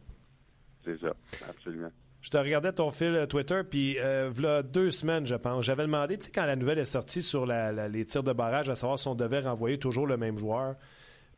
C'est 0.84 0.98
ça, 0.98 1.12
absolument. 1.48 1.90
Je 2.22 2.28
te 2.28 2.36
regardais 2.36 2.72
ton 2.72 2.90
fil 2.90 3.14
euh, 3.14 3.26
Twitter, 3.26 3.62
puis 3.68 3.98
euh, 3.98 4.30
voilà 4.32 4.62
deux 4.62 4.90
semaines, 4.90 5.26
je 5.26 5.34
pense. 5.34 5.64
J'avais 5.64 5.84
demandé, 5.84 6.18
tu 6.18 6.26
sais, 6.26 6.30
quand 6.30 6.44
la 6.44 6.56
nouvelle 6.56 6.78
est 6.78 6.84
sortie 6.84 7.22
sur 7.22 7.46
les 7.46 8.04
tirs 8.04 8.22
de 8.22 8.32
barrage, 8.32 8.68
à 8.68 8.74
savoir 8.74 8.98
si 8.98 9.08
on 9.08 9.14
devait 9.14 9.40
renvoyer 9.40 9.78
toujours 9.78 10.06
le 10.06 10.16
même 10.16 10.38
joueur. 10.38 10.76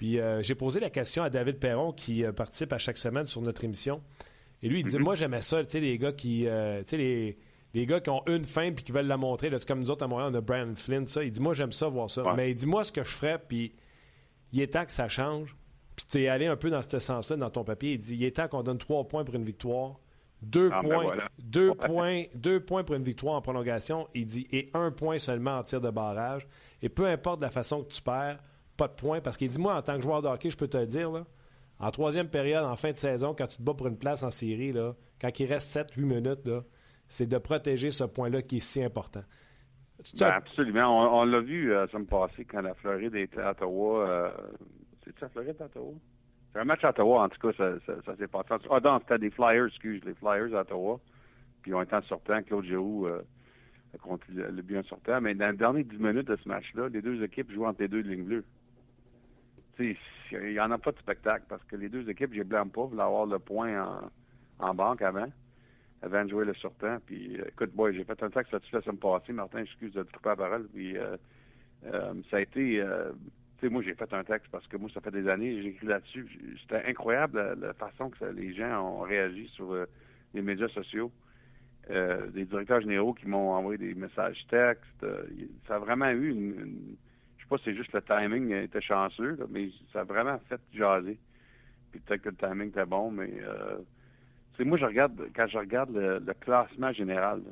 Puis 0.03 0.19
euh, 0.19 0.43
j'ai 0.43 0.57
posé 0.57 0.81
la 0.81 0.91
question 0.91 1.23
à 1.23 1.31
David 1.31 1.61
Perron, 1.61 1.93
qui 1.93 2.25
participe 2.35 2.73
à 2.73 2.79
chaque 2.79 2.99
semaine 2.99 3.25
sur 3.25 3.41
notre 3.41 3.63
émission. 3.63 4.03
Et 4.61 4.69
lui, 4.69 4.81
il 4.81 4.83
dit, 4.85 4.97
mm-hmm. 4.97 5.01
moi, 5.01 5.15
j'aimais 5.15 5.43
ça, 5.43 5.65
tu 5.65 5.71
sais, 5.71 5.79
les 5.79 5.97
gars 5.97 6.11
qui, 6.11 6.41
tu 6.41 6.49
sais, 6.87 6.97
les, 6.97 7.39
les, 7.73 7.87
gars 7.87 8.01
qui 8.01 8.11
ont 8.11 8.25
une 8.27 8.45
fin 8.45 8.73
puis 8.73 8.83
qui 8.83 8.91
veulent 8.91 9.07
la 9.07 9.17
montrer. 9.17 9.49
Là, 9.49 9.59
comme 9.65 9.79
nous 9.79 9.93
autres 9.93 10.03
à 10.03 10.09
Montréal, 10.09 10.31
on 10.33 10.35
a 10.37 10.41
Brian 10.41 10.75
Flynn, 10.75 11.07
ça. 11.07 11.23
Il 11.23 11.31
dit, 11.31 11.41
moi, 11.41 11.55
j'aime 11.55 11.71
ça, 11.71 11.87
voir 11.87 12.11
ça. 12.11 12.35
Mais 12.37 12.51
il 12.51 12.55
dit, 12.55 12.67
moi, 12.67 12.83
ce 12.83 12.91
que 12.91 13.05
je 13.05 13.11
ferais, 13.11 13.39
puis 13.39 13.77
il 14.53 14.61
est 14.61 14.73
temps 14.73 14.85
que 14.85 14.91
ça 14.91 15.09
change. 15.09 15.55
Puis 15.95 16.07
tu 16.11 16.23
es 16.25 16.27
allé 16.27 16.47
un 16.47 16.57
peu 16.57 16.69
dans 16.69 16.83
ce 16.83 16.99
sens-là 16.99 17.37
dans 17.37 17.51
ton 17.51 17.63
papier. 17.63 17.93
Il 17.93 17.99
dit, 17.99 18.17
il 18.17 18.25
est 18.25 18.35
temps 18.35 18.49
qu'on 18.49 18.65
donne 18.65 18.79
trois 18.79 19.07
points 19.07 19.23
pour 19.23 19.37
une 19.37 19.45
victoire 19.45 20.01
deux, 20.43 20.71
ah, 20.73 20.81
ben 20.83 20.89
points, 20.89 21.17
deux, 21.39 21.75
points, 21.75 22.25
deux 22.35 22.61
points 22.61 22.85
pour 22.85 22.97
une 22.97 23.05
victoire 23.05 23.37
en 23.37 23.41
prolongation, 23.41 24.09
il 24.13 24.25
dit, 24.25 24.49
et 24.51 24.71
un 24.75 24.91
point 24.91 25.19
seulement 25.19 25.59
en 25.59 25.63
tir 25.63 25.81
de 25.81 25.91
barrage. 25.91 26.47
Et 26.83 26.89
peu 26.89 27.07
importe 27.07 27.41
la 27.41 27.51
façon 27.51 27.85
que 27.85 27.93
tu 27.93 28.03
perds, 28.03 28.39
pas 28.77 28.89
de 28.89 28.95
points. 28.95 29.21
Parce 29.21 29.37
qu'il 29.37 29.49
dit, 29.49 29.61
moi, 29.61 29.77
en 29.77 29.83
tant 29.83 29.97
que 29.97 30.03
joueur 30.03 30.23
de 30.23 30.29
hockey, 30.29 30.51
je 30.51 30.57
peux 30.57 30.69
te 30.69 30.77
le 30.77 30.87
dire, 30.87 31.11
là, 31.11 31.25
en 31.79 31.91
troisième 31.91 32.29
période, 32.29 32.65
en 32.65 32.77
fin 32.77 32.91
de 32.91 32.97
saison, 32.97 33.35
quand 33.37 33.47
tu 33.47 33.57
te 33.57 33.63
bats 33.63 33.75
pour 33.75 33.89
une 33.89 33.99
place 33.99 34.23
en 34.23 34.31
série, 34.31 34.73
là, 34.73 34.95
quand 35.21 35.39
il 35.41 35.47
reste 35.47 35.77
7-8 35.97 36.01
minutes, 36.05 36.49
c'est 37.09 37.27
de 37.27 37.39
protéger 37.39 37.91
ce 37.91 38.05
point-là 38.05 38.43
qui 38.43 38.59
est 38.59 38.61
si 38.61 38.83
important. 38.83 39.23
Ben, 40.19 40.29
absolument. 40.29 41.21
On, 41.21 41.25
l'a 41.25 41.41
vu 41.41 41.73
ça 41.91 41.99
me 41.99 42.05
passait 42.05 42.45
quand 42.45 42.61
la 42.61 42.75
Floride 42.75 43.15
était 43.15 43.41
à 43.41 43.53
Ottawa. 43.53 44.09
Euh, 44.09 44.31
c'est 45.05 45.21
la 45.21 45.29
Floride 45.29 45.57
à 45.61 45.65
Ottawa? 45.67 45.93
C'est 46.53 46.61
un 46.61 46.65
match 46.65 46.85
à 46.85 46.91
Ottawa, 46.91 47.23
en 47.23 47.29
tout 47.29 47.39
cas, 47.41 47.57
ça, 47.57 47.95
ça, 48.05 48.17
s'est 48.17 48.27
passé. 48.27 48.49
Ah 48.71 48.81
non, 48.83 48.99
c'était 49.01 49.19
des 49.19 49.31
Flyers, 49.31 49.67
excuse, 49.67 50.03
les 50.05 50.15
Flyers 50.15 50.55
à 50.55 50.63
Ottawa. 50.63 51.01
Puis 51.63 51.71
ils 51.71 51.75
ont 51.75 51.83
été 51.83 51.95
en 51.95 52.03
sortant, 52.03 52.43
Claude 52.43 52.65
Giroux 52.65 53.07
euh, 53.07 53.23
a 53.95 53.99
compté 53.99 54.25
le, 54.33 54.63
bien 54.63 54.83
sortant. 54.83 55.21
Mais 55.21 55.35
dans 55.35 55.51
les 55.51 55.57
dernières 55.57 55.85
10 55.85 55.99
minutes 55.99 56.29
de 56.29 56.37
ce 56.37 56.49
match-là, 56.49 56.89
les 56.89 57.01
deux 57.01 57.23
équipes 57.23 57.53
jouent 57.53 57.67
entre 57.67 57.81
les 57.81 57.89
deux 57.89 58.01
lignes 58.01 58.25
bleues. 58.25 58.45
Il 59.79 59.97
n'y 60.33 60.61
en 60.61 60.71
a 60.71 60.79
pas 60.79 60.93
de 60.93 60.99
spectacle 60.99 61.45
parce 61.49 61.65
que 61.65 61.77
les 61.77 61.89
deux 61.89 62.09
équipes, 62.09 62.33
je 62.33 62.39
ne 62.39 62.45
blâme 62.45 62.71
pas, 62.71 62.85
voulaient 62.85 63.03
avoir 63.03 63.27
le 63.27 63.39
point 63.39 63.83
en, 63.85 64.11
en 64.59 64.75
banque 64.75 65.03
avant 65.03 65.29
avant 66.03 66.25
de 66.25 66.31
jouer 66.31 66.45
le 66.45 66.55
sortant. 66.55 66.99
Puis, 67.07 67.41
euh, 67.41 67.45
écoute, 67.49 67.73
boy, 67.75 67.95
j'ai 67.95 68.05
fait 68.05 68.21
un 68.23 68.31
texte 68.31 68.53
là-dessus 68.53 68.75
la 68.75 68.83
semaine 68.83 68.99
passée. 68.99 69.33
Martin, 69.33 69.61
excuse 69.61 69.93
de 69.93 70.03
te 70.03 70.13
couper 70.13 70.31
la 70.31 70.37
parole. 70.37 70.69
Puis, 70.75 70.97
euh, 70.99 71.17
euh, 71.87 72.15
ça 72.31 72.39
a 72.39 72.41
été... 72.41 72.85
tu 73.59 73.67
sais, 73.67 73.69
moi, 73.69 73.83
j'ai 73.83 73.95
fait 73.95 74.13
un 74.13 74.25
texte 74.25 74.49
parce 74.51 74.67
que 74.67 74.77
moi, 74.77 74.91
ça 74.93 75.01
fait 75.01 75.13
des 75.13 75.29
années, 75.29 75.63
j'ai 75.63 75.69
écrit 75.69 75.87
là-dessus. 75.87 76.27
C'était 76.61 76.85
incroyable 76.85 77.57
la, 77.61 77.73
façon 77.75 78.11
que 78.11 78.25
les 78.27 78.53
gens 78.55 78.83
ont 78.85 79.01
réagi 79.01 79.49
sur 79.55 79.75
les 80.35 80.43
médias 80.43 80.69
sociaux. 80.69 81.11
des 81.89 82.45
directeurs 82.45 82.81
généraux 82.81 83.15
qui 83.15 83.29
m'ont 83.29 83.53
envoyé 83.53 83.79
des 83.79 83.95
messages 83.95 84.45
textes. 84.49 85.07
ça 85.67 85.77
a 85.77 85.79
vraiment 85.79 86.11
eu 86.11 86.31
une, 86.31 86.97
pas 87.57 87.63
c'est 87.65 87.75
juste 87.75 87.93
le 87.93 88.03
timing 88.03 88.53
était 88.53 88.81
chanceux, 88.81 89.39
mais 89.51 89.71
ça 89.93 90.01
a 90.01 90.05
vraiment 90.05 90.39
fait 90.49 90.61
jaser. 90.73 91.19
Puis 91.91 92.01
peut-être 92.01 92.23
que 92.23 92.29
le 92.31 92.37
timing 92.37 92.69
était 92.69 92.87
bon, 92.87 93.11
mais 93.11 93.31
c'est 94.57 94.65
moi, 94.65 94.79
je 94.79 94.85
regarde, 94.85 95.29
quand 95.35 95.47
je 95.47 95.59
regarde 95.59 95.91
le, 95.95 96.35
classement 96.35 96.93
général, 96.93 97.43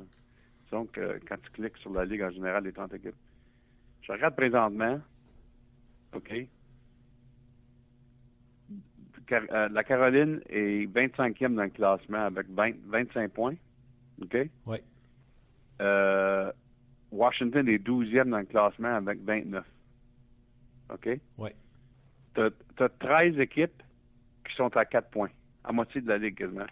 donc 0.71 0.97
euh, 0.97 1.19
quand 1.27 1.35
tu 1.41 1.51
cliques 1.51 1.77
sur 1.77 1.91
la 1.91 2.05
Ligue 2.05 2.23
en 2.23 2.31
général 2.31 2.63
des 2.63 2.71
30 2.71 2.93
équipes, 2.93 3.15
je 4.01 4.11
regarde 4.11 4.35
présentement, 4.35 4.99
OK, 6.15 6.47
euh, 9.31 9.69
la 9.69 9.83
Caroline 9.83 10.41
est 10.49 10.85
25e 10.93 11.55
dans 11.55 11.63
le 11.63 11.69
classement 11.69 12.25
avec 12.25 12.47
25 12.49 13.31
points, 13.31 13.55
OK? 14.21 14.37
Oui. 14.65 14.77
Euh, 15.81 16.51
Washington 17.11 17.67
est 17.67 17.77
12e 17.77 18.29
dans 18.29 18.39
le 18.39 18.45
classement 18.45 18.95
avec 18.95 19.23
29. 19.23 19.65
OK? 20.93 21.09
Oui. 21.37 21.49
Tu 22.35 22.41
as, 22.41 22.89
13 22.99 23.39
équipes 23.39 23.83
qui 24.47 24.55
sont 24.55 24.75
à 24.75 24.85
4 24.85 25.09
points, 25.09 25.29
à 25.63 25.71
moitié 25.71 26.01
de 26.01 26.07
la 26.07 26.17
Ligue 26.17 26.37
quasiment. 26.37 26.65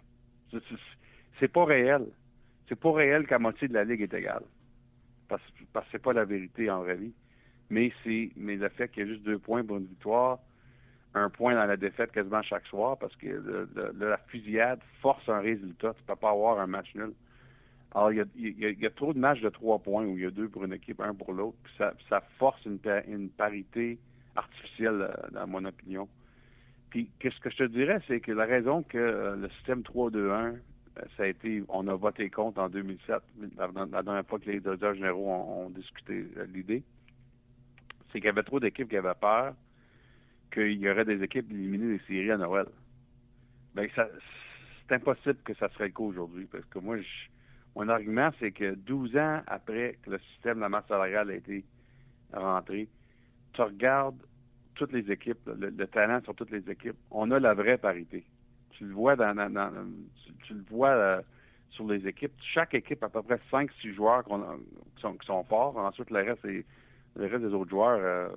C'est 1.38 1.48
pas 1.48 1.64
réel. 1.64 2.06
C'est 2.68 2.78
pas 2.78 2.92
réel 2.92 3.26
qu'à 3.26 3.38
moitié 3.38 3.68
de 3.68 3.74
la 3.74 3.84
Ligue 3.84 4.02
est 4.02 4.14
égale. 4.14 4.44
Parce, 5.28 5.42
parce 5.72 5.86
que 5.86 5.92
c'est 5.92 6.02
pas 6.02 6.12
la 6.12 6.24
vérité 6.24 6.70
en 6.70 6.82
vie. 6.82 7.12
Mais 7.68 7.92
c'est 8.02 8.30
mais 8.36 8.56
le 8.56 8.68
fait 8.68 8.88
qu'il 8.88 9.06
y 9.06 9.10
a 9.10 9.12
juste 9.12 9.24
deux 9.24 9.38
points 9.38 9.64
pour 9.64 9.76
une 9.76 9.86
victoire, 9.86 10.40
un 11.14 11.30
point 11.30 11.54
dans 11.54 11.66
la 11.66 11.76
défaite 11.76 12.10
quasiment 12.10 12.42
chaque 12.42 12.66
soir, 12.66 12.98
parce 12.98 13.14
que 13.16 13.68
la 13.98 14.18
fusillade 14.28 14.80
force 15.00 15.28
un 15.28 15.40
résultat. 15.40 15.94
Tu 15.94 16.02
peux 16.02 16.16
pas 16.16 16.30
avoir 16.30 16.58
un 16.58 16.66
match 16.66 16.92
nul. 16.94 17.12
Alors, 17.92 18.12
il 18.12 18.24
y, 18.36 18.86
a, 18.86 18.90
trop 18.90 19.12
de 19.12 19.18
matchs 19.18 19.40
de 19.40 19.48
trois 19.48 19.80
points 19.80 20.04
où 20.04 20.16
il 20.16 20.22
y 20.22 20.26
a 20.26 20.30
deux 20.30 20.48
pour 20.48 20.64
une 20.64 20.72
équipe, 20.72 21.00
un 21.00 21.12
pour 21.12 21.32
l'autre. 21.32 21.58
Ça, 21.76 21.92
ça 22.08 22.20
force 22.38 22.64
une, 22.64 22.78
une 23.08 23.30
parité 23.30 23.98
artificielle, 24.36 25.02
euh, 25.02 25.30
dans 25.32 25.46
mon 25.46 25.64
opinion. 25.64 26.08
Puis, 26.90 27.08
qu'est-ce 27.18 27.38
que 27.40 27.50
je 27.50 27.56
te 27.58 27.64
dirais, 27.64 28.00
c'est 28.08 28.20
que 28.20 28.32
la 28.32 28.46
raison 28.46 28.82
que 28.82 28.98
euh, 28.98 29.36
le 29.36 29.48
système 29.50 29.80
3-2-1, 29.80 30.16
euh, 30.16 30.56
ça 31.16 31.22
a 31.22 31.26
été, 31.26 31.62
on 31.68 31.86
a 31.88 31.94
voté 31.94 32.28
contre 32.30 32.60
en 32.60 32.68
2007, 32.68 33.22
la, 33.56 33.68
dernière 34.02 34.26
fois 34.26 34.38
que 34.38 34.50
les 34.50 34.60
directeurs 34.60 34.94
généraux 34.94 35.30
ont, 35.30 35.70
discuté 35.70 36.26
l'idée, 36.52 36.82
c'est 38.06 38.18
qu'il 38.18 38.24
y 38.24 38.28
avait 38.28 38.42
trop 38.42 38.58
d'équipes 38.58 38.88
qui 38.88 38.96
avaient 38.96 39.14
peur 39.20 39.54
qu'il 40.52 40.80
y 40.80 40.90
aurait 40.90 41.04
des 41.04 41.22
équipes 41.22 41.48
éliminées 41.52 41.96
des 41.96 42.04
séries 42.06 42.32
à 42.32 42.36
Noël. 42.36 42.66
Bien, 43.74 43.86
c'est 43.94 44.94
impossible 44.94 45.38
que 45.44 45.54
ça 45.54 45.68
serait 45.68 45.86
le 45.86 45.92
cas 45.92 46.02
aujourd'hui, 46.02 46.46
parce 46.50 46.64
que 46.64 46.80
moi, 46.80 46.96
mon 47.76 47.88
argument, 47.88 48.30
c'est 48.40 48.50
que 48.50 48.74
12 48.74 49.16
ans 49.16 49.42
après 49.46 49.96
que 50.02 50.10
le 50.10 50.18
système 50.32 50.56
de 50.56 50.62
la 50.62 50.68
masse 50.68 50.88
salariale 50.88 51.30
a 51.30 51.34
été 51.34 51.64
rentré, 52.32 52.88
tu 53.52 53.62
regardes 53.62 54.20
toutes 54.74 54.92
les 54.92 55.10
équipes, 55.12 55.38
le, 55.58 55.86
talent 55.86 56.22
sur 56.22 56.34
toutes 56.34 56.50
les 56.50 56.70
équipes. 56.70 56.96
On 57.10 57.30
a 57.30 57.38
la 57.38 57.54
vraie 57.54 57.76
parité. 57.78 58.24
Tu 58.70 58.84
le 58.84 58.94
vois 58.94 59.14
dans, 59.14 59.34
tu, 60.44 60.54
le 60.54 60.64
vois 60.70 60.88
euh, 60.88 61.22
sur 61.68 61.86
les 61.86 62.06
équipes. 62.08 62.32
Chaque 62.40 62.74
équipe 62.74 63.02
a 63.02 63.06
à 63.06 63.08
peu 63.10 63.22
près 63.22 63.38
5-6 63.52 63.94
joueurs 63.94 64.24
qui, 64.24 65.26
sont, 65.26 65.44
forts. 65.44 65.76
Ensuite, 65.76 66.10
le 66.10 66.22
reste, 66.22 66.44
le 66.44 67.26
reste 67.26 67.42
des 67.42 67.52
autres 67.52 67.68
joueurs, 67.70 68.00
euh, 68.00 68.28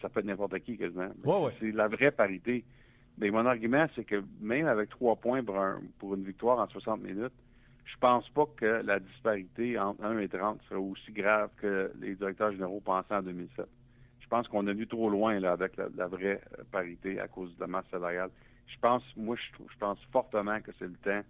ça 0.00 0.10
peut 0.10 0.20
être 0.20 0.26
n'importe 0.26 0.58
qui 0.60 0.76
quasiment. 0.76 1.08
C'est 1.58 1.72
la 1.72 1.88
vraie 1.88 2.10
parité. 2.10 2.64
Mais 3.16 3.30
mon 3.30 3.46
argument, 3.46 3.86
c'est 3.94 4.04
que 4.04 4.22
même 4.40 4.66
avec 4.66 4.90
trois 4.90 5.16
points 5.16 5.42
pour, 5.42 5.58
pour 5.98 6.14
une 6.14 6.24
victoire 6.24 6.58
en 6.58 6.66
60 6.66 7.02
minutes, 7.02 7.32
je 7.84 7.96
pense 7.98 8.28
pas 8.30 8.46
que 8.56 8.82
la 8.84 9.00
disparité 9.00 9.78
entre 9.78 10.04
1 10.04 10.18
et 10.18 10.28
30 10.28 10.60
serait 10.68 10.80
aussi 10.80 11.12
grave 11.12 11.50
que 11.56 11.90
les 12.00 12.14
directeurs 12.14 12.52
généraux 12.52 12.80
pensaient 12.80 13.14
en 13.14 13.22
2007 13.22 13.66
je 13.66 13.81
pense 14.32 14.48
qu'on 14.48 14.66
a 14.66 14.72
vu 14.72 14.86
trop 14.88 15.10
loin 15.10 15.38
là, 15.40 15.52
avec 15.52 15.72
la, 15.76 16.06
vraie 16.06 16.40
euh, 16.58 16.62
parité 16.72 17.20
à 17.20 17.28
cause 17.28 17.54
de 17.54 17.60
la 17.60 17.66
masse 17.66 17.84
salariale. 17.90 18.30
Je 18.66 18.78
pense, 18.80 19.02
moi, 19.14 19.36
je, 19.36 19.78
pense 19.78 19.98
fortement 20.10 20.58
que 20.62 20.70
c'est 20.78 20.86
le 20.86 20.96
temps 21.04 21.20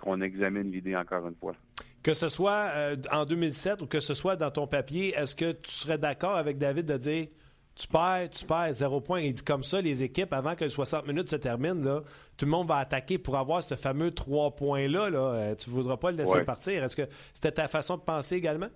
qu'on 0.00 0.20
examine 0.20 0.72
l'idée 0.72 0.96
encore 0.96 1.28
une 1.28 1.36
fois. 1.36 1.54
Que 2.02 2.14
ce 2.14 2.28
soit 2.28 2.70
euh, 2.74 2.96
en 3.12 3.26
2007 3.26 3.82
ou 3.82 3.86
que 3.86 4.00
ce 4.00 4.12
soit 4.12 4.34
dans 4.34 4.50
ton 4.50 4.66
papier, 4.66 5.14
est-ce 5.16 5.36
que 5.36 5.52
tu 5.52 5.70
serais 5.70 5.98
d'accord 5.98 6.34
avec 6.34 6.58
David 6.58 6.86
de 6.86 6.96
dire 6.96 7.28
tu 7.76 7.86
perds, 7.86 8.30
tu 8.30 8.44
perds, 8.44 8.72
zéro 8.72 9.00
point? 9.00 9.20
Il 9.20 9.32
dit 9.32 9.44
comme 9.44 9.62
ça, 9.62 9.80
les 9.80 10.02
équipes, 10.02 10.32
avant 10.32 10.56
que 10.56 10.64
les 10.64 10.70
60 10.70 11.06
minutes 11.06 11.30
se 11.30 11.36
terminent, 11.36 11.80
là, 11.80 12.02
tout 12.36 12.44
le 12.44 12.50
monde 12.50 12.66
va 12.66 12.78
attaquer 12.78 13.18
pour 13.18 13.36
avoir 13.36 13.62
ce 13.62 13.76
fameux 13.76 14.10
trois 14.10 14.56
points-là. 14.56 15.10
Là. 15.10 15.18
Euh, 15.18 15.54
tu 15.54 15.70
ne 15.70 15.74
voudras 15.76 15.96
pas 15.96 16.10
le 16.10 16.16
laisser 16.16 16.42
partir. 16.42 16.82
Est-ce 16.82 16.96
que 16.96 17.08
c'était 17.34 17.52
ta 17.52 17.68
façon 17.68 17.96
de 17.96 18.02
penser 18.02 18.34
également? 18.34 18.68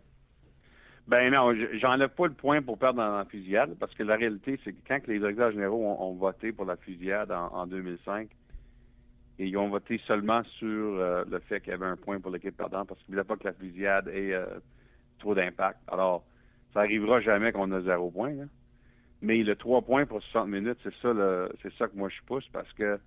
Ben 1.11 1.32
non, 1.32 1.52
j'enlève 1.80 2.11
pas 2.11 2.28
le 2.28 2.34
point 2.34 2.62
pour 2.62 2.78
perdre 2.78 2.98
dans 2.98 3.16
la 3.16 3.24
fusillade, 3.24 3.74
parce 3.80 3.92
que 3.94 4.04
la 4.04 4.14
réalité, 4.14 4.61
c'est 4.62 4.72
que 4.72 4.78
quand 4.86 5.04
les 5.08 5.18
directeurs 5.18 5.50
généraux 5.50 5.84
ont, 5.84 6.14
voté 6.14 6.52
pour 6.52 6.64
la 6.64 6.76
fusillade 6.76 7.32
en, 7.32 7.66
2005, 7.66 8.28
et 9.40 9.46
ils 9.48 9.56
ont 9.56 9.68
voté 9.68 10.00
seulement 10.06 10.44
sur 10.44 10.68
euh, 10.68 11.24
le 11.28 11.40
fait 11.40 11.62
qu'il 11.62 11.72
y 11.72 11.74
avait 11.74 11.86
un 11.86 11.96
point 11.96 12.20
pour 12.20 12.30
l'équipe 12.30 12.56
perdante, 12.56 12.86
parce 12.86 13.00
qu'ils 13.00 13.11
ne 13.11 13.16
voulaient 13.16 13.26
pas 13.26 13.36
que 13.36 13.48
la 13.48 13.54
fusillade 13.54 14.06
ait 14.06 14.34
euh, 14.34 14.46
trop 15.18 15.34
d'impact. 15.34 15.80
Alors, 15.88 16.22
ça 16.72 16.80
arrivera 16.82 17.20
jamais 17.20 17.50
qu'on 17.50 17.72
a 17.72 17.80
zéro 17.80 18.12
point. 18.12 18.46
Mais 19.20 19.42
le 19.42 19.56
trois 19.56 19.82
points 19.82 20.06
pour 20.06 20.22
60 20.22 20.48
minutes, 20.48 20.78
c'est 20.84 20.94
ça, 21.02 21.12
c'est 21.61 21.74
ça 21.74 21.88
que 21.88 21.96
moi 21.96 22.08
je 22.08 22.24
pousse, 22.24 22.46
parce 22.52 22.72
que 22.74 23.00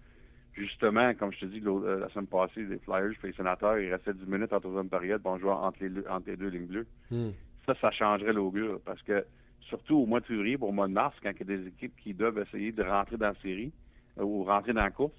justement, 0.52 1.14
comme 1.14 1.32
je 1.32 1.40
te 1.40 1.46
dis, 1.46 1.62
euh, 1.66 2.00
la 2.02 2.10
semaine 2.10 2.28
passée, 2.28 2.64
les 2.64 2.80
Flyers 2.80 3.14
et 3.24 3.28
les 3.28 3.34
sénateurs, 3.34 3.80
il 3.80 3.90
restait 3.94 4.14
10 4.14 4.26
minutes 4.26 4.52
en 4.52 4.60
troisième 4.60 4.90
période, 4.90 5.22
bon, 5.22 5.42
entre 5.42 5.78
les, 5.82 6.06
entre 6.10 6.30
les 6.30 6.36
deux 6.36 6.50
lignes 6.50 6.68
bleues. 6.68 6.88
Hmm 7.10 7.30
ça, 7.66 7.76
ça 7.80 7.92
changerait 7.92 8.34
l'augure. 8.34 8.80
Parce 8.86 9.02
que, 9.04 9.26
surtout 9.62 9.98
au 9.98 10.06
mois 10.06 10.20
de 10.20 10.26
février, 10.26 10.58
pour 10.58 10.70
au 10.70 10.72
mois 10.72 10.88
de 10.88 10.94
mars, 10.94 11.16
quand 11.22 11.32
il 11.32 11.40
y 11.40 11.54
a 11.54 11.58
des 11.58 11.68
équipes 11.68 11.96
qui 11.98 12.14
doivent 12.14 12.40
essayer 12.40 12.72
de 12.72 12.84
rentrer 12.84 13.18
dans 13.18 13.28
la 13.28 13.42
série 13.42 13.72
euh, 14.20 14.24
ou 14.24 14.44
rentrer 14.44 14.74
dans 14.74 14.84
la 14.84 14.92
course, 14.92 15.14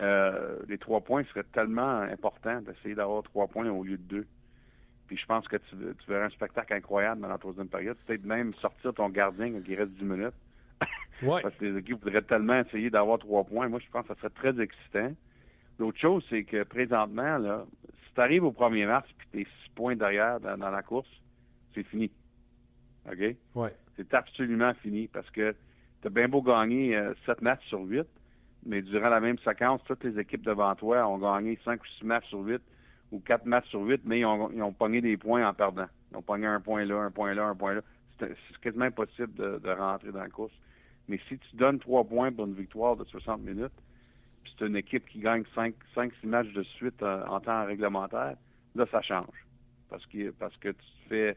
euh, 0.00 0.58
les 0.68 0.78
trois 0.78 1.00
points 1.00 1.24
seraient 1.24 1.44
tellement 1.44 2.00
importants 2.00 2.60
d'essayer 2.60 2.94
d'avoir 2.94 3.22
trois 3.22 3.46
points 3.46 3.68
au 3.68 3.84
lieu 3.84 3.96
de 3.96 4.02
deux. 4.02 4.26
Puis 5.06 5.16
je 5.16 5.26
pense 5.26 5.46
que 5.46 5.56
tu, 5.56 5.76
verrais 6.08 6.24
un 6.24 6.30
spectacle 6.30 6.72
incroyable 6.72 7.20
dans 7.20 7.28
la 7.28 7.38
troisième 7.38 7.68
période. 7.68 7.96
Peut-être 8.06 8.24
même 8.24 8.52
sortir 8.52 8.94
ton 8.94 9.10
gardien 9.10 9.60
qui 9.60 9.74
reste 9.74 9.92
10 9.92 10.04
minutes. 10.04 10.34
Parce 11.20 11.54
que 11.56 11.66
les 11.66 11.78
équipes 11.78 12.02
voudraient 12.02 12.22
tellement 12.22 12.58
essayer 12.58 12.90
d'avoir 12.90 13.18
trois 13.18 13.44
points. 13.44 13.68
Moi, 13.68 13.78
je 13.78 13.90
pense 13.90 14.06
que 14.06 14.14
ça 14.14 14.20
serait 14.20 14.30
très 14.30 14.60
excitant. 14.60 15.12
L'autre 15.78 15.98
chose, 15.98 16.24
c'est 16.30 16.44
que 16.44 16.64
présentement, 16.64 17.38
là, 17.38 17.64
si 18.06 18.14
tu 18.14 18.20
arrives 18.20 18.44
au 18.44 18.52
premier 18.52 18.86
mars 18.86 19.06
et 19.08 19.30
tu 19.30 19.40
es 19.42 19.44
six 19.44 19.70
points 19.74 19.94
derrière 19.94 20.40
dans 20.40 20.70
la 20.70 20.82
course, 20.82 21.08
c'est 21.74 21.84
fini. 21.84 22.10
OK? 23.06 23.36
Ouais. 23.54 23.74
C'est 23.96 24.14
absolument 24.14 24.72
fini 24.74 25.08
parce 25.08 25.28
que 25.30 25.54
tu 26.00 26.08
as 26.08 26.10
bien 26.10 26.28
beau 26.28 26.42
gagner 26.42 26.96
euh, 26.96 27.14
7 27.26 27.42
matchs 27.42 27.66
sur 27.66 27.80
8, 27.80 28.06
mais 28.66 28.82
durant 28.82 29.08
la 29.08 29.20
même 29.20 29.38
séquence, 29.38 29.80
toutes 29.84 30.04
les 30.04 30.18
équipes 30.18 30.42
devant 30.42 30.74
toi 30.74 31.06
ont 31.06 31.18
gagné 31.18 31.58
5 31.64 31.80
ou 31.80 31.86
6 31.98 32.04
matchs 32.04 32.28
sur 32.28 32.40
8 32.40 32.62
ou 33.10 33.20
4 33.20 33.44
matchs 33.44 33.68
sur 33.68 33.80
8, 33.80 34.02
mais 34.04 34.20
ils 34.20 34.26
ont, 34.26 34.50
ils 34.50 34.62
ont 34.62 34.72
pogné 34.72 35.00
des 35.00 35.16
points 35.16 35.46
en 35.46 35.52
perdant. 35.52 35.86
Ils 36.10 36.16
ont 36.16 36.22
pogné 36.22 36.46
un 36.46 36.60
point 36.60 36.84
là, 36.84 36.96
un 36.96 37.10
point 37.10 37.34
là, 37.34 37.44
un 37.46 37.54
point 37.54 37.74
là. 37.74 37.82
C'est 38.18 38.36
quasiment 38.60 38.84
impossible 38.84 39.34
de, 39.34 39.70
rentrer 39.70 40.12
dans 40.12 40.20
la 40.20 40.28
course. 40.28 40.52
Mais 41.08 41.18
si 41.28 41.38
tu 41.38 41.56
donnes 41.56 41.80
3 41.80 42.04
points 42.04 42.32
pour 42.32 42.46
une 42.46 42.54
victoire 42.54 42.96
de 42.96 43.04
60 43.04 43.42
minutes, 43.42 43.72
puis 44.44 44.54
c'est 44.56 44.66
une 44.66 44.76
équipe 44.76 45.06
qui 45.08 45.18
gagne 45.18 45.42
5-6 45.56 45.72
matchs 46.24 46.52
de 46.52 46.62
suite 46.62 47.02
euh, 47.02 47.24
en 47.26 47.40
temps 47.40 47.64
réglementaire, 47.66 48.36
là, 48.74 48.86
ça 48.90 49.02
change. 49.02 49.46
Parce 49.90 50.06
que, 50.06 50.30
parce 50.30 50.56
que 50.58 50.68
tu 50.68 50.86
fais 51.08 51.36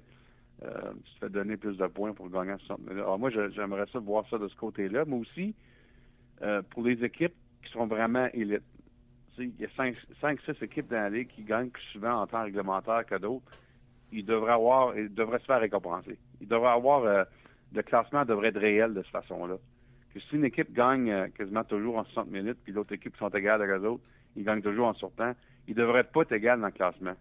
euh, 0.64 0.94
tu 1.04 1.14
te 1.16 1.20
fais 1.20 1.30
donner 1.30 1.58
plus 1.58 1.78
de 1.78 1.88
points 1.88 2.14
pour 2.14 2.30
gagner 2.30 2.56
60 2.66 2.80
minutes. 2.80 3.04
Alors 3.04 3.20
moi, 3.20 3.30
j'aimerais 3.30 3.86
ça 3.92 4.00
voir 4.00 4.28
ça 4.30 4.38
de 4.38 4.48
ce 4.48 4.56
côté-là, 4.56 5.04
mais 5.06 5.18
aussi 5.18 5.54
euh, 6.42 6.62
pour 6.70 6.84
les 6.84 7.04
équipes 7.04 7.36
qui 7.64 7.72
sont 7.72 7.88
vraiment 7.88 8.28
élites. 8.34 8.64
Il 9.38 9.52
y 9.60 9.66
a 9.66 9.68
5-6 9.68 10.64
équipes 10.64 10.90
dans 10.90 10.98
la 10.98 11.10
Ligue 11.10 11.28
qui 11.28 11.44
gagnent 11.44 11.70
plus 11.70 11.84
souvent 11.92 12.22
en 12.22 12.28
temps 12.28 12.44
réglementaire 12.44 13.06
que 13.06 13.16
d'autres. 13.16 13.52
Ils 14.12 14.26
devraient 14.26 14.54
avoir, 14.54 14.98
ils 14.98 15.14
devraient 15.14 15.40
se 15.40 15.46
faire 15.46 15.60
récompenser. 15.60 16.18
Ils 16.40 16.48
devraient 16.48 16.70
avoir, 16.70 17.04
euh, 17.04 17.24
le 17.74 17.82
classement 17.84 18.24
devrait 18.24 18.50
être 18.50 18.60
réel 18.60 18.94
de 18.94 19.02
cette 19.02 19.12
façon-là. 19.12 19.58
Que 20.14 20.20
si 20.22 20.36
une 20.36 20.46
équipe 20.46 20.72
gagne 20.72 21.12
euh, 21.12 21.28
quasiment 21.28 21.66
toujours 21.66 21.98
en 21.98 22.06
60 22.06 22.32
minutes, 22.32 22.58
puis 22.64 22.72
l'autre 22.72 22.94
équipe 22.94 23.14
qui 23.14 23.20
sont 23.20 23.30
égales 23.30 23.62
avec 23.62 23.82
eux 23.82 23.88
autres, 23.88 24.04
ils 24.38 24.46
gagnent 24.46 24.62
toujours 24.62 24.88
en 24.88 24.94
sortant, 24.94 25.34
ils 25.68 25.76
devraient 25.76 26.06
pas 26.06 26.22
être 26.22 26.32
égales 26.32 26.62
dans 26.62 26.68
le 26.68 26.72
classement. 26.72 27.16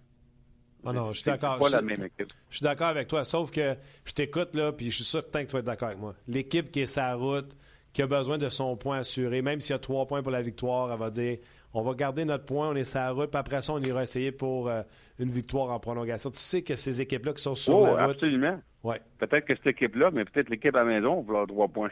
Ah 0.87 0.93
non, 0.93 1.09
je 1.13 1.19
suis 1.19 1.25
d'accord. 1.25 1.59
pas 1.59 1.69
la 1.71 1.81
Je- 1.81 1.85
même 1.85 2.05
équipe. 2.05 2.29
Je 2.51 2.57
suis 2.57 2.65
d'accord 2.65 2.89
avec 2.89 3.09
toi, 3.09 3.25
sauf 3.25 3.51
que 3.51 3.75
je 4.05 4.13
t'écoute, 4.13 4.55
là, 4.55 4.73
puis 4.73 4.91
je 4.91 4.97
suis 4.97 5.05
certain 5.05 5.43
que 5.45 5.49
tu 5.49 5.53
vas 5.55 5.59
être 5.61 5.65
d'accord 5.67 5.89
avec 5.89 6.01
moi. 6.01 6.15
L'équipe 6.29 6.71
qui 6.71 6.81
est 6.81 6.87
sa 6.87 7.15
route, 7.15 7.57
qui 7.93 8.03
a 8.03 8.07
besoin 8.07 8.39
de 8.39 8.49
son 8.49 8.77
point 8.77 8.99
assuré, 8.99 9.41
même 9.43 9.61
s'il 9.61 9.73
y 9.73 9.77
a 9.77 9.79
trois 9.79 10.07
points 10.07 10.23
pour 10.23 10.33
la 10.33 10.43
victoire, 10.43 10.93
elle 10.93 10.99
va 10.99 11.11
dire 11.11 11.39
on 11.77 11.83
va 11.83 11.95
garder 11.95 12.25
notre 12.25 12.45
point, 12.45 12.69
on 12.69 12.75
est 12.77 12.85
sa 12.85 13.11
route, 13.11 13.31
puis 13.31 13.39
après 13.39 13.61
ça, 13.61 13.73
on 13.73 13.81
ira 13.81 14.03
essayer 14.05 14.31
pour 14.31 14.69
euh, 14.69 14.83
une 15.19 15.29
victoire 15.31 15.71
en 15.71 15.81
prolongation. 15.81 16.31
Tu 16.31 16.39
sais 16.39 16.63
que 16.63 16.77
ces 16.77 17.01
équipes-là 17.01 17.33
qui 17.33 17.43
sont 17.43 17.57
sur 17.57 17.75
Oh, 17.79 17.87
la 17.97 18.07
route. 18.07 18.15
absolument. 18.15 18.61
Ouais, 18.85 19.01
Peut-être 19.19 19.45
que 19.47 19.57
cette 19.57 19.67
équipe-là, 19.67 20.11
mais 20.13 20.25
peut-être 20.25 20.51
l'équipe 20.51 20.75
à 20.77 20.81
la 20.81 20.85
maison 20.85 21.23
va 21.23 21.41
avoir 21.41 21.47
trois 21.49 21.67
points. 21.69 21.91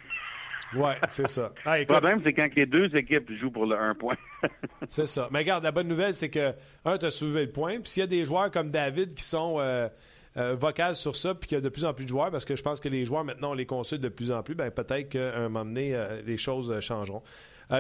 Ouais, 0.77 0.95
c'est 1.09 1.29
ça. 1.29 1.53
Ah, 1.65 1.77
Le 1.77 1.83
écoute, 1.83 1.97
problème, 1.99 2.21
c'est 2.25 2.33
quand 2.33 2.49
les 2.55 2.67
deux 2.67 2.95
équipes 2.97 3.31
jouent 3.41 3.51
pour 3.51 3.67
le 3.67 3.77
un 3.79 3.95
point. 3.95 4.17
C'est 4.89 5.07
ça. 5.07 5.29
Mais 5.31 5.41
regarde, 5.41 5.63
la 5.65 5.73
bonne 5.73 5.89
nouvelle, 5.89 6.15
c'est 6.15 6.29
que, 6.31 6.53
un, 6.85 6.99
tu 6.99 7.07
as 7.07 7.11
soulevé 7.11 7.47
le 7.47 7.53
point. 7.53 7.75
Puis 7.75 7.91
s'il 7.91 8.01
y 8.01 8.05
a 8.05 8.09
des 8.09 8.25
joueurs 8.25 8.51
comme 8.51 8.71
David 8.71 9.15
qui 9.15 9.23
sont 9.23 9.57
euh, 9.61 9.89
euh, 10.37 10.55
vocales 10.55 10.97
sur 10.97 11.15
ça, 11.17 11.35
puis 11.35 11.47
qu'il 11.47 11.57
y 11.57 11.61
a 11.61 11.63
de 11.63 11.69
plus 11.69 11.85
en 11.85 11.95
plus 11.95 12.05
de 12.05 12.09
joueurs, 12.09 12.31
parce 12.31 12.45
que 12.45 12.57
je 12.57 12.63
pense 12.63 12.81
que 12.81 12.89
les 12.89 13.05
joueurs, 13.05 13.25
maintenant, 13.25 13.53
on 13.53 13.55
les 13.55 13.67
consulte 13.67 14.03
de 14.03 14.09
plus 14.09 14.33
en 14.33 14.43
plus, 14.43 14.55
ben 14.55 14.71
peut-être 14.71 15.11
qu'à 15.11 15.37
un 15.37 15.43
moment 15.49 15.65
donné, 15.65 15.95
euh, 15.95 16.21
les 16.27 16.37
choses 16.37 16.79
changeront. 16.81 17.23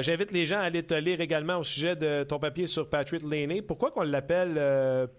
J'invite 0.01 0.33
les 0.33 0.47
gens 0.47 0.57
à 0.57 0.63
aller 0.63 0.83
te 0.83 0.95
lire 0.95 1.21
également 1.21 1.59
au 1.59 1.65
sujet 1.65 1.97
de 1.97 2.23
ton 2.23 2.39
papier 2.39 2.67
sur 2.67 2.89
Patrick 2.89 3.23
Laney. 3.25 3.61
Pourquoi 3.61 3.91
qu'on 3.91 4.05
l'appelle 4.05 4.55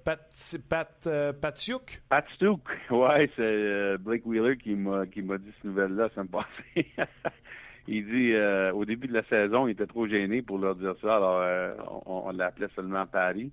Pat, 0.04 0.28
Pat, 0.68 1.10
Patsiouk? 1.40 2.02
Pat 2.10 2.26
Stook, 2.34 2.62
ouais, 2.90 3.30
c'est 3.36 3.98
Blake 4.00 4.26
Wheeler 4.26 4.58
qui 4.58 4.74
m'a 4.74 5.06
qui 5.06 5.22
m'a 5.22 5.38
dit 5.38 5.52
cette 5.58 5.66
nouvelle-là, 5.66 6.10
ça 6.16 6.24
me 6.24 6.30
passait. 6.30 6.88
il 7.88 8.06
dit 8.06 8.34
euh, 8.34 8.72
au 8.74 8.86
début 8.86 9.08
de 9.08 9.14
la 9.14 9.24
saison, 9.24 9.68
il 9.68 9.72
était 9.72 9.88
trop 9.88 10.08
gêné 10.08 10.42
pour 10.42 10.58
leur 10.58 10.76
dire 10.76 10.96
ça, 11.02 11.18
alors 11.18 11.40
euh, 11.42 11.74
on, 12.06 12.24
on 12.28 12.32
l'appelait 12.32 12.70
seulement 12.76 13.06
Paris. 13.06 13.52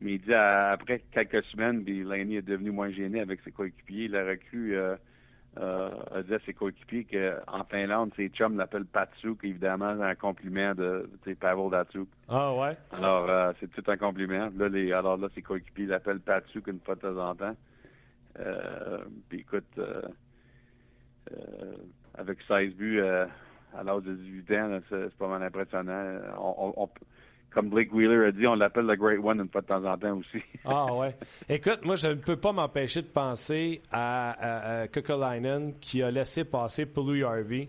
Mais 0.00 0.14
il 0.14 0.20
dit 0.20 0.34
à- 0.34 0.70
après 0.70 1.02
quelques 1.12 1.44
semaines, 1.44 1.82
puis 1.84 2.02
Laney 2.02 2.36
est 2.36 2.42
devenu 2.42 2.70
moins 2.70 2.90
gêné 2.90 3.20
avec 3.20 3.40
ses 3.42 3.52
coéquipiers. 3.52 4.04
Il 4.06 4.16
a 4.16 4.24
recru 4.24 4.74
euh, 4.76 4.96
euh, 5.58 5.90
a 6.14 6.22
dit 6.22 6.34
à 6.34 6.38
ses 6.46 6.54
coéquipiers 6.54 7.04
qu'en 7.04 7.62
Finlande, 7.64 8.10
ses 8.16 8.28
chums 8.30 8.56
l'appellent 8.56 8.86
Patsouk, 8.86 9.44
évidemment, 9.44 9.84
un 10.00 10.14
compliment 10.14 10.74
de 10.74 11.08
Pavel 11.38 11.70
Datsuk. 11.70 12.08
Ah 12.28 12.54
ouais? 12.54 12.74
Alors, 12.90 13.28
euh, 13.28 13.52
c'est 13.60 13.70
tout 13.70 13.88
un 13.90 13.96
compliment. 13.98 14.50
Là, 14.56 14.68
les, 14.70 14.92
alors 14.92 15.18
là, 15.18 15.28
ses 15.34 15.42
coéquipiers 15.42 15.86
l'appellent 15.86 16.20
Patsuk 16.20 16.66
une 16.68 16.80
fois 16.80 16.94
de 16.94 17.00
temps 17.00 17.18
en 17.30 17.34
temps. 17.34 17.54
Euh, 18.40 18.98
puis 19.28 19.40
écoute, 19.40 19.64
euh, 19.76 20.00
euh, 21.32 21.74
avec 22.16 22.38
16 22.48 22.74
buts 22.74 23.00
euh, 23.00 23.26
à 23.76 23.82
l'âge 23.82 24.02
de 24.02 24.14
18 24.14 24.50
ans, 24.58 24.80
c'est 24.90 25.14
pas 25.14 25.28
mal 25.28 25.42
impressionnant. 25.42 26.18
On, 26.38 26.54
on- 26.76 26.82
on- 26.84 26.88
comme 27.54 27.68
Blake 27.68 27.92
Wheeler 27.92 28.28
a 28.28 28.32
dit, 28.32 28.46
on 28.46 28.54
l'appelle 28.54 28.86
le 28.86 28.96
Great 28.96 29.18
One 29.22 29.40
une 29.40 29.48
fois 29.50 29.60
de 29.60 29.66
temps 29.66 29.84
en 29.84 29.98
temps 29.98 30.16
aussi. 30.16 30.42
Ah 30.64 30.86
ouais. 30.94 31.14
Écoute, 31.50 31.84
moi, 31.84 31.96
je 31.96 32.08
ne 32.08 32.14
peux 32.14 32.36
pas 32.36 32.52
m'empêcher 32.52 33.02
de 33.02 33.08
penser 33.08 33.82
à, 33.90 34.82
à, 34.84 34.86
qui 34.88 36.02
a 36.02 36.10
laissé 36.10 36.44
passer 36.46 36.86
Pulu 36.86 37.24
Harvey. 37.24 37.68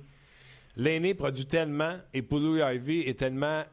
L'aîné 0.78 1.14
produit 1.14 1.46
tellement 1.46 1.98
et 2.14 2.22
Pulu 2.22 2.62
Harvey 2.62 3.10
est 3.10 3.20
tellement 3.20 3.64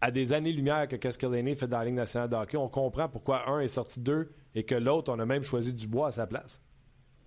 à 0.00 0.10
des 0.12 0.32
années-lumière 0.32 0.86
que 0.86 0.94
qu'est-ce 0.96 1.18
que 1.18 1.26
l'aîné 1.26 1.54
fait 1.56 1.66
dans 1.66 1.78
la 1.80 1.86
Ligue 1.86 1.94
nationale 1.94 2.28
de 2.28 2.36
hockey. 2.36 2.56
On 2.56 2.68
comprend 2.68 3.08
pourquoi 3.08 3.48
un 3.50 3.58
est 3.60 3.68
sorti 3.68 3.98
deux 4.00 4.30
et 4.54 4.62
que 4.62 4.74
l'autre, 4.76 5.12
on 5.12 5.18
a 5.18 5.26
même 5.26 5.42
choisi 5.42 5.72
Dubois 5.72 6.08
à 6.08 6.12
sa 6.12 6.26
place. 6.28 6.62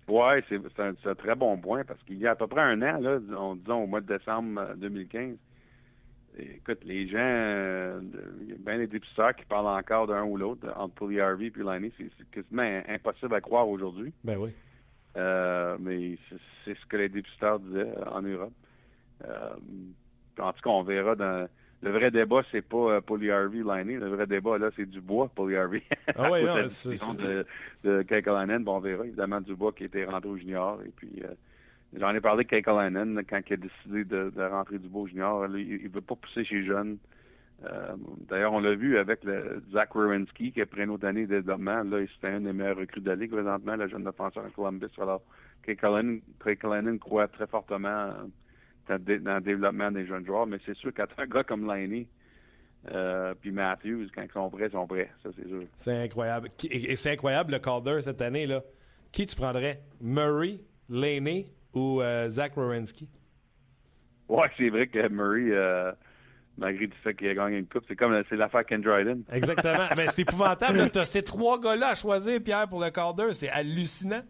Ouais, 0.08 0.42
c'est 0.48 0.58
c'est 0.76 0.82
un, 0.82 0.94
c'est 1.02 1.10
un 1.10 1.14
très 1.14 1.34
bon 1.34 1.56
point 1.58 1.84
parce 1.84 2.02
qu'il 2.02 2.18
y 2.18 2.26
a 2.26 2.32
à 2.32 2.34
peu 2.34 2.46
près 2.46 2.62
un 2.62 2.82
an, 2.82 3.00
là, 3.00 3.18
disons, 3.18 3.56
disons 3.56 3.84
au 3.84 3.86
mois 3.86 4.00
de 4.00 4.06
décembre 4.06 4.60
euh, 4.60 4.74
2015, 4.74 5.36
écoute, 6.38 6.84
les 6.84 7.08
gens, 7.08 7.18
euh, 7.18 8.00
il 8.42 8.48
y 8.48 8.52
a 8.52 8.56
bien 8.58 8.78
des 8.78 8.86
dépisteurs 8.86 9.34
qui 9.34 9.44
parlent 9.44 9.66
encore 9.66 10.06
d'un 10.06 10.24
ou 10.24 10.36
l'autre, 10.36 10.66
entre 10.76 10.94
Pulley 10.94 11.20
Harvey 11.20 11.52
et 11.56 11.62
Laney. 11.62 11.92
C'est 11.96 12.10
c'est 12.18 12.30
quasiment 12.30 12.82
impossible 12.88 13.34
à 13.34 13.40
croire 13.40 13.68
aujourd'hui. 13.68 14.12
Ben 14.24 14.36
oui. 14.38 14.50
Euh, 15.16 15.76
mais 15.80 16.16
c'est 16.64 16.76
ce 16.76 16.86
que 16.86 16.96
les 16.96 17.08
dépisteurs 17.08 17.58
disaient 17.58 17.92
euh, 17.96 18.04
en 18.10 18.22
Europe. 18.22 18.52
Euh, 19.24 19.54
en 20.38 20.52
tout 20.52 20.60
cas, 20.62 20.70
on 20.70 20.82
verra 20.82 21.14
dans. 21.16 21.48
Le 21.82 21.90
vrai 21.90 22.10
débat, 22.10 22.42
c'est 22.52 22.60
pas 22.66 22.76
euh, 22.96 23.00
Pulley 23.00 23.30
Harvey, 23.30 23.62
Laney. 23.64 23.94
Le 23.96 24.08
vrai 24.08 24.26
débat, 24.26 24.58
là, 24.58 24.70
c'est 24.76 24.84
Dubois, 24.84 25.30
Pulley 25.34 25.56
Harvey. 25.56 25.82
Ah 26.14 26.30
oui, 26.30 26.44
non, 26.44 26.54
la 26.56 26.68
c'est- 26.68 26.94
c'est- 26.94 27.14
de, 27.16 27.46
de 27.84 28.02
Kekalainen. 28.02 28.62
Bon, 28.64 28.76
on 28.76 28.80
verra. 28.80 29.06
Évidemment, 29.06 29.40
Dubois 29.40 29.72
qui 29.72 29.84
était 29.84 30.04
rentré 30.04 30.28
au 30.28 30.36
junior. 30.36 30.78
Et 30.84 30.90
puis, 30.94 31.10
euh, 31.24 31.28
j'en 31.98 32.14
ai 32.14 32.20
parlé 32.20 32.40
avec 32.44 32.48
Kekalainen 32.48 33.22
quand 33.28 33.40
il 33.48 33.52
a 33.54 33.56
décidé 33.56 34.04
de, 34.04 34.30
de 34.30 34.42
rentrer 34.42 34.78
Dubois 34.78 35.02
au 35.02 35.06
junior. 35.06 35.48
Là, 35.48 35.58
il, 35.58 35.80
il 35.82 35.88
veut 35.88 36.02
pas 36.02 36.16
pousser 36.16 36.44
chez 36.44 36.56
les 36.56 36.66
jeunes. 36.66 36.98
Euh, 37.64 37.94
D'ailleurs, 38.28 38.52
on 38.52 38.60
l'a 38.60 38.74
vu 38.74 38.98
avec 38.98 39.24
le 39.24 39.62
Zach 39.72 39.94
Werenski 39.94 40.52
qui 40.52 40.60
a 40.60 40.66
pris 40.66 40.82
une 40.82 40.90
autre 40.90 41.06
année 41.06 41.26
de 41.26 41.36
développement. 41.36 41.82
Là, 41.82 41.98
c'est 42.20 42.28
un 42.28 42.40
des 42.40 42.52
meilleurs 42.52 42.76
recrues 42.76 43.00
de 43.00 43.08
la 43.08 43.16
Ligue 43.16 43.30
présentement, 43.32 43.76
le 43.76 43.88
jeune 43.88 44.04
défenseur 44.04 44.44
à 44.44 44.50
Columbus. 44.50 44.86
Alors, 45.00 45.22
Kekalainen 45.62 46.20
Kekalainen 46.44 46.98
croit 46.98 47.28
très 47.28 47.46
fortement 47.46 47.88
euh, 47.88 48.12
dans, 48.88 48.94
le 48.94 49.00
dé- 49.00 49.18
dans 49.18 49.34
le 49.36 49.40
développement 49.40 49.90
des 49.90 50.06
jeunes 50.06 50.26
joueurs. 50.26 50.46
Mais 50.46 50.58
c'est 50.66 50.76
sûr 50.76 50.92
qu'à 50.92 51.06
un 51.18 51.26
gars 51.26 51.44
comme 51.44 51.66
Laney, 51.66 52.08
euh, 52.92 53.34
puis 53.40 53.50
Matthews, 53.50 54.06
quand 54.14 54.22
ils 54.22 54.32
sont 54.32 54.48
prêts, 54.50 54.66
ils 54.66 54.72
sont 54.72 54.86
prêts. 54.86 55.10
Ça, 55.22 55.30
c'est 55.36 55.46
sûr. 55.48 55.62
C'est 55.76 56.02
incroyable. 56.04 56.48
Et 56.70 56.96
c'est 56.96 57.12
incroyable 57.12 57.52
le 57.52 57.58
Calder 57.58 58.00
cette 58.02 58.22
année. 58.22 58.46
là. 58.46 58.62
Qui 59.12 59.26
tu 59.26 59.36
prendrais? 59.36 59.80
Murray, 60.00 60.60
Laney 60.88 61.46
ou 61.74 62.00
euh, 62.00 62.28
Zach 62.28 62.56
Wierenski? 62.56 63.08
Ouais, 64.28 64.48
c'est 64.56 64.68
vrai 64.70 64.86
que 64.86 65.08
Murray, 65.08 65.50
euh, 65.50 65.92
malgré 66.56 66.86
du 66.86 66.96
fait 66.98 67.14
qu'il 67.14 67.28
a 67.28 67.34
gagné 67.34 67.58
une 67.58 67.66
coupe, 67.66 67.84
c'est 67.88 67.96
comme 67.96 68.22
c'est 68.28 68.36
l'affaire 68.36 68.64
Ken 68.64 68.80
Dryden. 68.80 69.24
Exactement. 69.32 69.86
Mais 69.96 70.06
c'est 70.08 70.22
épouvantable. 70.22 70.88
Tu 70.90 70.98
as 70.98 71.04
ces 71.04 71.22
trois 71.22 71.60
gars-là 71.60 71.88
à 71.88 71.94
choisir, 71.94 72.40
Pierre, 72.42 72.68
pour 72.68 72.80
le 72.82 72.90
Calder. 72.90 73.32
C'est 73.32 73.48
hallucinant. 73.50 74.22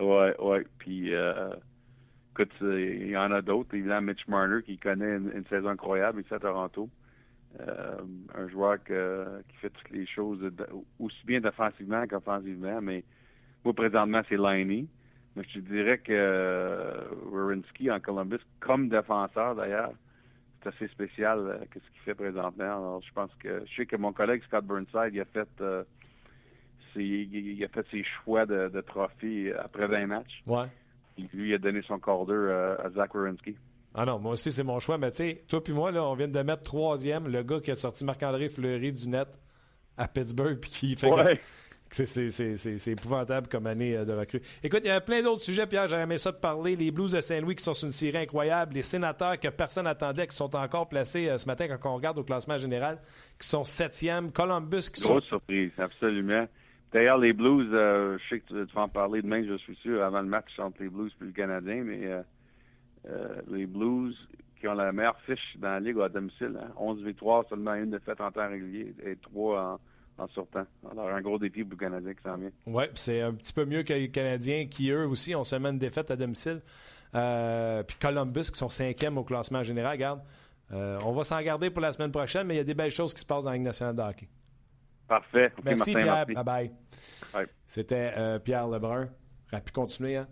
Ouais, 0.00 0.34
ouais. 0.40 0.64
Puis, 0.78 1.14
euh, 1.14 1.50
écoute, 2.34 2.52
il 2.60 3.08
y 3.08 3.16
en 3.16 3.30
a 3.32 3.42
d'autres. 3.42 3.74
Évidemment, 3.74 4.08
Mitch 4.08 4.26
Marner 4.28 4.62
qui 4.62 4.78
connaît 4.78 5.16
une, 5.16 5.44
saison 5.48 5.68
incroyable 5.68 6.20
ici 6.20 6.34
à 6.34 6.38
Toronto. 6.38 6.88
Euh, 7.60 7.96
un 8.34 8.48
joueur 8.48 8.82
qui 8.82 9.56
fait 9.60 9.70
toutes 9.70 9.90
les 9.90 10.06
choses 10.06 10.40
aussi 10.98 11.24
bien 11.24 11.40
défensivement 11.40 12.06
qu'offensivement. 12.06 12.80
Mais 12.82 13.04
moi, 13.64 13.72
présentement, 13.72 14.22
c'est 14.28 14.36
Liney. 14.36 14.86
Mais 15.36 15.44
je 15.52 15.60
dirais 15.60 15.98
que 15.98 16.12
euh, 16.12 17.90
en 17.90 18.00
Columbus, 18.00 18.40
comme 18.60 18.88
défenseur 18.88 19.56
d'ailleurs, 19.56 19.92
c'est 20.62 20.68
assez 20.68 20.88
spécial 20.88 21.38
euh, 21.38 21.58
que 21.70 21.80
ce 21.80 21.90
qu'il 21.90 22.00
fait 22.04 22.14
présentement. 22.14 22.64
Alors, 22.64 23.02
je 23.02 23.12
pense 23.12 23.34
que 23.40 23.64
je 23.66 23.74
sais 23.74 23.86
que 23.86 23.96
mon 23.96 24.12
collègue 24.12 24.42
Scott 24.44 24.64
Burnside, 24.64 25.10
il 25.12 25.20
a 25.20 25.24
fait 25.24 25.48
euh, 25.60 25.82
ses, 26.92 27.02
il 27.02 27.34
il 27.34 27.64
a 27.64 27.68
fait 27.68 27.86
ses 27.90 28.04
choix 28.04 28.46
de, 28.46 28.68
de 28.68 28.84
après 29.58 29.86
20 29.88 30.06
matchs. 30.06 30.42
Ouais. 30.46 30.66
Puis 31.16 31.28
lui, 31.32 31.54
a 31.54 31.58
donné 31.58 31.80
son 31.86 31.98
Calder 31.98 32.32
euh, 32.32 32.76
à 32.84 32.90
Zach 32.90 33.14
Werenski. 33.14 33.56
Ah 33.94 34.04
non, 34.04 34.18
moi 34.18 34.32
aussi, 34.32 34.50
c'est 34.50 34.64
mon 34.64 34.80
choix. 34.80 34.98
Mais 34.98 35.10
tu 35.10 35.18
sais, 35.18 35.42
toi 35.48 35.62
puis 35.62 35.72
moi, 35.72 35.92
là, 35.92 36.02
on 36.04 36.14
vient 36.14 36.26
de 36.28 36.42
mettre 36.42 36.62
troisième, 36.62 37.28
le 37.28 37.42
gars 37.44 37.60
qui 37.60 37.70
a 37.70 37.76
sorti 37.76 38.04
Marc-André 38.04 38.48
Fleury 38.48 38.90
du 38.92 39.08
net 39.08 39.28
à 39.96 40.08
Pittsburgh, 40.08 40.58
puis 40.60 40.70
qui 40.70 40.96
fait 40.96 41.08
Ouais. 41.12 41.36
que- 41.88 42.04
c'est- 42.04 42.88
épouvantable 42.90 43.46
comme 43.46 43.68
année 43.68 43.96
euh, 43.96 44.04
de 44.04 44.12
recrue. 44.12 44.40
Écoute, 44.64 44.80
il 44.82 44.88
y 44.88 44.90
a 44.90 45.00
plein 45.00 45.22
d'autres 45.22 45.42
sujets, 45.44 45.68
Pierre, 45.68 45.86
j'aurais 45.86 46.02
aimé 46.02 46.18
ça 46.18 46.32
de 46.32 46.38
parler. 46.38 46.74
Les 46.74 46.90
Blues 46.90 47.12
de 47.12 47.20
Saint-Louis 47.20 47.54
qui 47.54 47.62
sont 47.62 47.74
sur 47.74 47.86
une 47.86 47.92
série 47.92 48.18
incroyable, 48.18 48.74
les 48.74 48.82
sénateurs 48.82 49.38
que 49.38 49.46
personne 49.46 49.84
n'attendait, 49.84 50.26
qui 50.26 50.34
sont 50.34 50.56
encore 50.56 50.88
placés 50.88 51.28
euh, 51.28 51.38
ce 51.38 51.46
matin 51.46 51.68
quand 51.68 51.92
on 51.92 51.94
regarde 51.94 52.18
au 52.18 52.24
classement 52.24 52.56
général, 52.56 52.98
qui 53.40 53.46
sont 53.46 53.62
septième, 53.62 54.32
Columbus 54.32 54.90
qui 54.92 55.00
sont... 55.02 55.10
Grosse 55.12 55.24
surprise, 55.26 55.70
absolument. 55.78 56.48
D'ailleurs, 56.94 57.18
les 57.18 57.32
Blues, 57.32 57.68
euh, 57.72 58.16
je 58.18 58.28
sais 58.28 58.40
que 58.40 58.64
tu, 58.64 58.72
vas 58.72 58.82
en 58.82 58.88
parler 58.88 59.20
demain, 59.20 59.44
je 59.44 59.56
suis 59.56 59.74
sûr, 59.82 60.00
avant 60.04 60.20
le 60.20 60.28
match 60.28 60.56
entre 60.58 60.80
les 60.80 60.88
Blues 60.88 61.10
et 61.20 61.24
le 61.24 61.32
Canadien, 61.32 61.82
mais 61.82 62.06
euh, 62.06 62.22
euh, 63.08 63.40
les 63.50 63.66
Blues 63.66 64.16
qui 64.60 64.68
ont 64.68 64.74
la 64.74 64.92
meilleure 64.92 65.20
fiche 65.26 65.56
dans 65.58 65.70
la 65.70 65.80
Ligue 65.80 65.98
à 66.00 66.08
domicile, 66.08 66.56
hein, 66.56 66.72
11 66.76 67.02
victoires, 67.02 67.44
seulement 67.48 67.74
une 67.74 67.90
défaite 67.90 68.20
en 68.20 68.30
temps 68.30 68.48
régulier 68.48 68.94
et 69.04 69.16
trois 69.16 69.80
en, 70.18 70.22
en 70.22 70.28
sortant. 70.28 70.66
Alors, 70.88 71.08
un 71.08 71.20
gros 71.20 71.36
défi 71.36 71.64
pour 71.64 71.72
le 71.72 71.78
Canadien 71.78 72.14
qui 72.14 72.22
s'en 72.22 72.36
vient. 72.36 72.52
Oui, 72.68 72.84
c'est 72.94 73.22
un 73.22 73.34
petit 73.34 73.52
peu 73.52 73.64
mieux 73.64 73.82
que 73.82 73.92
les 73.92 74.08
Canadiens 74.08 74.66
qui, 74.66 74.90
eux 74.90 75.08
aussi, 75.08 75.34
ont 75.34 75.42
seulement 75.42 75.70
une 75.70 75.78
défaite 75.78 76.12
à 76.12 76.16
domicile. 76.16 76.62
Puis 77.12 77.96
Columbus, 78.00 78.52
qui 78.52 78.58
sont 78.58 78.70
cinquième 78.70 79.18
au 79.18 79.24
classement 79.24 79.64
général. 79.64 79.94
Regarde, 79.94 80.20
on 80.70 81.12
va 81.12 81.24
s'en 81.24 81.42
garder 81.42 81.70
pour 81.70 81.82
la 81.82 81.90
semaine 81.90 82.12
prochaine, 82.12 82.46
mais 82.46 82.54
il 82.54 82.58
y 82.58 82.60
a 82.60 82.64
des 82.64 82.74
belles 82.74 82.92
choses 82.92 83.12
qui 83.12 83.20
se 83.20 83.26
passent 83.26 83.44
dans 83.44 83.50
la 83.50 83.56
Ligue 83.56 83.66
nationale 83.66 83.96
de 83.96 84.00
hockey. 84.00 84.28
Parfait. 85.08 85.52
Ok, 85.58 85.64
Merci, 85.64 85.92
Martin, 85.92 86.04
Pierre. 86.06 86.24
merci. 86.28 86.32
Bye-bye. 86.34 86.70
Bye. 87.32 87.46
C'était 87.66 88.12
euh, 88.16 88.38
Pierre 88.38 88.68
Lebrun. 88.68 89.08
aurait 89.52 89.62
pu 89.62 89.72
continuer, 89.72 90.16
hein? 90.16 90.28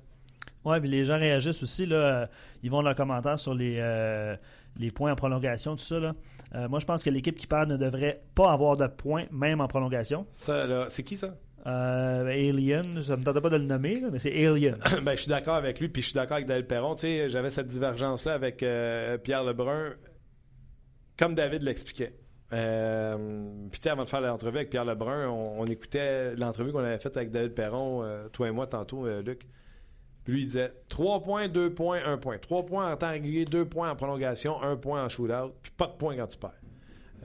Oui, 0.65 0.79
puis 0.81 0.89
les 0.89 1.05
gens 1.05 1.19
réagissent 1.19 1.63
aussi. 1.63 1.87
Là, 1.87 2.29
ils 2.63 2.71
vont 2.71 2.79
dans 2.79 2.83
leurs 2.83 2.95
commentaires 2.95 3.39
sur 3.39 3.53
les, 3.55 3.79
euh, 3.81 4.37
les 4.79 4.91
points 4.91 5.13
en 5.13 5.17
prolongation, 5.17 5.73
tout 5.75 5.83
ça. 5.83 5.99
Là. 5.99 6.15
Euh, 6.55 6.69
moi, 6.69 6.79
je 6.81 6.87
pense 6.87 7.03
que 7.03 7.11
l'équipe 7.11 7.37
qui 7.37 7.47
perd 7.47 7.69
ne 7.69 7.77
devrait 7.77 8.23
pas 8.35 8.53
avoir 8.53 8.77
de 8.77 8.87
points, 8.87 9.25
même 9.31 9.61
en 9.61 9.69
prolongation. 9.69 10.27
Ça, 10.33 10.67
là, 10.67 10.87
c'est 10.89 11.03
qui 11.03 11.17
ça? 11.17 11.35
Euh, 11.67 12.27
Alien, 12.27 13.03
ça 13.03 13.17
me 13.17 13.23
tentait 13.23 13.41
pas 13.41 13.51
de 13.51 13.57
le 13.57 13.65
nommer, 13.65 14.01
là, 14.01 14.09
mais 14.11 14.19
c'est 14.19 14.47
Alien. 14.47 14.77
ben, 15.03 15.17
je 15.17 15.23
suis 15.23 15.29
d'accord 15.31 15.55
avec 15.55 15.81
lui, 15.81 15.89
puis 15.89 16.03
je 16.03 16.09
suis 16.09 16.15
d'accord 16.15 16.37
avec 16.37 16.47
David 16.47 16.67
Perron. 16.67 16.95
Tu 16.95 17.03
sais, 17.03 17.29
j'avais 17.29 17.51
cette 17.51 17.69
divergence-là 17.69 18.35
avec 18.35 18.63
euh, 18.63 19.17
Pierre 19.19 19.45
Lebrun, 19.45 19.95
comme 21.19 21.35
David 21.35 21.63
l'expliquait. 21.63 22.15
Euh, 22.53 23.17
puis 23.71 23.81
avant 23.89 24.05
de 24.05 24.09
faire 24.09 24.21
l'entrevue 24.21 24.59
avec 24.59 24.71
Pierre 24.71 24.85
Lebrun, 24.85 25.29
on, 25.29 25.61
on 25.61 25.65
écoutait 25.65 26.35
l'entrevue 26.37 26.73
qu'on 26.73 26.81
avait 26.81 26.99
faite 26.99 27.17
avec 27.17 27.31
David 27.31 27.55
Perron, 27.55 28.03
euh, 28.03 28.29
toi 28.29 28.49
et 28.49 28.51
moi 28.51 28.67
tantôt, 28.67 29.07
euh, 29.07 29.23
Luc. 29.23 29.47
Puis 30.25 30.35
lui, 30.35 30.43
il 30.43 30.47
disait 30.47 30.73
3 30.89 31.23
points, 31.23 31.49
2 31.49 31.73
points, 31.73 32.01
1 32.05 32.19
point. 32.19 32.39
3 32.39 32.67
points 32.67 32.93
en 32.93 32.97
temps 32.97 33.11
régulier, 33.11 33.45
2 33.45 33.65
points 33.65 33.91
en 33.91 33.97
prolongation, 33.97 34.63
1 34.63 34.77
point 34.77 35.05
en 35.05 35.09
shootout, 35.09 35.53
puis 35.63 35.73
pas 35.77 35.87
de 35.87 35.93
points 35.93 36.17
quand 36.17 36.27
tu 36.27 36.39
perds. 36.39 36.53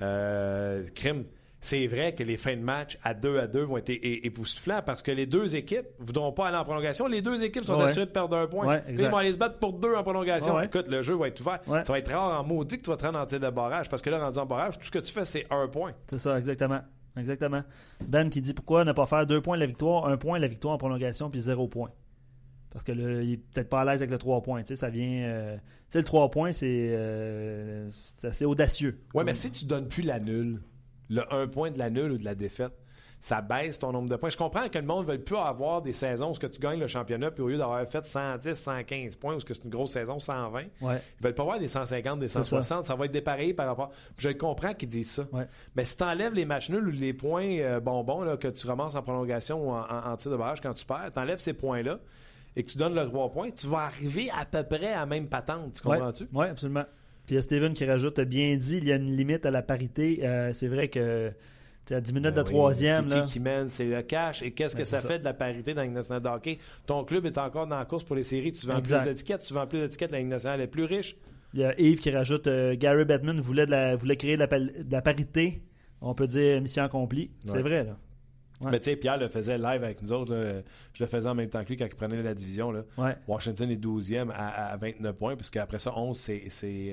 Euh, 0.01 0.85
crime. 0.95 1.25
C'est 1.59 1.87
vrai 1.87 2.13
que 2.13 2.21
les 2.23 2.37
fins 2.37 2.55
de 2.55 2.61
match 2.61 2.99
à 3.03 3.13
2 3.15 3.39
à 3.39 3.47
2 3.47 3.63
vont 3.63 3.77
être 3.77 3.89
époustouflants 3.89 4.81
parce 4.85 5.01
que 5.01 5.11
les 5.11 5.25
deux 5.25 5.55
équipes 5.55 5.87
ne 5.99 6.05
voudront 6.05 6.31
pas 6.31 6.47
aller 6.49 6.57
en 6.57 6.63
prolongation. 6.63 7.07
Les 7.07 7.21
deux 7.23 7.43
équipes 7.43 7.65
sont 7.65 7.77
Ouais. 7.77 7.85
assurées 7.85 8.05
de 8.05 8.11
perdre 8.11 8.37
un 8.37 8.45
point. 8.47 8.67
Ouais, 8.67 8.83
Ils 8.89 9.07
vont 9.07 9.17
aller 9.17 9.33
se 9.33 9.39
battre 9.39 9.57
pour 9.57 9.73
deux 9.73 9.95
en 9.95 10.03
prolongation. 10.03 10.55
Ouais. 10.55 10.65
Écoute, 10.67 10.87
le 10.89 11.01
jeu 11.01 11.15
va 11.15 11.27
être 11.29 11.41
ouvert. 11.41 11.59
Ça 11.65 11.91
va 11.93 11.99
être 11.99 12.11
rare 12.11 12.39
en 12.39 12.43
maudit 12.43 12.77
que 12.77 12.83
tu 12.83 12.89
vas 12.91 12.97
te 12.97 13.05
rendre 13.05 13.19
en 13.19 13.25
tir 13.25 13.39
de 13.39 13.49
barrage 13.49 13.89
parce 13.89 14.01
que 14.03 14.09
là, 14.11 14.19
rendu 14.19 14.37
en 14.37 14.45
barrage, 14.45 14.77
tout 14.77 14.85
ce 14.85 14.91
que 14.91 14.99
tu 14.99 15.11
fais, 15.11 15.25
c'est 15.25 15.47
un 15.49 15.67
point. 15.67 15.93
C'est 16.09 16.19
ça, 16.19 16.37
exactement. 16.37 16.81
Exactement. 17.17 17.63
Ben 18.07 18.29
qui 18.29 18.41
dit 18.41 18.53
pourquoi 18.53 18.85
ne 18.85 18.91
pas 18.91 19.07
faire 19.07 19.25
deux 19.25 19.41
points 19.41 19.57
la 19.57 19.65
victoire, 19.65 20.05
un 20.07 20.17
point 20.17 20.37
la 20.37 20.47
victoire 20.47 20.75
en 20.75 20.77
prolongation, 20.77 21.29
puis 21.31 21.39
zéro 21.39 21.67
point. 21.67 21.89
Parce 22.69 22.83
que 22.83 22.91
là, 22.91 23.21
il 23.23 23.33
est 23.33 23.37
peut-être 23.37 23.69
pas 23.69 23.81
à 23.81 23.85
l'aise 23.85 24.01
avec 24.03 24.11
le 24.11 24.19
3 24.19 24.43
points. 24.43 24.61
Tu 24.61 24.67
sais, 24.67 24.75
ça 24.75 24.89
vient. 24.91 25.23
euh, 25.23 25.55
Tu 25.55 25.61
sais, 25.89 25.97
le 25.99 26.03
3 26.03 26.29
points, 26.29 26.51
c'est 26.51 26.89
euh, 26.91 27.89
c'est 27.89 28.27
assez 28.27 28.45
audacieux. 28.45 28.99
Ouais, 29.15 29.23
mais 29.23 29.33
si 29.33 29.49
tu 29.49 29.65
donnes 29.65 29.87
plus 29.87 30.03
la 30.03 30.19
nulle, 30.19 30.61
le 31.09 31.23
1 31.33 31.47
point 31.47 31.71
de 31.71 31.79
la 31.79 31.89
nulle 31.89 32.11
ou 32.11 32.17
de 32.17 32.25
la 32.25 32.35
défaite, 32.35 32.71
ça 33.19 33.41
baisse 33.41 33.79
ton 33.79 33.91
nombre 33.91 34.07
de 34.09 34.15
points. 34.15 34.29
Je 34.29 34.37
comprends 34.37 34.69
que 34.69 34.77
le 34.77 34.85
monde 34.85 35.07
ne 35.07 35.13
veut 35.13 35.19
plus 35.19 35.37
avoir 35.37 35.81
des 35.81 35.91
saisons 35.91 36.29
où 36.31 36.35
ce 36.35 36.39
que 36.39 36.45
tu 36.45 36.59
gagnes 36.59 36.79
le 36.79 36.85
championnat, 36.85 37.31
puis 37.31 37.41
au 37.41 37.47
lieu 37.47 37.57
d'avoir 37.57 37.83
fait 37.87 38.05
110, 38.05 38.53
115 38.53 39.15
points, 39.15 39.33
ou 39.35 39.39
ce 39.39 39.45
que 39.45 39.55
c'est 39.55 39.63
une 39.63 39.71
grosse 39.71 39.91
saison, 39.91 40.19
120, 40.19 40.65
Ouais. 40.81 41.01
ils 41.19 41.23
veulent 41.23 41.33
pas 41.33 41.41
avoir 41.41 41.57
des 41.57 41.65
150, 41.67 42.19
des 42.19 42.27
160. 42.27 42.83
Ça. 42.83 42.95
va 42.95 43.05
être 43.05 43.11
dépareillé 43.11 43.55
par 43.55 43.65
rapport. 43.65 43.89
Puis 44.15 44.27
je 44.27 44.33
comprends 44.37 44.73
qu'ils 44.75 44.89
disent 44.89 45.09
ça. 45.11 45.23
Ouais. 45.33 45.47
Mais 45.75 45.83
si 45.83 45.97
tu 45.97 46.03
enlèves 46.03 46.35
les 46.35 46.45
matchs 46.45 46.69
nuls 46.69 46.87
ou 46.87 46.91
les 46.91 47.13
points 47.13 47.57
euh, 47.57 47.79
bonbons 47.79 48.21
là, 48.21 48.37
que 48.37 48.49
tu 48.49 48.67
ramasses 48.67 48.93
en 48.93 49.01
prolongation 49.01 49.67
ou 49.67 49.71
en, 49.71 49.79
en- 49.81 50.11
en 50.11 50.15
tir 50.15 50.29
de 50.31 50.37
barrage 50.37 50.61
quand 50.61 50.73
tu 50.75 50.85
perds, 50.85 51.09
tu 51.11 51.19
enlèves 51.19 51.39
ces 51.39 51.53
points-là 51.53 51.97
et 52.55 52.61
que 52.61 52.69
tu 52.69 52.77
donnes 52.77 52.93
le 52.95 53.03
3 53.07 53.31
points, 53.31 53.49
tu 53.49 53.65
vas 53.67 53.79
arriver 53.79 54.29
à 54.29 54.45
peu 54.45 54.61
près 54.63 54.93
à 54.93 54.99
la 54.99 55.05
même 55.07 55.27
patente. 55.27 55.73
Tu 55.73 55.81
comprends-tu? 55.81 56.27
ouais, 56.33 56.49
absolument. 56.49 56.85
Puis 57.27 57.35
il 57.35 57.35
y 57.35 57.37
a 57.37 57.41
Steven 57.43 57.73
qui 57.75 57.85
rajoute 57.85 58.19
bien 58.21 58.55
dit, 58.57 58.77
il 58.77 58.85
y 58.87 58.91
a 58.91 58.95
une 58.95 59.15
limite 59.15 59.45
à 59.45 59.51
la 59.51 59.61
parité. 59.61 60.21
Euh, 60.23 60.51
c'est 60.53 60.67
vrai 60.69 60.87
que 60.87 61.31
à 61.91 62.01
10 62.01 62.13
minutes 62.13 62.33
Ben 62.33 62.43
de 62.43 62.49
oui, 62.49 62.53
troisième. 62.55 63.09
C'est 63.09 63.21
qui 63.23 63.33
qui 63.33 63.39
mène? 63.39 63.69
C'est 63.69 63.85
le 63.85 64.01
cash. 64.01 64.41
Et 64.41 64.51
qu'est-ce 64.51 64.73
que 64.75 64.81
Ben, 64.81 64.85
ça, 64.85 64.97
c'est 64.99 65.07
fait 65.07 65.19
de 65.19 65.23
la 65.23 65.33
parité 65.33 65.73
dans 65.73 65.81
la 65.81 65.85
Ligue 65.87 65.95
nationale 65.95 66.21
de 66.23 66.27
hockey? 66.27 66.57
Ton 66.85 67.03
club 67.05 67.25
est 67.25 67.37
encore 67.37 67.65
dans 67.67 67.77
la 67.77 67.85
course 67.85 68.03
pour 68.03 68.15
les 68.17 68.23
séries. 68.23 68.51
Tu 68.51 68.65
vends 68.65 68.77
Exact. 68.77 69.03
plus 69.03 69.09
d'étiquettes. 69.11 69.43
Tu 69.45 69.53
vends 69.53 69.67
plus 69.67 69.79
d'étiquettes. 69.79 70.11
La 70.11 70.17
Ligue 70.19 70.27
nationale 70.27 70.59
est 70.61 70.67
plus 70.67 70.83
riche. 70.83 71.15
Il 71.53 71.61
y 71.61 71.63
a 71.63 71.79
Yves 71.79 71.99
qui 71.99 72.09
rajoute 72.11 72.47
euh, 72.47 72.75
Gary 72.77 73.05
Bettman 73.05 73.39
voulait, 73.39 73.65
de 73.65 73.71
la- 73.71 73.95
voulait 73.95 74.17
créer 74.17 74.35
de 74.35 74.39
la, 74.39 74.47
pal- 74.47 74.71
de 74.85 74.91
la 74.91 75.01
parité. 75.01 75.61
On 76.01 76.13
peut 76.13 76.27
dire 76.27 76.61
mission 76.61 76.83
accomplie. 76.83 77.31
C'est 77.45 77.61
vrai, 77.61 77.85
là. 77.85 77.97
Ouais. 78.61 78.71
Mais 78.71 78.79
tu 78.79 78.85
sais, 78.85 78.95
Pierre 78.95 79.17
le 79.17 79.27
faisait 79.27 79.57
live 79.57 79.83
avec 79.83 80.01
nous 80.01 80.11
autres. 80.11 80.33
là. 80.33 80.61
Je 80.93 81.03
le 81.03 81.07
faisais 81.07 81.27
en 81.29 81.35
même 81.35 81.49
temps 81.49 81.63
que 81.63 81.69
lui 81.69 81.77
quand 81.77 81.85
il 81.85 81.95
prenait 81.95 82.21
la 82.23 82.33
division. 82.33 82.71
Là. 82.71 82.83
Ouais. 82.97 83.15
Washington 83.27 83.69
est 83.69 83.75
12e 83.77 84.31
à, 84.31 84.71
à 84.71 84.77
29 84.77 85.15
points, 85.15 85.35
parce 85.35 85.49
qu'après 85.51 85.77
ça, 85.79 85.95
11, 85.97 86.17
c'est, 86.17 86.43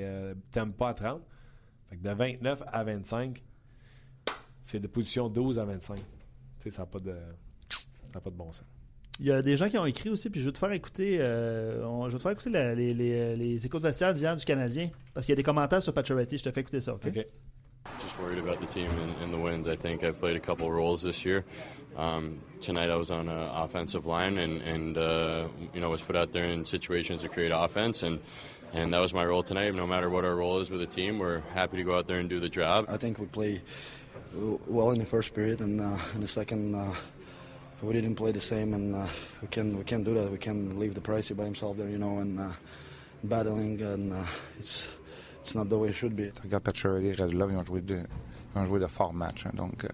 euh, 0.03 0.35
t'aimes 0.51 0.73
pas 0.75 0.91
à 0.91 0.95
30. 0.95 1.23
Fait 1.89 1.97
que 1.97 2.03
de 2.03 2.11
29 2.11 2.63
à 2.67 2.85
25, 2.85 3.43
c'est 4.61 4.81
de 4.81 4.87
position 4.87 5.29
12 5.29 5.59
à 5.59 5.65
25. 5.65 5.97
Tu 5.97 6.03
sais, 6.59 6.71
ça 6.71 6.83
n'a 6.83 6.87
pas, 6.87 6.99
de, 6.99 7.15
ça 8.13 8.19
a 8.19 8.21
pas 8.21 8.31
de 8.31 8.37
bon 8.37 8.53
sens. 8.53 8.65
Il 9.21 9.27
y 9.27 9.33
a 9.33 9.43
des 9.43 9.57
gens 9.57 9.69
qui 9.69 9.79
ont 9.79 9.87
écrit 9.87 10.11
aussi, 10.11 10.29
puis 10.29 10.41
je 10.41 10.47
vais 10.47 10.53
te 10.53 10.59
faire 10.59 10.73
écouter, 10.73 11.19
euh, 11.21 11.87
on- 11.87 12.09
je 12.09 12.13
vais 12.15 12.19
te 12.19 12.23
faire 12.23 12.33
écouter 12.33 12.51
la- 12.51 12.75
les, 12.75 12.93
les, 12.93 13.37
les 13.37 13.57
d'hier 13.57 14.37
du 14.37 14.45
Canadien. 14.45 14.91
Parce 15.13 15.25
qu'il 15.25 15.33
y 15.33 15.35
a 15.35 15.37
des 15.37 15.43
commentaires 15.45 15.83
sur 15.83 15.95
Pacioretty. 15.95 16.37
Je 16.39 16.45
te 16.45 16.51
fais 16.51 16.63
écouter 16.63 16.81
ça, 16.81 16.95
OK? 16.95 17.07
OK. 17.07 17.27
Just 18.15 18.23
worried 18.23 18.39
about 18.39 18.61
the 18.61 18.67
team 18.69 18.91
and, 18.91 19.17
and 19.23 19.33
the 19.33 19.39
wins. 19.39 19.67
I 19.67 19.75
think 19.75 20.05
I've 20.05 20.21
played 20.21 20.37
a 20.37 20.41
couple 20.41 20.71
roles 20.71 21.03
this 21.03 21.25
year. 21.25 21.45
Um, 21.97 22.41
tonight 22.61 22.89
I 22.89 22.95
was 22.95 23.11
on 23.11 23.29
an 23.29 23.37
offensive 23.37 24.07
line 24.07 24.39
and, 24.39 24.63
and 24.63 24.97
uh, 24.97 25.49
you 25.73 25.81
know 25.81 25.91
was 25.91 26.01
put 26.01 26.15
out 26.15 26.31
there 26.31 26.45
in 26.45 26.65
situations 26.65 27.23
to 27.23 27.29
create 27.29 27.51
offense 27.53 28.05
and 28.05 28.21
and 28.73 28.93
that 28.93 29.01
was 29.01 29.13
my 29.13 29.25
role 29.25 29.43
tonight. 29.43 29.75
No 29.75 29.85
matter 29.85 30.09
what 30.09 30.25
our 30.25 30.35
role 30.37 30.61
is 30.61 30.71
with 30.71 30.79
the 30.79 30.87
team, 30.87 31.19
we're 31.19 31.41
happy 31.55 31.77
to 31.79 31.83
go 31.83 31.99
out 31.99 32.07
there 32.07 32.21
and 32.21 32.29
do 32.31 32.39
the 32.39 32.49
job. 32.49 32.85
I 32.89 32.99
think 32.99 33.19
we 33.19 33.27
play 33.27 33.63
well 34.33 34.93
in 34.93 35.01
the 35.01 35.07
first 35.07 35.35
period, 35.35 35.61
and 35.61 35.81
uh, 35.81 35.99
in 36.15 36.21
the 36.21 36.29
second, 36.29 36.77
uh, 36.77 36.95
we 37.83 37.95
didn't 37.95 38.15
play 38.15 38.31
the 38.31 38.41
same, 38.41 38.75
and 38.75 38.95
uh, 38.95 39.09
we 39.43 39.49
can 39.49 39.77
we 39.77 39.83
can't 39.83 40.05
do 40.05 40.15
that. 40.15 40.31
We 40.31 40.39
can 40.39 40.79
leave 40.79 40.95
the 40.95 41.01
pricey 41.01 41.37
by 41.37 41.47
himself 41.47 41.79
there, 41.79 41.89
you 41.89 41.99
know, 41.99 42.19
and 42.19 42.39
uh, 42.39 42.53
battling, 43.25 43.83
and 43.83 44.13
uh, 44.13 44.27
it's 44.61 44.87
it's 45.45 45.55
not 45.55 45.67
the 45.67 45.73
way 45.79 45.91
it 45.91 45.95
should 45.95 46.15
be. 46.15 46.31
Regarde 46.43 46.65
Pacioretty 46.65 47.09
et 47.09 47.15
Radulov, 47.15 47.51
ils 47.53 47.57
ont 47.57 47.65
joué 47.65 47.81
de, 47.83 47.99
ils 48.55 48.59
ont 48.59 48.65
joué 48.65 48.81
de 48.81 48.87
forts 48.87 49.13
matchs. 49.15 49.47
hein, 49.47 49.51
donc, 49.55 49.85
euh, 49.85 49.89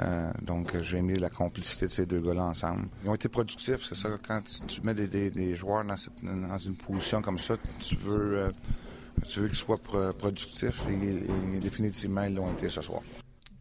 euh, 0.00 0.30
donc 0.42 0.74
euh, 0.74 0.82
j'ai 0.82 0.98
aimé 0.98 1.16
la 1.16 1.30
complicité 1.30 1.86
de 1.86 1.90
ces 1.90 2.06
deux 2.06 2.20
gars-là 2.20 2.44
ensemble. 2.44 2.88
Ils 3.04 3.08
ont 3.08 3.14
été 3.14 3.28
productifs, 3.28 3.84
c'est 3.84 3.94
ça. 3.94 4.10
Quand 4.26 4.42
tu, 4.66 4.80
mets 4.82 4.94
des, 4.94 5.08
des, 5.08 5.30
des 5.30 5.54
joueurs 5.54 5.84
dans, 5.84 5.96
cette, 5.96 6.22
dans 6.22 6.58
une 6.58 6.76
position 6.76 7.22
comme 7.22 7.38
ça, 7.38 7.54
tu 7.80 7.96
veux, 7.96 8.36
euh, 8.38 8.50
tu 9.26 9.40
veux 9.40 9.48
qu'ils 9.48 9.56
soient 9.56 9.78
pro- 9.78 10.12
productifs 10.12 10.82
et, 10.90 11.56
et 11.56 11.58
définitivement 11.58 12.24
ils 12.24 12.34
l'ont 12.34 12.52
été 12.52 12.68
ce 12.68 12.82
soir. 12.82 13.00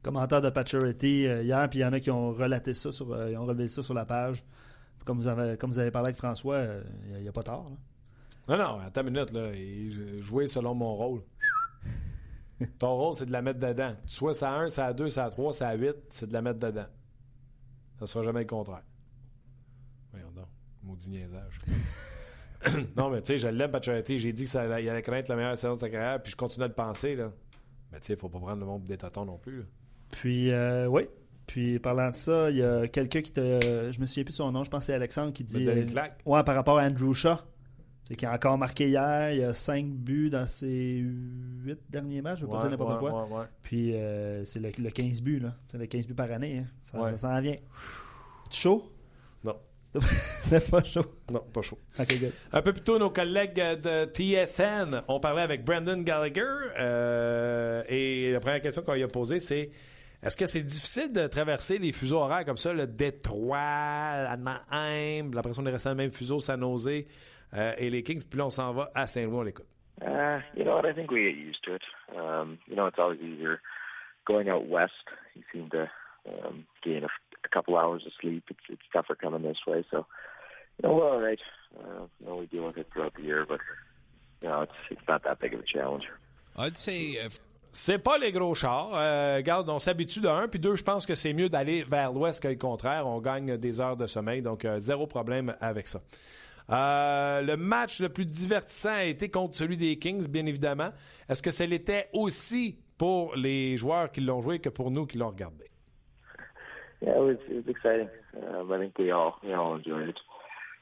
Commentaire 0.04 0.42
de 0.42 0.50
Pacioretty 0.50 1.28
euh, 1.28 1.44
hier, 1.44 1.68
puis 1.70 1.80
il 1.80 1.82
y 1.82 1.86
en 1.86 1.94
a 1.94 2.00
qui 2.00 2.12
ont 2.12 2.32
relaté 2.32 2.74
ça, 2.74 2.92
sur, 2.92 3.12
euh, 3.14 3.32
ils 3.32 3.38
ont 3.38 3.46
relevé 3.46 3.68
ça 3.68 3.82
sur 3.82 3.94
la 3.94 4.06
page. 4.06 4.44
Comme 5.06 5.18
vous 5.18 5.28
avez, 5.28 5.58
comme 5.58 5.72
vous 5.72 5.80
avez 5.80 5.92
parlé 5.92 6.08
avec 6.08 6.18
François, 6.18 6.56
euh, 6.56 6.84
il 7.16 7.22
n'y 7.22 7.28
a, 7.30 7.32
pas 7.32 7.44
tort. 7.44 7.66
là. 7.70 7.76
Non, 8.48 8.58
non, 8.58 8.80
attends 8.80 9.02
une 9.02 9.12
minute. 9.12 9.32
Là. 9.32 9.52
Jouer 10.22 10.48
selon 10.48 10.74
mon 10.74 10.96
rôle. 10.96 11.22
Ton 12.80 12.96
rôle, 12.96 13.14
c'est 13.14 13.26
de 13.26 13.32
la 13.32 13.42
mettre 13.42 13.60
dedans. 13.60 13.94
Que 13.94 14.08
tu 14.08 14.16
sois 14.16 14.34
ça 14.34 14.52
à 14.54 14.60
1, 14.62 14.70
ça 14.70 14.86
à 14.88 14.94
2, 14.94 15.10
ça 15.10 15.26
à 15.26 15.30
3, 15.30 15.54
ça 15.54 15.70
à 15.70 15.76
8, 15.76 15.96
c'est 16.10 16.28
de 16.28 16.34
la 16.34 16.42
mettre 16.42 16.60
dedans. 16.60 16.88
Ça 17.98 18.02
ne 18.02 18.06
sera 18.06 18.24
jamais 18.24 18.42
le 18.42 18.48
contraire. 18.48 18.84
Voyons 20.12 20.32
donc, 20.32 20.48
maudit 20.84 21.10
niaisage. 21.10 21.60
non, 22.98 23.10
mais 23.10 23.22
tu 23.22 23.28
sais, 23.28 23.38
je 23.38 23.48
l'aime, 23.48 23.72
Pacioretty. 23.72 24.18
J'ai 24.18 24.34
dit 24.34 24.46
qu'il 24.46 24.60
allait 24.60 25.02
connaître 25.04 25.30
la 25.30 25.36
meilleure 25.36 25.58
saison 25.58 25.76
de 25.76 25.80
sa 25.80 25.90
carrière, 25.90 26.22
puis 26.22 26.32
je 26.32 26.38
continue 26.38 26.64
à 26.64 26.68
le 26.68 26.74
penser. 26.74 27.16
Là. 27.16 27.32
Mais 27.92 28.00
tu 28.00 28.08
sais, 28.08 28.14
il 28.14 28.20
faut 28.20 28.30
pas 28.30 28.40
prendre 28.40 28.60
le 28.60 28.66
monde 28.66 28.84
des 28.86 28.98
tâtons 28.98 29.26
non 29.26 29.38
plus. 29.38 29.60
là. 29.60 29.66
Puis, 30.12 30.52
euh, 30.52 30.88
oui. 30.88 31.04
Puis, 31.46 31.80
parlant 31.80 32.10
de 32.10 32.16
ça, 32.16 32.50
il 32.50 32.58
y 32.58 32.64
a 32.64 32.88
quelqu'un 32.88 33.22
qui 33.22 33.32
te. 33.32 33.60
Je 33.92 34.00
me 34.02 34.06
souviens 34.06 34.24
plus 34.24 34.32
de 34.34 34.38
son 34.38 34.52
nom, 34.52 34.64
je 34.64 34.70
pense 34.70 34.80
que 34.80 34.86
c'est 34.88 34.94
Alexandre 34.94 35.32
qui 35.32 35.44
dit. 35.44 35.60
Me 35.60 35.66
donner 35.66 35.82
une 35.82 35.92
claque? 35.92 36.22
ouais, 36.26 36.44
par 36.44 36.56
rapport 36.56 36.80
à 36.80 36.84
Andrew 36.84 37.14
Shaw. 37.14 37.38
C'est 38.08 38.16
qui 38.16 38.26
a 38.26 38.34
encore 38.34 38.58
marqué 38.58 38.88
hier. 38.88 39.32
Il 39.34 39.44
a 39.44 39.54
5 39.54 39.86
buts 39.86 40.30
dans 40.30 40.48
ses 40.48 41.04
8 41.04 41.78
derniers 41.90 42.22
matchs, 42.22 42.40
je 42.40 42.46
ne 42.46 42.50
veux 42.52 42.56
pas 42.56 42.62
dire 42.62 42.72
n'importe 42.72 43.02
ouais, 43.04 43.10
quoi. 43.10 43.26
ouais. 43.26 43.46
Puis, 43.62 43.94
euh, 43.96 44.46
c'est 44.46 44.60
le, 44.62 44.72
le 44.82 44.90
15 44.90 45.22
buts, 45.22 45.40
là. 45.40 45.54
C'est 45.68 45.78
le 45.78 45.88
15 45.88 46.08
buts 46.08 46.14
par 46.14 46.32
année. 46.32 46.60
hein. 46.60 46.68
Ça, 46.86 47.18
s'en 47.18 47.42
vient. 47.42 47.58
Tu 48.50 48.62
chaud? 48.62 48.90
Non. 49.44 49.58
Pas 50.72 50.84
chaud? 50.84 51.06
Non, 51.32 51.44
pas 51.52 51.62
chaud. 51.62 51.78
Good. 51.98 52.32
Un 52.54 52.62
peu 52.62 52.72
plus 52.72 52.84
tôt, 52.84 52.98
nos 53.00 53.10
collègues 53.10 53.56
de 53.56 54.06
TSN 54.06 55.02
ont 55.08 55.20
parlé 55.20 55.42
avec 55.42 55.66
Brandon 55.66 55.98
Gallagher. 56.02 56.44
euh, 56.80 57.84
et 57.90 58.32
la 58.32 58.40
première 58.40 58.62
question 58.62 58.84
qu'on 58.84 58.94
lui 58.94 59.04
a 59.04 59.08
posée, 59.10 59.40
c'est 59.40 59.70
est-ce 60.28 60.36
que 60.36 60.46
c'est 60.46 60.64
difficile 60.64 61.14
de 61.14 61.26
traverser 61.28 61.78
les 61.78 61.94
fuseaux 61.94 62.18
horaires 62.18 62.44
comme 62.44 62.58
ça, 62.58 62.74
le 62.74 62.86
Détroit, 62.86 63.58
Anaheim, 63.58 65.32
l'impression 65.34 65.64
de 65.64 65.72
rester 65.72 65.88
dans 65.88 65.96
le 65.96 66.04
même 66.04 66.12
fuseau, 66.12 66.42
San 66.42 66.60
Jose 66.60 67.06
euh, 67.54 67.74
et 67.78 67.90
les 67.90 68.04
Kings, 68.04 68.22
puis 68.30 68.38
là, 68.38 68.48
on 68.48 68.50
s'en 68.50 68.74
va 68.74 68.92
à 68.94 69.08
Saint-Louis, 69.08 69.38
on 69.38 69.42
l'écoute. 69.44 69.66
Uh, 70.02 70.42
you 70.54 70.66
know 70.66 70.76
what? 70.76 70.86
I 70.86 70.94
think 70.94 71.12
we 71.12 71.24
get 71.24 71.38
used 71.38 71.64
to 71.64 71.76
it. 71.76 71.82
Um, 72.14 72.60
you 72.68 72.76
know, 72.76 72.88
it's 72.88 73.00
always 73.00 73.20
easier 73.22 73.62
going 74.26 74.50
out 74.50 74.68
west. 74.68 74.92
You 75.34 75.44
seem 75.52 75.70
to 75.70 75.90
um, 76.28 76.66
gain 76.84 77.04
a, 77.04 77.08
a 77.08 77.50
couple 77.50 77.78
hours 77.78 78.04
of 78.06 78.12
sleep. 78.22 78.44
It's 78.52 78.60
it's 78.70 78.82
tougher 78.94 79.16
coming 79.16 79.42
this 79.42 79.66
way. 79.66 79.86
So, 79.90 80.06
you 80.78 80.88
know, 80.88 80.94
we're 80.94 81.10
all 81.10 81.20
right. 81.20 81.40
Uh, 81.80 82.06
you 82.20 82.28
know, 82.28 82.36
we 82.36 82.46
deal 82.46 82.66
with 82.66 82.78
it 82.78 82.88
throughout 82.94 83.16
the 83.16 83.24
year, 83.24 83.44
but 83.48 83.60
you 84.44 84.50
know, 84.50 84.62
it's 84.62 84.74
it's 84.92 85.08
not 85.08 85.24
that 85.24 85.40
big 85.40 85.56
of 85.56 85.62
a 85.62 85.64
challenge. 85.64 86.06
I'd 86.56 86.78
say 86.78 87.18
uh, 87.24 87.30
C'est 87.72 88.00
pas 88.00 88.18
les 88.18 88.32
gros 88.32 88.56
chars. 88.56 88.92
Euh, 88.94 89.42
on 89.68 89.80
s'habitue 89.80 90.20
de 90.20 90.28
un, 90.28 90.48
puis 90.48 90.60
deux, 90.60 90.76
je 90.76 90.84
pense 90.84 91.06
que 91.06 91.16
c'est 91.16 91.34
mieux 91.34 91.50
d'aller 91.50 91.84
vers 91.84 92.12
l'ouest 92.12 92.42
que 92.42 92.48
le 92.48 92.56
contraire. 92.56 93.08
On 93.08 93.20
gagne 93.20 93.58
des 93.58 93.82
heures 93.82 93.96
de 93.96 94.08
sommeil, 94.08 94.42
donc 94.42 94.66
euh, 94.66 94.80
zéro 94.80 95.08
problème 95.08 95.56
avec 95.62 95.88
ça. 95.88 96.02
Euh, 96.70 97.42
le 97.42 97.56
match 97.56 98.02
le 98.02 98.10
plus 98.10 98.26
divertissant 98.26 98.94
a 98.94 99.04
été 99.04 99.30
contre 99.30 99.56
celui 99.56 99.78
des 99.78 99.98
Kings, 99.98 100.28
bien 100.28 100.46
évidemment. 100.46 100.90
Est-ce 101.30 101.42
que 101.42 101.52
ça 101.52 101.66
l'était 101.66 102.10
aussi 102.14 102.80
pour 102.98 103.36
les 103.36 103.78
joueurs 103.78 104.12
qui 104.12 104.22
l'ont 104.22 104.42
joué 104.42 104.60
que 104.60 104.70
pour 104.70 104.92
nous 104.92 105.06
qui 105.06 105.18
l'ont 105.18 105.30
regardé? 105.30 105.66
Yeah, 107.02 107.16
it 107.16 107.20
was 107.20 107.38
it 107.48 107.64
was 107.64 107.70
exciting. 107.70 108.10
Um, 108.36 108.72
I 108.74 108.80
think 108.80 108.98
we 108.98 109.12
all 109.12 109.36
we 109.44 109.54
all 109.54 109.76
enjoyed 109.78 110.10
it. 110.10 110.18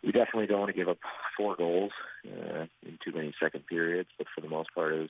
we 0.05 0.11
definitely 0.11 0.45
don't 0.45 0.59
want 0.59 0.69
to 0.69 0.77
give 0.77 0.87
up 0.87 0.99
four 1.35 1.55
goals 1.55 1.91
uh, 2.25 2.65
in 2.83 2.97
too 3.03 3.11
many 3.13 3.33
second 3.41 3.65
periods, 3.65 4.09
but 4.17 4.27
for 4.33 4.41
the 4.41 4.47
most 4.47 4.73
part, 4.73 4.93
it 4.93 4.99
was 4.99 5.09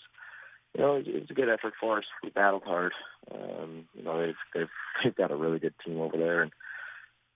you 0.76 0.82
know 0.82 0.96
it 0.96 1.08
was, 1.08 1.30
a 1.30 1.34
good 1.34 1.50
effort 1.50 1.74
for 1.80 2.00
us. 2.00 2.06
We 2.24 2.30
battled 2.30 2.64
hard. 2.64 2.92
Um, 3.34 3.86
you 3.96 4.04
know 4.04 4.26
they've 4.26 4.36
they've 4.54 4.70
they've 5.04 5.16
got 5.16 5.32
a 5.32 5.36
really 5.36 5.60
good 5.60 5.74
team 5.86 6.00
over 6.00 6.18
there, 6.18 6.42
and 6.42 6.52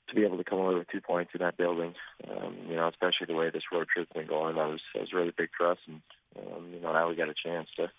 to 0.09 0.15
be 0.15 0.25
able 0.25 0.37
to 0.37 0.43
come 0.43 0.59
away 0.59 0.75
with 0.75 0.89
two 0.89 1.01
points 1.01 1.31
in 1.33 1.39
that 1.39 1.57
building, 1.57 1.93
um, 2.29 2.57
you 2.67 2.75
know, 2.75 2.87
especially 2.87 3.27
the 3.27 3.35
way 3.35 3.49
this 3.49 3.71
road 3.71 3.87
trip's 3.87 4.11
been 4.13 4.27
going, 4.27 4.55
that 4.55 4.67
was 4.67 4.81
that 4.93 5.01
was 5.01 5.13
really 5.13 5.33
big 5.37 5.49
for 5.57 5.71
us, 5.71 5.77
and 5.87 6.01
um, 6.37 6.73
you 6.73 6.81
know 6.81 6.91
now 6.91 7.07
we 7.07 7.15
got 7.15 7.29
a 7.29 7.33
chance 7.33 7.69
to 7.77 7.89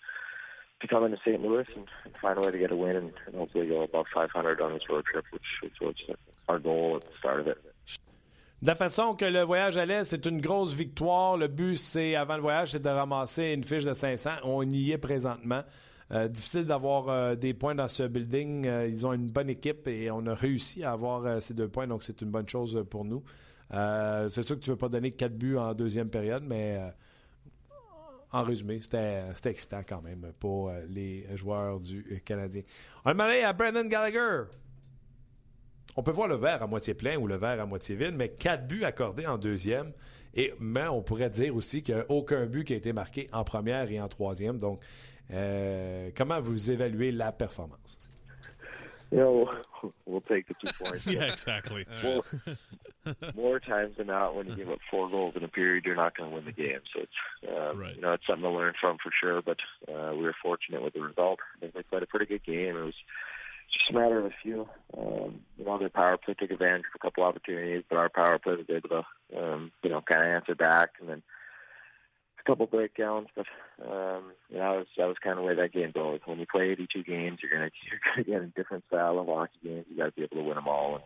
to 0.81 0.87
come 0.87 1.03
into 1.03 1.17
St. 1.25 1.41
Louis 1.41 1.67
and, 1.75 1.87
and 2.05 2.17
find 2.17 2.37
a 2.41 2.45
way 2.45 2.51
to 2.51 2.57
get 2.57 2.71
a 2.71 2.75
win 2.75 2.95
and, 2.95 3.13
and 3.27 3.35
hopefully 3.35 3.67
go 3.67 3.83
above 3.83 4.07
500 4.13 4.61
on 4.61 4.73
this 4.73 4.89
road 4.89 5.05
trip, 5.05 5.25
which, 5.31 5.43
which 5.61 5.73
was 5.79 5.95
our 6.47 6.57
goal 6.57 6.95
at 6.95 7.03
the 7.03 7.17
start 7.19 7.39
of 7.39 7.47
it. 7.47 7.61
De 8.61 8.67
la 8.67 8.75
façon 8.75 9.15
que 9.15 9.25
le 9.25 9.41
voyage 9.41 9.77
allait, 9.77 10.03
c'est 10.03 10.25
une 10.27 10.39
grosse 10.39 10.73
victoire. 10.73 11.35
Le 11.35 11.47
but, 11.47 11.77
c'est 11.77 12.15
avant 12.15 12.35
le 12.35 12.43
voyage, 12.43 12.71
c'est 12.71 12.81
de 12.81 12.89
ramasser 12.89 13.53
une 13.53 13.63
fiche 13.63 13.85
de 13.85 13.93
500. 13.93 14.29
On 14.43 14.69
y 14.69 14.91
est 14.91 14.99
présentement. 14.99 15.63
Euh, 16.11 16.27
difficile 16.27 16.65
d'avoir 16.65 17.07
euh, 17.07 17.35
des 17.35 17.53
points 17.55 17.73
dans 17.73 17.87
ce 17.87 18.03
building. 18.03 18.67
Euh, 18.67 18.87
ils 18.87 19.07
ont 19.07 19.13
une 19.13 19.31
bonne 19.31 19.49
équipe 19.49 19.87
et 19.87 20.11
on 20.11 20.25
a 20.27 20.35
réussi 20.35 20.83
à 20.83 20.91
avoir 20.91 21.41
ces 21.41 21.53
deux 21.53 21.69
points, 21.69 21.87
donc 21.87 22.03
c'est 22.03 22.21
une 22.21 22.29
bonne 22.29 22.47
chose 22.47 22.85
pour 22.89 23.05
nous. 23.05 23.23
C'est 23.71 24.43
sûr 24.43 24.57
que 24.57 24.61
tu 24.61 24.69
ne 24.69 24.75
veux 24.75 24.77
pas 24.77 24.89
donner 24.89 25.11
quatre 25.11 25.35
buts 25.35 25.57
en 25.57 25.73
deuxième 25.73 26.09
période, 26.09 26.43
mais 26.45 26.77
en 28.33 28.43
résumé, 28.43 28.81
c'était 28.81 29.23
excitant 29.45 29.81
quand 29.87 30.01
même 30.01 30.33
pour 30.37 30.71
les 30.89 31.25
joueurs 31.35 31.79
du 31.79 32.21
Canadien. 32.25 32.63
On 33.05 33.09
va 33.09 33.13
demander 33.13 33.41
à 33.41 33.53
Brandon 33.53 33.87
Gallagher. 33.87 34.43
On 35.97 36.03
peut 36.03 36.11
voir 36.11 36.27
le 36.27 36.35
verre 36.35 36.63
à 36.63 36.67
moitié 36.67 36.93
plein 36.93 37.17
ou 37.17 37.27
le 37.27 37.35
verre 37.35 37.59
à 37.59 37.65
moitié 37.65 37.95
vide, 37.95 38.15
mais 38.15 38.29
quatre 38.29 38.65
buts 38.67 38.85
accordés 38.85 39.27
en 39.27 39.37
deuxième. 39.37 39.91
Et 40.33 40.53
mais 40.59 40.87
on 40.87 41.01
pourrait 41.01 41.29
dire 41.29 41.53
aussi 41.55 41.83
qu'il 41.83 41.95
n'y 41.95 42.01
a 42.01 42.05
aucun 42.09 42.45
but 42.45 42.63
qui 42.63 42.73
a 42.73 42.77
été 42.77 42.93
marqué 42.93 43.27
en 43.33 43.43
première 43.43 43.91
et 43.91 43.99
en 43.99 44.07
troisième. 44.07 44.57
Donc, 44.57 44.79
euh, 45.31 46.09
comment 46.15 46.39
vous 46.39 46.71
évaluez 46.71 47.11
la 47.11 47.31
performance? 47.33 47.97
You 49.11 49.17
know, 49.19 49.49
we'll 50.05 50.21
take 50.21 50.47
the 50.47 50.53
two 50.63 50.71
points. 50.81 51.05
yeah, 51.11 51.27
exactly. 51.29 51.85
More, 52.03 52.23
more 53.35 53.59
times 53.59 53.97
than 53.97 54.07
not, 54.07 54.35
when 54.35 54.47
you 54.47 54.55
give 54.55 54.69
up 54.69 54.77
four 54.89 55.09
goals 55.09 55.33
in 55.35 55.43
a 55.43 55.47
period, 55.47 55.83
you're 55.85 55.95
not 55.95 56.15
going 56.15 56.29
to 56.29 56.35
win 56.35 56.45
the 56.45 56.51
game. 56.53 56.79
So 56.93 57.01
it's 57.01 57.49
um, 57.49 57.79
Right. 57.79 57.95
you 57.95 58.01
know 58.01 58.13
it's 58.13 58.25
something 58.27 58.43
to 58.43 58.49
learn 58.51 58.73
from 58.79 58.97
for 59.03 59.11
sure. 59.19 59.41
But 59.41 59.57
uh, 59.91 60.13
we 60.15 60.23
were 60.23 60.35
fortunate 60.41 60.81
with 60.83 60.93
the 60.93 61.01
result. 61.01 61.39
I 61.57 61.59
think 61.61 61.73
they 61.73 61.81
played 61.83 62.03
a 62.03 62.05
pretty 62.05 62.27
good 62.27 62.45
game. 62.45 62.77
It 62.77 62.83
was 62.85 62.93
just 62.93 63.03
a 63.91 63.99
matter 63.99 64.19
of 64.19 64.25
a 64.25 64.31
few. 64.41 64.67
Um, 64.97 65.41
you 65.57 65.65
know, 65.65 65.77
their 65.77 65.89
power 65.89 66.17
play 66.17 66.33
took 66.33 66.51
advantage 66.51 66.81
of 66.81 66.95
a 66.95 66.99
couple 66.99 67.23
opportunities, 67.23 67.83
but 67.89 67.97
our 67.97 68.09
power 68.09 68.39
play 68.39 68.55
was 68.55 68.65
able 68.69 68.89
to 68.89 69.03
um, 69.37 69.71
you 69.83 69.89
know 69.89 70.01
kind 70.01 70.23
of 70.23 70.31
answer 70.31 70.55
back, 70.55 70.91
and 70.99 71.09
then 71.09 71.23
a 72.39 72.43
couple 72.49 72.65
breakdowns. 72.65 73.27
But 73.35 73.45
um, 73.83 74.31
you 74.49 74.57
know, 74.57 74.71
that 74.71 74.77
was 74.77 74.87
that 74.97 75.07
was 75.07 75.17
kind 75.23 75.39
of 75.39 75.45
way 75.45 75.55
that 75.55 75.73
game 75.73 75.91
goes. 75.91 76.19
When 76.25 76.39
you 76.39 76.45
play 76.45 76.69
82 76.71 77.03
games, 77.03 77.39
you're 77.41 77.51
gonna 77.51 77.71
you're 77.89 78.25
gonna 78.25 78.39
get 78.39 78.49
a 78.49 78.59
different 78.59 78.83
style 78.87 79.19
of 79.19 79.27
hockey 79.27 79.59
games. 79.63 79.85
You 79.89 79.97
got 79.97 80.05
to 80.05 80.11
be 80.11 80.23
able 80.23 80.37
to 80.37 80.43
win 80.43 80.55
them 80.55 80.67
all. 80.67 80.95
And 80.95 81.03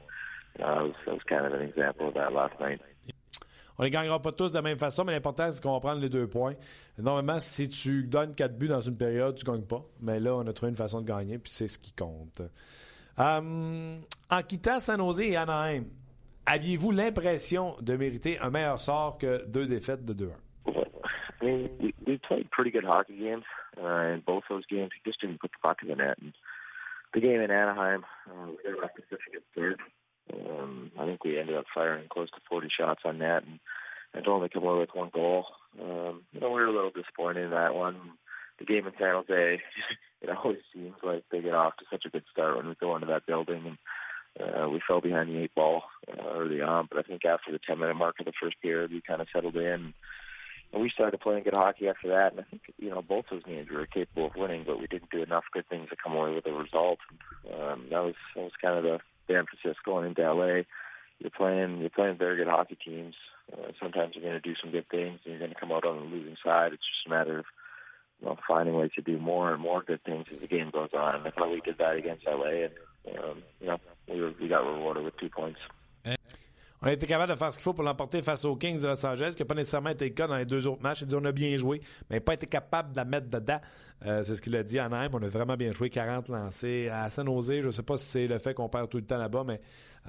know, 0.60 0.76
that 0.76 0.84
was 0.84 0.94
that 1.06 1.14
was 1.14 1.24
kind 1.28 1.46
of 1.46 1.54
an 1.54 1.62
example 1.62 2.08
of 2.08 2.14
that 2.16 2.34
last 2.34 2.60
night. 2.60 2.82
On 3.78 3.84
ne 3.84 3.88
les 3.88 3.92
gagnera 3.92 4.22
pas 4.22 4.32
tous 4.32 4.52
de 4.52 4.56
la 4.56 4.62
même 4.62 4.80
façon, 4.80 5.04
mais 5.04 5.12
l'important, 5.12 5.52
c'est 5.52 5.62
qu'on 5.62 5.80
prendre 5.80 6.02
les 6.02 6.10
deux 6.10 6.28
points. 6.28 6.54
Normalement, 6.98 7.40
si 7.40 7.70
tu 7.70 8.04
donnes 8.04 8.34
quatre 8.34 8.58
buts 8.58 8.70
dans 8.70 8.80
une 8.80 8.98
période, 8.98 9.36
tu 9.36 9.46
ne 9.46 9.52
gagnes 9.54 9.66
pas. 9.66 9.84
Mais 10.02 10.20
là, 10.20 10.36
on 10.36 10.48
a 10.48 10.54
trouvé 10.54 10.70
une 10.70 10.78
façon 10.78 11.02
de 11.02 11.08
gagner, 11.08 11.38
puis 11.38 11.52
c'est 11.52 11.68
ce 11.68 11.78
qui 11.78 11.92
compte. 11.92 12.42
Euh, 13.20 13.98
en 14.30 14.42
quittant 14.44 14.80
San 14.80 15.00
Jose 15.00 15.22
et 15.22 15.36
Anaheim, 15.36 15.84
aviez-vous 16.46 16.92
l'impression 16.92 17.76
de 17.82 17.96
mériter 17.96 18.40
un 18.40 18.50
meilleur 18.50 18.80
sort 18.80 19.18
que 19.18 19.46
deux 19.46 19.68
défaites 19.68 20.06
de 20.06 20.14
2-1? 20.14 20.32
I 21.42 21.46
mean, 21.46 21.70
we, 21.80 21.94
we 22.08 22.18
played 22.18 22.50
pretty 22.50 22.72
good 22.72 22.86
hockey 22.86 23.18
games. 23.18 23.44
Uh, 23.78 24.16
in 24.16 24.24
both 24.26 24.44
those 24.50 24.66
games, 24.68 24.90
we 24.94 25.02
just 25.06 25.22
didn't 25.22 25.40
put 25.40 25.52
the 25.52 25.60
puck 25.62 25.78
in 25.84 25.90
the 25.90 25.96
net. 25.96 26.18
And 26.22 26.34
the 27.14 27.20
game 27.20 27.42
in 27.42 27.52
Anaheim, 27.52 28.04
uh, 28.28 28.48
we 28.48 28.74
got 28.74 28.86
up 28.86 28.96
to. 28.96 29.76
Um, 30.34 30.92
I 31.00 31.06
think 31.06 31.24
we 31.24 31.40
ended 31.40 31.56
up 31.56 31.66
firing 31.74 32.08
close 32.10 32.30
to 32.32 32.38
40 32.50 32.70
shots 32.76 33.02
on 33.06 33.20
net 33.20 33.44
and, 33.44 33.60
and 34.14 34.28
only 34.28 34.50
come 34.50 34.64
away 34.64 34.80
with 34.80 34.96
one 34.96 35.12
goal. 35.14 35.46
Um, 35.80 36.24
you 36.32 36.40
know, 36.40 36.50
we 36.50 36.62
were 36.62 36.66
a 36.66 36.74
little 36.74 36.92
disappointed 36.92 37.46
in 37.46 37.52
that 37.52 37.76
one. 37.76 37.96
The 38.60 38.66
game 38.66 38.88
in 38.88 38.94
San 38.98 39.14
Jose, 39.16 39.62
it 40.22 40.30
always 40.30 40.60
seems 40.74 40.96
like 41.04 41.24
they 41.32 41.42
get 41.42 41.54
off 41.54 41.78
to 41.78 41.86
such 41.92 42.06
a 42.06 42.10
good 42.10 42.24
start 42.32 42.58
when 42.58 42.68
we 42.68 42.76
go 42.76 42.96
into 42.96 43.08
that 43.08 43.26
building. 43.26 43.64
And 43.66 43.78
uh, 44.40 44.70
we 44.70 44.82
fell 44.88 45.02
behind 45.02 45.30
the 45.30 45.44
eight 45.44 45.56
ball 45.56 45.84
uh, 46.08 46.30
early 46.34 46.62
on, 46.62 46.88
but 46.90 47.00
I 47.00 47.04
think 47.04 47.24
after 47.26 47.52
the 47.52 47.60
10 47.60 47.80
minute 47.80 47.96
mark 47.96 48.20
of 48.20 48.26
the 48.26 48.34
first 48.42 48.62
period, 48.62 48.92
we 48.92 49.02
kind 49.02 49.22
of 49.22 49.28
settled 49.34 49.56
in. 49.56 49.94
And 50.74 50.82
we 50.82 50.90
started 50.90 51.22
playing 51.22 51.44
good 51.44 51.54
hockey 51.54 51.88
after 51.88 52.10
that, 52.10 52.32
and 52.34 52.42
I 52.42 52.44
think 52.44 52.64
you 52.78 52.90
know 52.90 53.02
both 53.02 53.26
those 53.32 53.44
games 53.44 53.70
we 53.70 53.78
were 53.78 53.86
capable 53.86 54.26
of 54.26 54.36
winning, 54.36 54.64
but 54.66 54.80
we 54.80 54.88
didn't 54.88 55.10
do 55.10 55.24
enough 55.24 55.46
good 55.54 55.68
things 55.70 55.90
to 55.90 55.96
come 55.96 56.14
away 56.14 56.34
with 56.34 56.46
a 56.48 56.52
result. 56.52 57.00
Um, 57.48 57.86
that 57.92 58.04
was 58.04 58.16
that 58.36 58.42
was 58.42 58.52
kind 58.62 58.78
of 58.78 58.84
the, 58.84 59.00
the 59.28 59.36
emphasis 59.36 59.78
going 59.84 60.08
into 60.08 60.22
LA. 60.22 60.64
You're 61.20 61.32
playing 61.36 61.80
you're 61.80 61.90
playing 61.90 62.18
very 62.18 62.38
good 62.38 62.48
hockey 62.48 62.78
teams. 62.84 63.16
Uh, 63.52 63.72
sometimes 63.80 64.16
you're 64.16 64.24
going 64.24 64.42
to 64.42 64.48
do 64.48 64.56
some 64.62 64.72
good 64.72 64.90
things, 64.90 65.20
and 65.24 65.34
you're 65.34 65.40
going 65.40 65.54
to 65.54 65.60
come 65.60 65.72
out 65.72 65.86
on 65.86 65.98
the 65.98 66.16
losing 66.16 66.36
side. 66.44 66.74
It's 66.74 66.84
just 66.84 67.08
a 67.08 67.10
matter 67.10 67.40
of 67.40 67.46
you 68.22 68.28
know 68.28 68.38
finding 68.48 68.76
ways 68.76 68.92
to 68.96 69.02
do 69.02 69.18
more 69.18 69.54
and 69.54 69.62
more 69.62 69.82
good 69.82 70.04
things 70.04 70.28
as 70.32 70.40
the 70.40 70.48
game 70.48 70.70
goes 70.72 70.90
on. 70.94 71.16
And 71.16 71.28
I 71.28 71.32
thought 71.32 71.52
we 71.52 71.62
did 71.62 71.78
that 71.78 71.96
against 71.96 72.26
LA, 72.26 72.66
and 72.66 72.72
um, 73.18 73.44
you 73.62 73.68
know 73.68 73.80
we 74.08 74.22
were, 74.22 74.34
we 74.40 74.48
got 74.48 74.66
rewarded 74.66 75.04
with 75.04 75.18
two 75.18 75.30
points. 75.30 75.60
On 76.86 76.90
a 76.90 76.94
été 76.94 77.08
capable 77.08 77.34
de 77.34 77.38
faire 77.38 77.52
ce 77.52 77.58
qu'il 77.58 77.64
faut 77.64 77.74
pour 77.74 77.84
l'emporter 77.84 78.22
face 78.22 78.46
aux 78.46 78.56
Kings 78.56 78.80
de 78.80 78.86
Los 78.86 79.04
Angeles, 79.04 79.34
qui 79.36 79.42
n'a 79.42 79.48
pas 79.48 79.56
nécessairement 79.56 79.90
été 79.90 80.06
le 80.06 80.14
cas 80.14 80.28
dans 80.28 80.38
les 80.38 80.46
deux 80.46 80.68
autres 80.68 80.84
matchs. 80.84 81.02
Il 81.02 81.08
dit 81.08 81.16
on 81.16 81.26
a 81.26 81.32
bien 81.32 81.58
joué, 81.58 81.82
mais 82.12 82.20
pas 82.20 82.36
été 82.36 82.46
capable 82.46 82.92
de 82.92 82.98
la 82.98 83.06
mettre 83.06 83.28
dedans. 83.28 83.60
Euh, 84.06 84.22
c'est 84.22 84.36
ce 84.36 84.42
qu'il 84.44 84.56
a 84.56 84.62
dit 84.62 84.78
à 84.78 84.86
Anaheim. 84.86 85.10
On 85.14 85.24
a 85.24 85.28
vraiment 85.28 85.58
bien 85.58 85.72
joué, 85.72 85.90
40 85.90 86.30
lancés. 86.30 86.88
À 86.90 87.10
San 87.10 87.26
Jose, 87.26 87.62
je 87.62 87.66
ne 87.66 87.72
sais 87.72 87.82
pas 87.82 87.98
si 87.98 88.06
c'est 88.06 88.28
le 88.28 88.38
fait 88.38 88.54
qu'on 88.54 88.70
perd 88.70 88.88
tout 88.88 88.98
le 88.98 89.04
temps 89.04 89.18
là-bas, 89.18 89.44
mais 89.48 89.60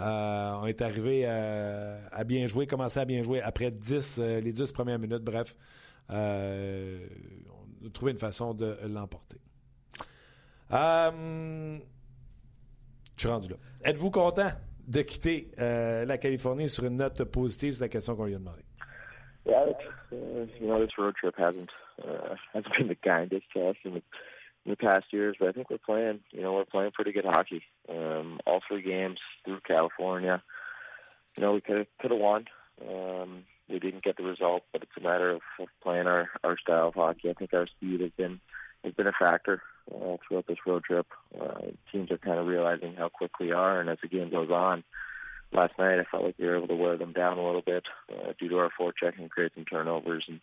euh, 0.00 0.52
on 0.60 0.66
est 0.66 0.82
arrivé 0.82 1.22
euh, 1.24 1.98
à 2.12 2.24
bien 2.24 2.46
jouer, 2.46 2.66
commencé 2.66 3.00
à 3.00 3.06
bien 3.06 3.22
jouer 3.22 3.40
après 3.40 3.70
10, 3.70 4.18
les 4.18 4.52
10 4.52 4.70
premières 4.72 4.98
minutes. 4.98 5.24
Bref, 5.24 5.56
on 6.10 6.14
a 6.14 7.90
trouvé 7.90 8.12
une 8.12 8.18
façon 8.18 8.52
de 8.52 8.76
l'emporter. 8.86 9.38
Je 10.70 11.78
suis 13.16 13.28
rendu 13.28 13.48
là. 13.48 13.56
Êtes-vous 13.82 14.10
content? 14.10 14.50
De 14.86 15.02
quitter 15.02 15.48
euh, 15.58 16.04
la 16.04 16.18
Californie 16.18 16.68
sur 16.68 16.84
une 16.84 16.96
note 16.96 17.24
positive? 17.24 17.74
C'est 17.74 17.84
la 17.84 17.88
question 17.88 18.16
qu'on 18.16 18.26
lui 18.26 18.34
a 18.34 18.38
demandé. 18.38 18.62
Yeah, 19.44 19.66
uh, 20.12 20.46
you 20.60 20.66
know, 20.66 20.80
this 20.80 20.98
road 20.98 21.14
trip 21.14 21.36
hasn't 21.38 21.70
uh, 22.02 22.34
hasn't 22.52 22.76
been 22.76 22.88
the 22.88 22.96
kindest 22.96 23.46
to 23.54 23.68
us 23.68 23.76
in 23.84 23.94
the, 23.94 24.02
in 24.64 24.70
the 24.70 24.76
past 24.76 25.12
years, 25.12 25.36
but 25.38 25.48
I 25.48 25.52
think 25.52 25.70
we're 25.70 25.78
playing. 25.78 26.20
You 26.32 26.42
know, 26.42 26.52
we're 26.54 26.64
playing 26.64 26.90
pretty 26.92 27.12
good 27.12 27.24
hockey. 27.24 27.62
Um, 27.88 28.40
all 28.44 28.60
three 28.66 28.82
games 28.82 29.18
through 29.44 29.60
California. 29.66 30.42
You 31.36 31.42
know, 31.44 31.52
we 31.52 31.60
could 31.60 31.86
could 32.00 32.10
have 32.10 32.20
won. 32.20 32.46
Um, 32.82 33.44
we 33.68 33.78
didn't 33.78 34.02
get 34.02 34.16
the 34.16 34.24
result, 34.24 34.62
but 34.72 34.82
it's 34.82 34.96
a 34.96 35.00
matter 35.00 35.30
of, 35.30 35.42
of 35.60 35.68
playing 35.80 36.08
our 36.08 36.28
our 36.42 36.58
style 36.58 36.88
of 36.88 36.94
hockey. 36.94 37.30
I 37.30 37.34
think 37.34 37.54
our 37.54 37.68
speed 37.68 38.00
has 38.00 38.10
been 38.16 38.40
has 38.82 38.94
been 38.94 39.06
a 39.06 39.12
factor 39.12 39.62
uh, 39.94 40.16
throughout 40.26 40.46
this 40.46 40.58
road 40.66 40.84
trip. 40.84 41.06
Uh, 41.38 41.72
teams 41.92 42.10
are 42.10 42.18
kind 42.18 42.38
of 42.38 42.46
realizing 42.46 42.94
how 42.94 43.08
quick 43.08 43.38
we 43.38 43.52
are, 43.52 43.80
and 43.80 43.88
as 43.88 43.98
the 44.02 44.08
game 44.08 44.30
goes 44.30 44.50
on, 44.50 44.84
last 45.52 45.72
night 45.78 45.98
I 45.98 46.04
felt 46.04 46.24
like 46.24 46.36
we 46.38 46.46
were 46.46 46.56
able 46.56 46.68
to 46.68 46.74
wear 46.74 46.96
them 46.96 47.12
down 47.12 47.38
a 47.38 47.44
little 47.44 47.62
bit 47.62 47.84
uh, 48.10 48.32
due 48.38 48.48
to 48.48 48.58
our 48.58 48.70
forechecking 48.78 49.20
and 49.20 49.30
create 49.30 49.52
some 49.54 49.64
turnovers, 49.64 50.24
and 50.28 50.40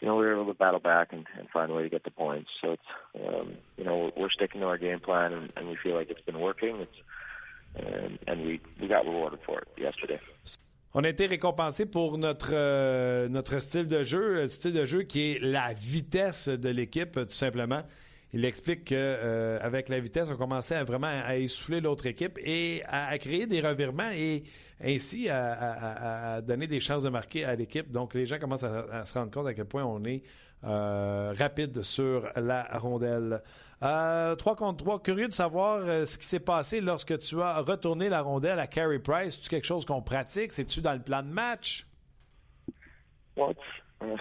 you 0.00 0.08
know 0.08 0.16
we 0.16 0.24
were 0.24 0.34
able 0.34 0.46
to 0.46 0.58
battle 0.58 0.80
back 0.80 1.12
and, 1.12 1.26
and 1.38 1.48
find 1.50 1.70
a 1.70 1.74
way 1.74 1.82
to 1.82 1.88
get 1.88 2.04
the 2.04 2.10
points. 2.10 2.50
So 2.62 2.72
it's 2.72 2.82
um, 3.26 3.54
you 3.76 3.84
know 3.84 4.12
we're 4.16 4.30
sticking 4.30 4.60
to 4.60 4.66
our 4.66 4.78
game 4.78 5.00
plan, 5.00 5.32
and, 5.32 5.52
and 5.56 5.68
we 5.68 5.76
feel 5.76 5.94
like 5.94 6.10
it's 6.10 6.22
been 6.22 6.40
working. 6.40 6.76
It's 6.76 6.96
and, 7.76 8.18
and 8.26 8.44
we 8.44 8.60
we 8.80 8.88
got 8.88 9.04
rewarded 9.04 9.40
for 9.44 9.60
it 9.60 9.68
yesterday. 9.76 10.20
On 10.94 11.04
a 11.04 11.10
été 11.10 11.26
récompensé 11.26 11.84
pour 11.84 12.16
notre, 12.16 12.52
euh, 12.54 13.28
notre 13.28 13.58
style 13.58 13.88
de 13.88 14.02
jeu, 14.02 14.34
le 14.34 14.48
style 14.48 14.72
de 14.72 14.86
jeu 14.86 15.02
qui 15.02 15.32
est 15.32 15.38
la 15.38 15.74
vitesse 15.74 16.48
de 16.48 16.70
l'équipe, 16.70 17.12
tout 17.12 17.30
simplement. 17.30 17.82
Il 18.34 18.44
explique 18.44 18.84
qu'avec 18.84 19.88
la 19.88 20.00
vitesse, 20.00 20.30
on 20.30 20.36
commençait 20.36 20.76
à 20.76 20.84
vraiment 20.84 21.06
à 21.06 21.36
essouffler 21.36 21.80
l'autre 21.80 22.06
équipe 22.06 22.38
et 22.42 22.82
à, 22.86 23.16
créer 23.16 23.46
des 23.46 23.60
revirements 23.60 24.10
et 24.12 24.42
ainsi 24.84 25.30
à, 25.30 26.42
donner 26.42 26.66
des 26.66 26.80
chances 26.80 27.04
de 27.04 27.08
marquer 27.08 27.44
à 27.44 27.54
l'équipe. 27.54 27.90
Donc, 27.90 28.14
les 28.14 28.26
gens 28.26 28.38
commencent 28.38 28.64
à, 28.64 29.04
se 29.06 29.14
rendre 29.18 29.30
compte 29.30 29.46
à 29.46 29.54
quel 29.54 29.64
point 29.64 29.84
on 29.84 30.04
est 30.04 30.22
euh, 30.64 31.32
rapide 31.38 31.82
sur 31.82 32.28
la 32.36 32.64
rondelle. 32.74 33.42
Euh, 33.82 34.34
3 34.34 34.56
contre 34.56 34.84
3, 34.84 35.02
curieux 35.02 35.28
de 35.28 35.32
savoir 35.32 35.78
euh, 35.78 36.04
ce 36.04 36.18
qui 36.18 36.26
s'est 36.26 36.40
passé 36.40 36.80
lorsque 36.80 37.16
tu 37.20 37.40
as 37.40 37.60
retourné 37.60 38.08
la 38.08 38.20
rondelle 38.20 38.58
à 38.58 38.66
Carey 38.66 38.98
Price. 38.98 39.36
C'est-tu 39.36 39.48
quelque 39.48 39.66
chose 39.66 39.86
qu'on 39.86 40.02
pratique? 40.02 40.52
C'est-tu 40.52 40.80
dans 40.80 40.94
le 40.94 41.00
plan 41.00 41.22
de 41.22 41.28
match? 41.28 41.86
Well, 43.36 43.52
it's 43.52 43.60
uh, 44.02 44.16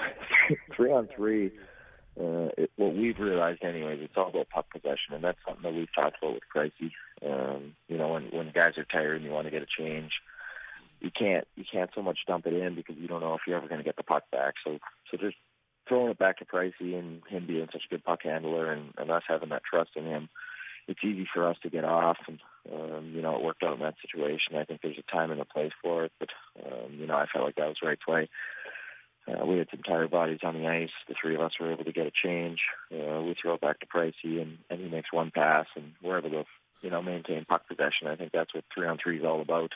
three 0.75 0.93
on 0.93 1.07
three. 1.07 1.51
Uh, 2.19 2.49
it, 2.57 2.71
what 2.77 2.95
we've 2.95 3.19
realized, 3.19 3.63
anyways, 3.63 3.99
it's 4.01 4.17
all 4.17 4.29
about 4.29 4.49
puck 4.49 4.65
possession, 4.71 5.13
and 5.13 5.23
that's 5.23 5.37
something 5.45 5.63
that 5.63 5.73
we've 5.73 5.93
talked 5.93 6.17
about 6.21 6.33
with 6.33 6.43
Pricey. 6.53 6.91
Um, 7.23 7.75
you 7.87 7.97
know, 7.97 8.09
when 8.09 8.23
when 8.31 8.51
guys 8.51 8.77
are 8.77 8.85
tired 8.85 9.17
and 9.17 9.25
you 9.25 9.31
want 9.31 9.45
to 9.45 9.51
get 9.51 9.61
a 9.61 9.67
change, 9.67 10.11
you 10.99 11.11
can't 11.11 11.47
you 11.55 11.63
can't 11.71 11.91
so 11.93 12.01
much 12.01 12.19
dump 12.27 12.47
it 12.47 12.53
in 12.53 12.75
because 12.75 12.95
you 12.97 13.07
don't 13.07 13.21
know 13.21 13.35
if 13.35 13.41
you're 13.45 13.57
ever 13.57 13.67
going 13.67 13.79
to 13.79 13.85
get 13.85 13.97
the 13.97 14.03
puck 14.03 14.23
back. 14.31 14.55
So 14.63 14.79
so 15.11 15.17
just 15.17 15.35
throwing 15.87 16.11
it 16.11 16.17
back 16.17 16.37
to 16.39 16.45
Pricey 16.45 16.97
and 16.97 17.21
him 17.29 17.45
being 17.47 17.67
such 17.71 17.83
a 17.85 17.93
good 17.93 18.03
puck 18.03 18.21
handler 18.23 18.71
and, 18.71 18.93
and 18.97 19.11
us 19.11 19.23
having 19.27 19.49
that 19.49 19.63
trust 19.63 19.91
in 19.95 20.05
him, 20.05 20.27
it's 20.87 20.99
easy 21.03 21.27
for 21.33 21.47
us 21.47 21.57
to 21.63 21.69
get 21.69 21.85
off. 21.85 22.17
And 22.27 22.39
um, 22.73 23.11
you 23.13 23.21
know, 23.21 23.35
it 23.35 23.43
worked 23.43 23.63
out 23.63 23.75
in 23.75 23.79
that 23.81 23.95
situation. 24.01 24.55
I 24.57 24.63
think 24.63 24.81
there's 24.81 24.97
a 24.97 25.11
time 25.11 25.31
and 25.31 25.41
a 25.41 25.45
place 25.45 25.71
for 25.81 26.05
it, 26.05 26.11
but 26.19 26.29
um, 26.65 26.93
you 26.93 27.05
know, 27.05 27.15
I 27.15 27.25
felt 27.31 27.45
like 27.45 27.55
that 27.55 27.67
was 27.67 27.77
the 27.81 27.87
right 27.87 27.99
play. 27.99 28.29
Uh, 29.27 29.45
we 29.45 29.57
had 29.57 29.67
some 29.69 29.83
tired 29.83 30.09
bodies 30.09 30.39
on 30.43 30.53
the 30.53 30.67
ice. 30.67 30.89
The 31.07 31.15
three 31.21 31.35
of 31.35 31.41
us 31.41 31.51
were 31.59 31.71
able 31.71 31.83
to 31.83 31.91
get 31.91 32.07
a 32.07 32.11
change. 32.11 32.59
Uh, 32.91 33.21
we 33.21 33.35
throw 33.41 33.55
it 33.55 33.61
back 33.61 33.79
to 33.81 33.85
Pricey, 33.85 34.41
and, 34.41 34.57
and 34.69 34.79
he 34.79 34.87
makes 34.87 35.11
one 35.11 35.31
pass, 35.31 35.65
and 35.75 35.93
we're 36.01 36.19
able 36.19 36.29
to, 36.29 36.43
you 36.81 36.89
know, 36.89 37.01
maintain 37.01 37.45
puck 37.45 37.67
possession. 37.67 38.07
I 38.07 38.15
think 38.15 38.31
that's 38.31 38.53
what 38.53 38.63
three 38.73 38.87
on 38.87 38.97
three 39.01 39.19
is 39.19 39.25
all 39.25 39.41
about. 39.41 39.71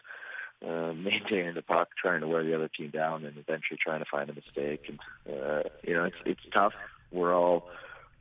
Uh, 0.66 0.94
maintaining 0.96 1.56
the 1.56 1.64
puck, 1.64 1.90
trying 2.02 2.22
to 2.22 2.28
wear 2.28 2.44
the 2.44 2.56
other 2.56 2.70
team 2.70 2.92
down, 2.92 3.26
and 3.26 3.38
eventually 3.38 3.80
trying 3.82 4.00
to 4.00 4.10
find 4.10 4.30
a 4.30 4.34
mistake. 4.34 4.84
And 4.88 5.00
uh, 5.28 5.64
you 5.84 5.96
know, 5.96 6.06
it's 6.06 6.16
it's 6.26 6.42
tough. 6.56 6.74
We're 7.12 7.36
all 7.36 7.68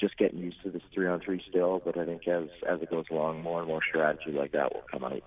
just 0.01 0.17
getting 0.17 0.39
used 0.39 0.63
to 0.65 0.71
this 0.71 0.83
three 0.93 1.07
on 1.07 1.21
three 1.21 1.43
still, 1.49 1.81
but 1.85 1.97
I 1.97 2.07
think 2.07 2.27
as 2.27 2.49
as 2.69 2.81
it 2.81 2.91
goes 2.91 3.05
along, 3.11 3.43
more 3.43 3.61
and 3.61 3.69
more 3.69 3.83
strategy 3.87 4.33
like 4.33 4.53
that 4.53 4.75
will 4.75 4.85
come 4.91 5.05
out. 5.05 5.23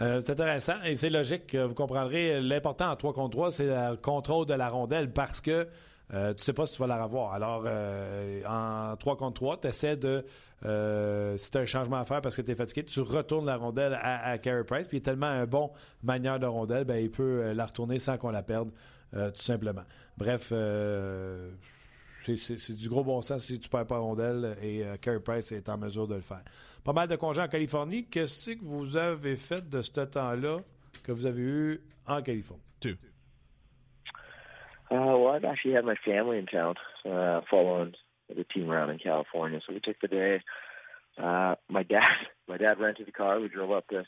Euh, 0.00 0.20
c'est 0.24 0.32
intéressant 0.32 0.82
et 0.84 0.94
c'est 0.94 1.10
logique. 1.10 1.54
Vous 1.54 1.74
comprendrez, 1.74 2.40
l'important 2.40 2.90
en 2.90 2.96
3 2.96 3.12
contre 3.12 3.30
3, 3.30 3.52
c'est 3.52 3.66
le 3.66 3.96
contrôle 3.96 4.46
de 4.46 4.54
la 4.54 4.68
rondelle 4.68 5.12
parce 5.12 5.40
que 5.40 5.68
euh, 6.12 6.34
tu 6.34 6.42
sais 6.42 6.52
pas 6.52 6.66
si 6.66 6.74
tu 6.74 6.80
vas 6.80 6.86
la 6.86 7.02
revoir. 7.02 7.32
Alors, 7.32 7.64
euh, 7.66 8.42
en 8.46 8.96
3 8.96 9.16
contre 9.16 9.34
3, 9.34 9.60
tu 9.60 9.68
essaies 9.68 9.96
de, 9.96 10.24
euh, 10.64 11.36
si 11.38 11.50
tu 11.50 11.58
as 11.58 11.62
un 11.62 11.66
changement 11.66 11.96
à 11.96 12.04
faire 12.04 12.20
parce 12.20 12.36
que 12.36 12.42
tu 12.42 12.50
es 12.50 12.54
fatigué, 12.54 12.84
tu 12.84 13.00
retournes 13.00 13.46
la 13.46 13.56
rondelle 13.56 13.94
à, 13.94 14.28
à 14.28 14.38
Carey 14.38 14.64
Price. 14.64 14.86
Puis 14.86 14.98
il 14.98 15.00
est 15.00 15.04
tellement 15.04 15.26
un 15.26 15.46
bon 15.46 15.70
manière 16.02 16.38
de 16.38 16.46
rondelle, 16.46 16.84
ben, 16.84 16.96
il 16.96 17.10
peut 17.10 17.22
euh, 17.42 17.54
la 17.54 17.66
retourner 17.66 17.98
sans 17.98 18.18
qu'on 18.18 18.30
la 18.30 18.42
perde, 18.42 18.70
tout 19.12 19.42
simplement. 19.42 19.84
Bref, 20.18 20.52
c'est- 22.24 22.72
du 22.74 22.88
gros 22.88 23.04
bon 23.04 23.20
sens 23.22 23.44
si 23.44 23.58
tu 23.60 23.68
perds 23.68 23.86
pas 23.86 23.98
rondelle 23.98 24.56
et 24.62 24.84
euh, 24.84 24.96
Carey 24.96 25.20
Price 25.20 25.52
est 25.52 25.68
en 25.68 25.78
mesure 25.78 26.06
de 26.08 26.14
le 26.16 26.20
faire. 26.20 26.42
Pas 26.84 26.92
mal 26.92 27.08
de 27.08 27.16
congés 27.16 27.42
en 27.42 27.48
Californie. 27.48 28.06
Qu'est-ce 28.06 28.52
que 28.52 28.64
vous 28.64 28.96
avez 28.96 29.36
fait 29.36 29.68
de 29.68 29.80
ce 29.82 30.00
temps-là 30.00 30.56
que 31.02 31.12
vous 31.12 31.26
avez 31.26 31.42
eu 31.42 31.80
en 32.06 32.22
Californie? 32.22 32.62
Two. 32.80 32.94
Uh, 34.90 35.16
well, 35.18 35.28
I've 35.28 35.44
actually 35.44 35.74
had 35.74 35.84
my 35.84 35.96
family 36.04 36.38
in 36.38 36.46
town 36.46 36.74
uh, 37.06 37.40
following 37.50 37.94
the 38.28 38.44
team 38.44 38.70
around 38.70 38.90
in 38.90 38.98
California, 38.98 39.60
so 39.66 39.72
we 39.72 39.80
took 39.80 39.96
the 40.00 40.08
day. 40.08 40.40
Uh, 41.18 41.54
my 41.68 41.82
dad, 41.82 42.02
my 42.48 42.56
dad 42.58 42.78
rented 42.78 43.08
a 43.08 43.12
car. 43.12 43.40
We 43.40 43.48
drove 43.48 43.70
up 43.72 43.88
to 43.88 44.04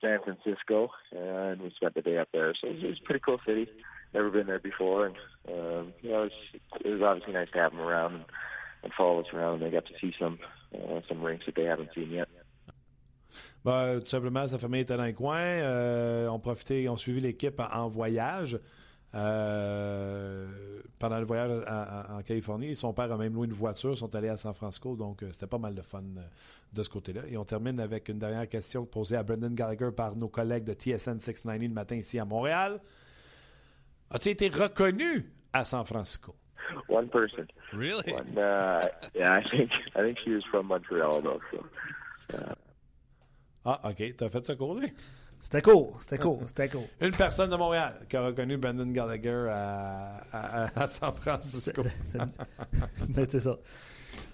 San 0.00 0.18
Francisco, 0.22 0.90
and 1.12 1.60
we 1.60 1.70
spent 1.76 1.94
the 1.94 2.02
day 2.02 2.16
up 2.18 2.28
there. 2.32 2.54
So 2.60 2.68
it 2.68 2.74
was, 2.76 2.82
it 2.84 2.88
was 2.90 2.98
a 3.00 3.04
pretty 3.04 3.20
cool 3.20 3.40
city. 3.44 3.68
Never 4.12 4.30
been 4.30 4.46
there 4.46 4.58
before, 4.58 5.06
and 5.06 5.16
um, 5.48 5.92
you 6.02 6.10
know, 6.10 6.24
it 6.24 6.32
was, 6.32 6.60
it 6.84 6.88
was 6.90 7.02
obviously 7.02 7.32
nice 7.32 7.48
to 7.52 7.58
have 7.58 7.70
them 7.72 7.80
around 7.80 8.14
and, 8.14 8.24
and 8.82 8.92
follow 8.94 9.20
us 9.20 9.26
around. 9.32 9.60
They 9.60 9.70
got 9.70 9.86
to 9.86 9.94
see 10.00 10.12
some 10.18 10.38
uh, 10.74 11.00
some 11.08 11.22
rinks 11.22 11.46
that 11.46 11.54
they 11.54 11.64
haven't 11.64 11.90
seen 11.94 12.10
yet. 12.10 12.28
Ben, 13.64 14.00
tout 14.00 14.06
simplement, 14.08 14.48
sa 14.48 14.58
famille 14.58 14.80
était 14.80 14.96
dans 14.96 15.04
les 15.04 15.12
coins. 15.14 15.36
Euh, 15.38 16.26
on 16.28 16.40
profitait, 16.40 16.88
on 16.88 16.96
suivi 16.96 17.20
l'équipe 17.20 17.60
en, 17.60 17.70
en 17.84 17.88
voyage. 17.88 18.58
euh, 19.14 20.46
pendant 20.98 21.18
le 21.18 21.24
voyage 21.24 21.50
à- 21.66 22.16
en 22.16 22.22
Californie, 22.22 22.74
son 22.76 22.92
père 22.92 23.10
a 23.12 23.16
même 23.16 23.34
loué 23.34 23.46
une 23.46 23.52
voiture, 23.52 23.96
sont 23.96 24.14
allés 24.14 24.28
à 24.28 24.36
San 24.36 24.54
Francisco, 24.54 24.94
donc 24.96 25.22
euh, 25.22 25.28
c'était 25.32 25.46
pas 25.46 25.58
mal 25.58 25.74
de 25.74 25.82
fun 25.82 26.02
euh, 26.16 26.20
de 26.72 26.82
ce 26.82 26.88
côté-là. 26.90 27.22
Et 27.28 27.36
on 27.36 27.44
termine 27.44 27.80
avec 27.80 28.08
une 28.08 28.18
dernière 28.18 28.48
question 28.48 28.84
posée 28.86 29.16
à 29.16 29.22
Brendan 29.22 29.54
Gallagher 29.54 29.90
par 29.96 30.14
nos 30.16 30.28
collègues 30.28 30.64
de 30.64 30.72
TSN 30.74 31.18
690 31.18 31.68
le 31.68 31.74
matin 31.74 31.96
ici 31.96 32.18
à 32.18 32.24
Montréal. 32.24 32.80
As-tu 34.10 34.30
été 34.30 34.48
reconnu 34.48 35.30
à 35.52 35.64
San 35.64 35.84
Francisco? 35.84 36.34
One 36.88 37.08
person. 37.08 37.46
Really? 37.72 38.12
One, 38.12 38.36
uh, 38.36 38.86
yeah, 39.14 39.32
I 39.38 39.42
think 39.50 39.70
I 39.96 40.02
think 40.02 40.18
she 40.24 40.30
was 40.34 40.42
from 40.50 40.66
Montreal 40.66 41.20
though. 41.22 41.40
So. 41.50 42.36
Uh, 42.36 42.54
Ah, 43.64 43.78
OK. 43.90 44.14
T'as 44.16 44.30
fait 44.30 44.44
ça 44.46 44.54
court, 44.56 44.74
lui? 44.74 44.90
C'était 45.38 45.60
cool, 45.62 45.88
c'était 45.98 46.16
cool, 46.18 46.38
c'était 46.46 46.68
cool. 46.68 46.84
Une 47.00 47.10
personne 47.10 47.50
de 47.50 47.56
Montréal 47.56 47.94
qui 48.08 48.16
a 48.16 48.22
reconnu 48.22 48.56
Brendan 48.56 48.90
Gallagher 48.92 49.48
à, 49.50 50.22
à- 50.32 50.82
à 50.82 50.86
San 50.86 51.12
Francisco. 51.14 51.82
Mais 53.14 53.26
c'est 53.28 53.40
ça. 53.40 53.58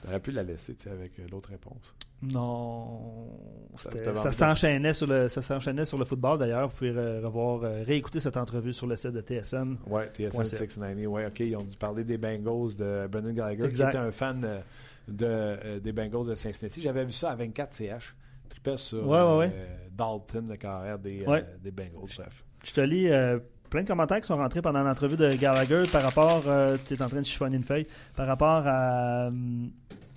T'aurais 0.03 0.21
pu 0.21 0.31
la 0.31 0.43
laisser 0.43 0.75
tu 0.75 0.85
sais, 0.85 0.91
avec 0.91 1.19
euh, 1.19 1.23
l'autre 1.31 1.49
réponse. 1.51 1.95
Non. 2.23 3.29
Ça 3.77 4.33
s'enchaînait 4.33 4.93
sur 4.93 5.07
le, 5.07 5.29
ça 5.29 5.43
s'enchaînait 5.43 5.85
sur 5.85 5.99
le 5.99 6.05
football 6.05 6.39
d'ailleurs. 6.39 6.69
Vous 6.69 6.77
pouvez 6.77 6.91
revoir, 7.21 7.63
euh, 7.65 7.83
réécouter 7.85 8.21
cette 8.21 8.37
entrevue 8.37 8.73
sur 8.73 8.87
le 8.87 8.97
site 8.97 9.13
de 9.13 9.21
TSN. 9.21 9.77
Ouais, 9.87 10.09
TSN 10.13 10.45
690. 10.45 11.07
Ouais, 11.07 11.27
OK. 11.27 11.41
Ils 11.41 11.57
ont 11.57 11.63
dû 11.65 11.77
parler 11.77 12.05
des 12.05 12.19
Bengals 12.19 12.77
de 12.79 13.07
Brendan 13.11 13.35
Gallagher, 13.35 13.65
Exact. 13.65 13.91
qui 13.91 13.97
était 13.97 14.07
un 14.07 14.13
fan 14.13 14.45
euh, 14.45 14.61
de, 15.09 15.79
des 15.79 15.93
Bengals 15.93 16.27
de 16.29 16.35
Cincinnati. 16.35 16.81
J'avais 16.81 17.05
vu 17.05 17.13
ça 17.13 17.31
à 17.33 17.37
24CH. 17.37 18.13
Tripais 18.49 18.77
sur 18.77 19.07
Ouais, 19.07 19.21
ouais, 19.21 19.37
ouais. 19.39 19.53
euh, 19.55 19.77
Dalton, 19.93 20.49
le 20.49 20.57
carrière 20.57 20.99
des, 20.99 21.25
euh, 21.27 21.41
des 21.63 21.71
Bengals. 21.71 22.09
Bref. 22.17 22.45
Je 22.65 22.73
te 22.73 22.81
lis 22.81 23.09
euh, 23.11 23.39
plein 23.77 23.83
de 23.83 23.89
commentaires 23.89 24.21
qui 24.21 24.27
sont 24.27 24.37
rentrés 24.39 24.63
pendant 24.63 24.83
l'entrevue 24.83 25.17
de 25.19 25.35
Gallagher 25.35 25.83
par 25.93 26.03
rapport. 26.03 26.43
tu 26.87 26.95
es 26.95 27.03
en 27.03 27.09
train 27.09 27.21
de 27.21 27.27
chiffonner 27.27 27.57
une 27.57 27.63
feuille. 27.63 27.87
Par 28.15 28.27
rapport 28.27 28.63
à. 28.67 29.27
hum, 29.29 29.71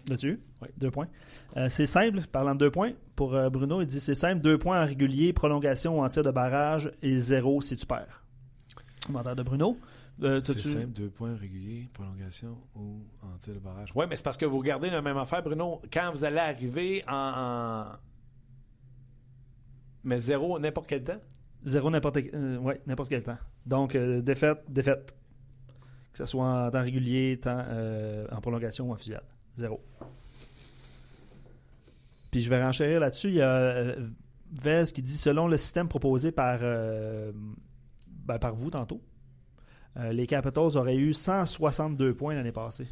L'as-tu 0.08 0.28
eu? 0.30 0.40
Oui. 0.62 0.70
Deux 0.78 0.90
points. 0.90 1.08
Euh, 1.58 1.68
c'est 1.70 1.86
simple, 1.86 2.22
parlant 2.32 2.54
de 2.54 2.58
deux 2.58 2.72
points. 2.72 2.94
Pour 3.16 3.36
euh, 3.36 3.50
Bruno, 3.50 3.82
il 3.82 3.86
dit 3.88 4.00
c'est 4.00 4.16
simple, 4.16 4.42
deux 4.42 4.58
points 4.58 4.82
en 4.82 4.86
régulier, 4.86 5.34
prolongation 5.34 6.00
ou 6.00 6.04
en 6.04 6.10
tir 6.10 6.24
de 6.24 6.32
barrage 6.32 6.90
et 7.02 7.20
zéro 7.20 7.62
si 7.62 7.76
tu 7.78 7.86
perds. 7.86 8.24
Commentaire 9.06 9.36
de 9.36 9.44
Bruno. 9.44 9.78
Euh, 10.24 10.42
C'est 10.46 10.58
simple, 10.58 10.88
deux 10.88 11.10
points 11.10 11.36
réguliers, 11.36 11.88
prolongation 11.94 12.58
ou 12.76 13.02
en 13.22 13.38
tir 13.40 13.54
de 13.54 13.60
barrage. 13.60 13.92
Oui, 13.94 14.06
mais 14.10 14.16
c'est 14.16 14.24
parce 14.24 14.38
que 14.38 14.46
vous 14.46 14.58
regardez 14.58 14.90
la 14.90 15.02
même 15.02 15.18
affaire, 15.18 15.44
Bruno. 15.44 15.82
Quand 15.94 16.12
vous 16.12 16.24
allez 16.26 16.40
arriver 16.40 17.04
en. 17.08 17.14
en- 17.14 17.86
Mais 20.06 20.20
zéro, 20.20 20.58
n'importe 20.60 20.88
quel 20.88 21.04
temps? 21.04 21.20
Zéro 21.66 21.90
n'importe 21.90 22.18
euh, 22.18 22.74
n'importe 22.88 23.10
quel 23.10 23.24
temps. 23.24 23.38
Donc, 23.66 23.96
euh, 23.96 24.22
défaite, 24.22 24.64
défaite. 24.70 25.16
Que 26.12 26.18
ce 26.18 26.26
soit 26.26 26.46
en 26.46 26.72
temps 26.72 26.82
régulier, 26.82 27.40
temps, 27.40 27.64
euh, 27.68 28.26
en 28.32 28.42
prolongation 28.42 28.90
ou 28.90 28.94
en 28.94 28.96
fusillade. 28.96 29.26
Zéro. 29.56 29.82
Puis 32.32 32.42
je 32.42 32.50
vais 32.50 32.64
renchérir 32.64 33.00
là-dessus. 33.00 33.30
Il 33.30 33.36
y 33.36 33.42
a 33.42 33.96
Vez 34.52 34.86
qui 34.94 35.04
dit 35.04 35.18
selon 35.18 35.48
le 35.48 35.58
système 35.58 35.88
proposé 35.88 36.32
par, 36.32 36.60
ben, 36.60 38.40
par 38.40 38.56
vous 38.56 38.72
tantôt, 38.72 39.02
les 39.96 40.26
Capitals 40.26 40.76
auraient 40.76 40.96
eu 40.96 41.14
162 41.14 42.16
points 42.16 42.34
l'année 42.34 42.52
passée. 42.52 42.88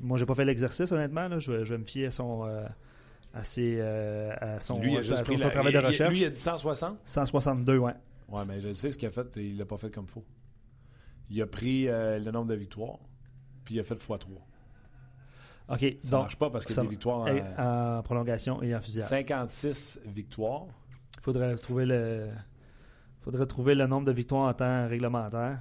Moi, 0.00 0.16
j'ai 0.16 0.24
pas 0.24 0.34
fait 0.34 0.46
l'exercice, 0.46 0.90
honnêtement. 0.92 1.28
là. 1.28 1.38
Je 1.38 1.52
vais 1.52 1.78
me 1.78 1.84
fier 1.84 2.06
à 2.06 2.10
son. 2.10 2.48
À, 3.36 3.44
ses, 3.44 3.76
euh, 3.78 4.34
à 4.40 4.58
son, 4.60 4.80
lui, 4.80 4.92
il 4.92 4.96
a 4.96 4.98
à 4.98 5.02
juste 5.02 5.22
pris 5.24 5.36
son 5.38 5.44
la- 5.44 5.50
travail 5.50 5.72
de 5.72 5.78
il- 5.78 5.82
il- 5.82 5.86
recherche. 5.86 6.10
Lui, 6.12 6.20
il 6.20 6.24
a 6.26 6.30
dit 6.30 6.36
160? 6.38 6.98
162, 7.04 7.78
ouais. 7.78 7.92
Ouais, 8.28 8.42
mais 8.48 8.60
je 8.60 8.72
sais 8.72 8.90
ce 8.90 8.98
qu'il 8.98 9.08
a 9.08 9.12
fait, 9.12 9.26
il 9.36 9.56
l'a 9.58 9.64
pas 9.66 9.76
fait 9.76 9.90
comme 9.90 10.06
faux. 10.08 10.24
Il 11.30 11.40
a 11.42 11.46
pris 11.46 11.88
euh, 11.88 12.18
le 12.18 12.30
nombre 12.30 12.46
de 12.48 12.54
victoires, 12.54 12.98
puis 13.64 13.74
il 13.76 13.80
a 13.80 13.84
fait 13.84 13.94
x3. 13.94 14.18
OK. 15.68 15.80
Ça 16.02 16.10
donc, 16.10 16.20
marche 16.22 16.36
pas 16.36 16.50
parce 16.50 16.64
que 16.64 16.72
ça- 16.72 16.82
des 16.82 16.88
victoires 16.88 17.28
et- 17.28 17.42
en- 17.58 18.02
prolongation 18.02 18.62
et 18.62 18.74
en 18.74 18.80
fusillade. 18.80 19.08
56 19.08 20.00
victoires. 20.06 20.66
Faudrait 21.22 21.54
trouver 21.56 21.86
le 21.86 22.28
faudrait 23.22 23.46
trouver 23.46 23.74
le 23.74 23.86
nombre 23.88 24.06
de 24.06 24.12
victoires 24.12 24.48
en 24.48 24.54
temps 24.54 24.86
réglementaire. 24.88 25.60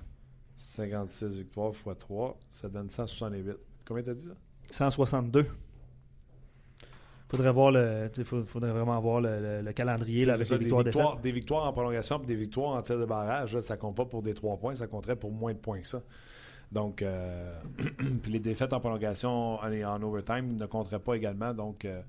56 0.57 1.37
victoires 1.37 1.71
x 1.71 1.97
3, 1.97 2.37
ça 2.51 2.69
donne 2.69 2.87
168. 2.89 3.55
Combien 3.87 4.03
t'as 4.03 4.13
dit, 4.13 4.27
là? 4.27 4.35
162. 4.69 5.45
Faudrait 7.27 7.51
voir 7.51 7.71
le 7.71 8.09
faudrait 8.23 8.71
vraiment 8.71 8.99
voir 8.99 9.19
le, 9.21 9.39
le- 9.39 9.61
le 9.63 9.73
calendrier 9.73 10.25
là, 10.25 10.35
avec 10.35 10.45
ça, 10.45 10.53
les 10.55 10.59
des 10.59 10.65
victoires 10.65 10.83
victoires, 10.83 11.09
défaites. 11.11 11.23
des 11.23 11.31
victoires 11.31 11.65
en 11.67 11.73
prolongation 11.73 12.19
puis 12.19 12.27
des 12.27 12.35
victoires 12.35 12.71
en 12.75 12.81
tir 12.83 12.99
de 12.99 13.05
barrage, 13.05 13.53
là, 13.55 13.61
ça 13.61 13.77
compte 13.77 13.95
pas 13.97 14.05
pour 14.05 14.21
des 14.21 14.33
3 14.35 14.57
points, 14.57 14.75
ça 14.75 14.85
compterait 14.87 15.15
pour 15.15 15.31
moins 15.31 15.53
de 15.53 15.57
points 15.57 15.81
que 15.81 15.87
ça. 15.87 16.01
Donc, 16.71 17.01
euh, 17.01 17.59
puis 18.21 18.31
les 18.31 18.39
défaites 18.39 18.73
en 18.73 18.79
prolongation 18.79 19.55
en, 19.55 19.71
en 19.83 20.01
overtime 20.03 20.55
ne 20.55 20.65
compteraient 20.67 20.99
pas 20.99 21.15
également. 21.15 21.53
Donc, 21.53 21.85
euh, 21.85 22.01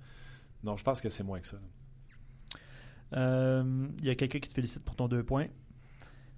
non, 0.65 0.77
je 0.77 0.85
pense 0.85 1.01
que 1.01 1.09
c'est 1.09 1.25
moins 1.25 1.41
que 1.41 1.47
ça. 1.47 1.59
Euh, 3.15 3.87
Il 4.01 4.05
y 4.07 4.11
a 4.11 4.15
quelqu'un 4.15 4.39
qui 4.41 4.49
te 4.49 4.55
félicite 4.55 4.85
pour 4.85 4.97
ton 4.97 5.09
deux 5.09 5.23
points. 5.23 5.47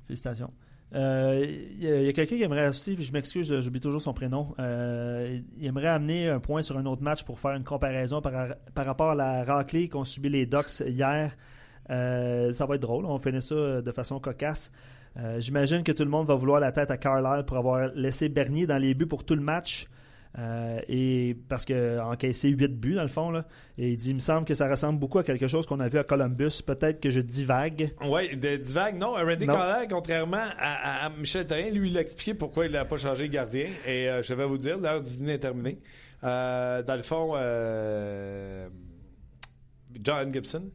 Félicitations. 0.04 0.48
Euh, 0.94 1.44
Il 1.78 1.84
y 1.84 1.92
a, 1.92 2.00
il 2.00 2.06
y 2.06 2.08
a 2.08 2.12
quelqu'un 2.12 2.36
qui 2.36 2.42
aimerait 2.42 2.68
aussi, 2.68 2.96
je 3.00 3.12
m'excuse, 3.12 3.60
j'oublie 3.60 3.80
toujours 3.80 4.00
son 4.00 4.14
prénom. 4.14 4.54
euh, 4.58 5.38
il 5.58 5.66
aimerait 5.66 5.88
amener 5.88 6.28
un 6.28 6.40
point 6.40 6.62
sur 6.62 6.78
un 6.78 6.86
autre 6.86 7.02
match 7.02 7.24
pour 7.24 7.38
faire 7.40 7.52
une 7.52 7.64
comparaison 7.64 8.20
par, 8.22 8.32
rapport 8.76 9.10
à 9.10 9.14
la 9.14 9.44
raclée 9.44 9.88
qu'ont 9.88 10.04
subi 10.04 10.28
les 10.28 10.46
Ducks 10.46 10.80
hier. 10.86 11.36
Euh, 11.90 12.52
ça 12.52 12.66
va 12.66 12.74
être 12.76 12.82
drôle, 12.82 13.04
on 13.06 13.18
finit 13.18 13.42
ça 13.42 13.82
de 13.82 13.92
façon 13.92 14.18
cocasse. 14.18 14.72
Euh, 15.18 15.40
J'imagine 15.40 15.82
que 15.82 15.92
tout 15.92 16.04
le 16.04 16.10
monde 16.10 16.26
va 16.26 16.34
vouloir 16.34 16.60
la 16.60 16.72
tête 16.72 16.90
à 16.90 16.96
Carlisle 16.96 17.44
pour 17.44 17.56
avoir 17.56 17.88
laissé 17.94 18.28
Bernier 18.28 18.66
dans 18.66 18.78
les 18.78 18.94
buts 18.94 19.06
pour 19.06 19.24
tout 19.24 19.34
le 19.34 19.42
match. 19.42 19.88
Euh, 20.38 20.80
et 20.88 21.36
parce 21.48 21.64
que 21.64 21.98
encaissé 22.00 22.50
8 22.50 22.68
buts 22.68 22.94
dans 22.94 23.02
le 23.02 23.08
fond 23.08 23.30
là, 23.30 23.46
et 23.78 23.90
il 23.90 23.96
dit 23.96 24.10
il 24.10 24.14
me 24.14 24.20
semble 24.20 24.44
que 24.44 24.54
ça 24.54 24.68
ressemble 24.68 24.98
beaucoup 24.98 25.18
à 25.18 25.24
quelque 25.24 25.48
chose 25.48 25.66
qu'on 25.66 25.80
a 25.80 25.88
vu 25.88 25.98
à 25.98 26.04
Columbus. 26.04 26.62
Peut-être 26.64 27.00
que 27.00 27.10
je 27.10 27.20
divague. 27.20 27.94
Oui, 28.04 28.36
divague, 28.36 28.96
non. 28.96 29.14
Randy. 29.14 29.46
Collard, 29.46 29.88
contrairement 29.88 30.44
à, 30.58 31.08
Michel 31.18 31.46
Therrien, 31.46 31.70
lui, 31.70 31.90
il 31.90 31.98
a 31.98 32.02
expliqué 32.02 32.34
pourquoi 32.34 32.66
il 32.66 32.72
n'a 32.72 32.84
pas 32.84 32.98
changé 32.98 33.28
de 33.28 33.32
gardien. 33.32 33.66
Et 33.86 34.08
euh, 34.08 34.22
je 34.22 34.34
vais 34.34 34.44
vous 34.44 34.58
dire, 34.58 34.78
l'heure 34.78 35.00
du 35.00 35.08
dîner 35.08 35.34
est 35.34 35.38
terminée. 35.38 35.78
Euh, 36.24 36.82
dans 36.82 36.96
le 36.96 37.02
fond, 37.02 37.34
John 40.02 40.32
Gibson, 40.32 40.70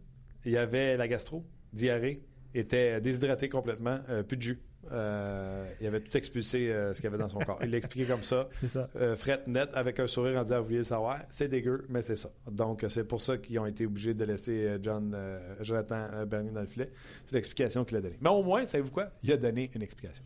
il 0.46 0.58
avait 0.58 0.98
la 0.98 1.08
gastro, 1.08 1.46
diarrhée, 1.72 2.24
était 2.54 3.00
déshydraté 3.00 3.50
complètement, 3.50 4.00
plus 4.28 4.38
de 4.38 4.42
jus. 4.42 4.60
Euh, 4.92 5.66
il 5.80 5.88
avait 5.88 6.02
tout 6.02 6.16
expulsé 6.18 6.70
euh, 6.72 6.94
ce 6.94 6.98
qu'il 7.02 7.06
y 7.06 7.08
avait 7.08 7.18
dans 7.18 7.30
son 7.30 7.40
corps. 7.40 7.58
Il 7.64 7.72
l'a 7.72 7.78
expliqué 7.78 8.06
comme 8.06 8.24
ça. 8.24 8.48
C'est 8.62 8.68
ça. 8.68 8.90
Euh, 8.96 9.16
fret 9.16 9.42
net 9.48 9.70
avec 9.74 10.00
un 10.00 10.08
sourire 10.08 10.38
en 10.40 10.44
disant 10.44 10.60
vous 10.60 10.66
voulez 10.66 10.78
le 10.78 10.84
savoir 10.84 11.20
c'est 11.30 11.48
dégueu 11.48 11.86
mais 11.90 12.02
c'est 12.02 12.16
ça 12.16 12.30
donc 12.52 12.86
c'est 12.90 13.06
pour 13.08 13.22
ça 13.22 13.38
qu'ils 13.38 13.58
ont 13.60 13.66
été 13.66 13.86
obligés 13.86 14.14
de 14.14 14.24
laisser 14.26 14.78
John 14.82 15.16
Jonathan 15.62 16.26
Bernier 16.28 16.52
dans 16.52 16.62
le 16.62 16.68
filet 16.68 16.92
c'est 17.26 17.36
l'explication 17.36 17.86
qu'il 17.86 17.98
a 17.98 18.02
donnée 18.02 18.18
mais 18.22 18.30
au 18.30 18.44
moins 18.44 18.66
savez-vous 18.66 18.92
quoi? 18.92 19.10
Il 19.24 19.32
a 19.32 19.38
donné 19.38 19.70
une 19.74 19.82
explication 19.82 20.24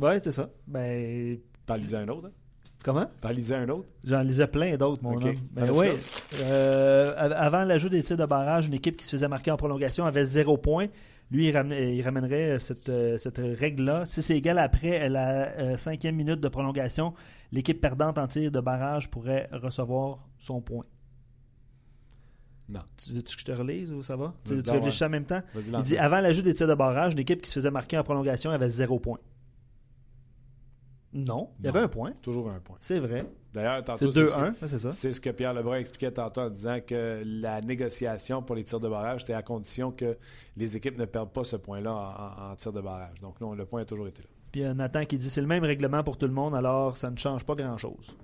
Ouais, 0.00 0.18
c'est 0.18 0.32
ça. 0.32 0.50
Ben, 0.66 1.38
t'en 1.66 1.76
lisais 1.76 1.98
un 1.98 2.08
autre 2.08 2.26
hein? 2.26 2.32
comment? 2.82 3.06
T'en 3.20 3.30
lisais 3.30 3.54
un 3.54 3.68
autre? 3.68 3.88
J'en 4.02 4.20
lisais 4.22 4.46
plein 4.48 4.76
d'autres, 4.76 5.02
mon 5.02 5.14
Ok. 5.16 5.24
homme. 5.26 5.36
Ben 5.52 5.70
oui. 5.70 5.86
avant 6.42 7.64
l'ajout 7.64 7.88
des 7.88 8.02
tirs 8.02 8.16
de 8.16 8.26
barrage, 8.26 8.66
une 8.66 8.74
équipe 8.74 8.96
qui 8.96 9.04
se 9.04 9.10
faisait 9.10 9.28
marquer 9.28 9.50
en 9.52 9.56
prolongation 9.56 10.04
avait 10.04 10.24
zéro 10.24 10.58
point. 10.58 10.88
Lui, 11.30 11.48
il, 11.48 11.56
ramène- 11.56 11.94
il 11.94 12.02
ramènerait 12.02 12.58
cette, 12.58 12.88
euh, 12.88 13.16
cette 13.18 13.38
règle-là. 13.38 14.06
Si 14.06 14.22
c'est 14.22 14.36
égal 14.36 14.58
après 14.58 15.08
la 15.08 15.48
euh, 15.58 15.76
cinquième 15.76 16.14
minute 16.16 16.40
de 16.40 16.48
prolongation, 16.48 17.14
l'équipe 17.50 17.80
perdante 17.80 18.18
en 18.18 18.26
tir 18.26 18.50
de 18.52 18.60
barrage 18.60 19.10
pourrait 19.10 19.48
recevoir 19.52 20.28
son 20.38 20.60
point. 20.60 20.84
non 22.68 22.80
Tu 22.96 23.12
veux-tu 23.14 23.34
que 23.36 23.40
je 23.40 23.46
te 23.46 23.52
relise 23.52 23.90
ou 23.92 24.02
ça 24.02 24.16
va? 24.16 24.34
Tu, 24.44 24.50
tu 24.62 24.70
réfléchis 24.76 25.04
en 25.04 25.08
même 25.08 25.24
temps? 25.24 25.42
Il 25.80 25.82
dit 25.82 25.98
avant 25.98 26.20
l'ajout 26.20 26.42
des 26.42 26.54
tirs 26.54 26.68
de 26.68 26.74
barrage, 26.74 27.14
l'équipe 27.14 27.40
qui 27.42 27.48
se 27.48 27.54
faisait 27.54 27.70
marquer 27.70 27.98
en 27.98 28.04
prolongation 28.04 28.50
avait 28.50 28.68
zéro 28.68 28.98
point. 29.00 29.18
Non, 31.16 31.50
il 31.60 31.66
y 31.66 31.68
avait 31.68 31.78
Non. 31.78 31.84
un 31.84 31.88
point. 31.88 32.12
toujours 32.22 32.50
un 32.50 32.58
point 32.58 32.76
C'est 32.80 32.98
vrai. 32.98 33.24
d'ailleurs 33.52 33.76
C'est 33.78 33.84
tantôt 33.84 34.10
c'est 34.10 34.24
ce 34.26 34.34
2-1, 34.36 34.52
que- 34.52 34.60
ouais, 34.62 34.68
c'est 34.68 34.78
ça. 34.78 34.90
c'est 34.92 35.12
ce 35.12 35.20
que 35.20 35.30
Pierre 35.30 35.54
Lebrun 35.54 35.76
expliquait 35.78 36.10
tantôt 36.10 36.40
en 36.40 36.50
disant 36.50 36.78
que 36.84 37.22
la 37.24 37.60
négociation 37.60 38.42
pour 38.42 38.56
les 38.56 38.64
tirs 38.64 38.80
de 38.80 38.88
barrage 38.88 39.22
était 39.22 39.32
à 39.32 39.42
condition 39.42 39.92
que 39.92 40.18
les 40.56 40.76
équipes 40.76 40.98
ne 40.98 41.04
perdent 41.04 41.30
pas 41.32 41.44
ce 41.44 41.54
point-là 41.56 41.92
en, 41.94 42.48
en- 42.48 42.52
en 42.52 42.56
tir 42.56 42.72
de 42.72 42.80
barrage 42.80 43.20
donc 43.20 43.40
là, 43.40 43.54
le 43.54 43.64
point 43.64 43.82
a 43.82 43.84
toujours 43.84 44.08
été 44.08 44.22
là 44.22 44.28
Puis 44.50 44.62
il 44.62 44.64
y 44.64 44.66
a 44.66 44.74
Nathan 44.74 45.04
qui 45.04 45.16
dit 45.16 45.30
c'est 45.30 45.40
le 45.40 45.46
même 45.46 45.62
règlement 45.64 46.02
pour 46.02 46.18
tout 46.18 46.26
le 46.26 46.32
monde, 46.32 46.54
alors 46.54 46.96
ça 46.96 47.10
ne 47.10 47.16
change 47.16 47.44
pas 47.44 47.54
grand-chose. 47.54 48.16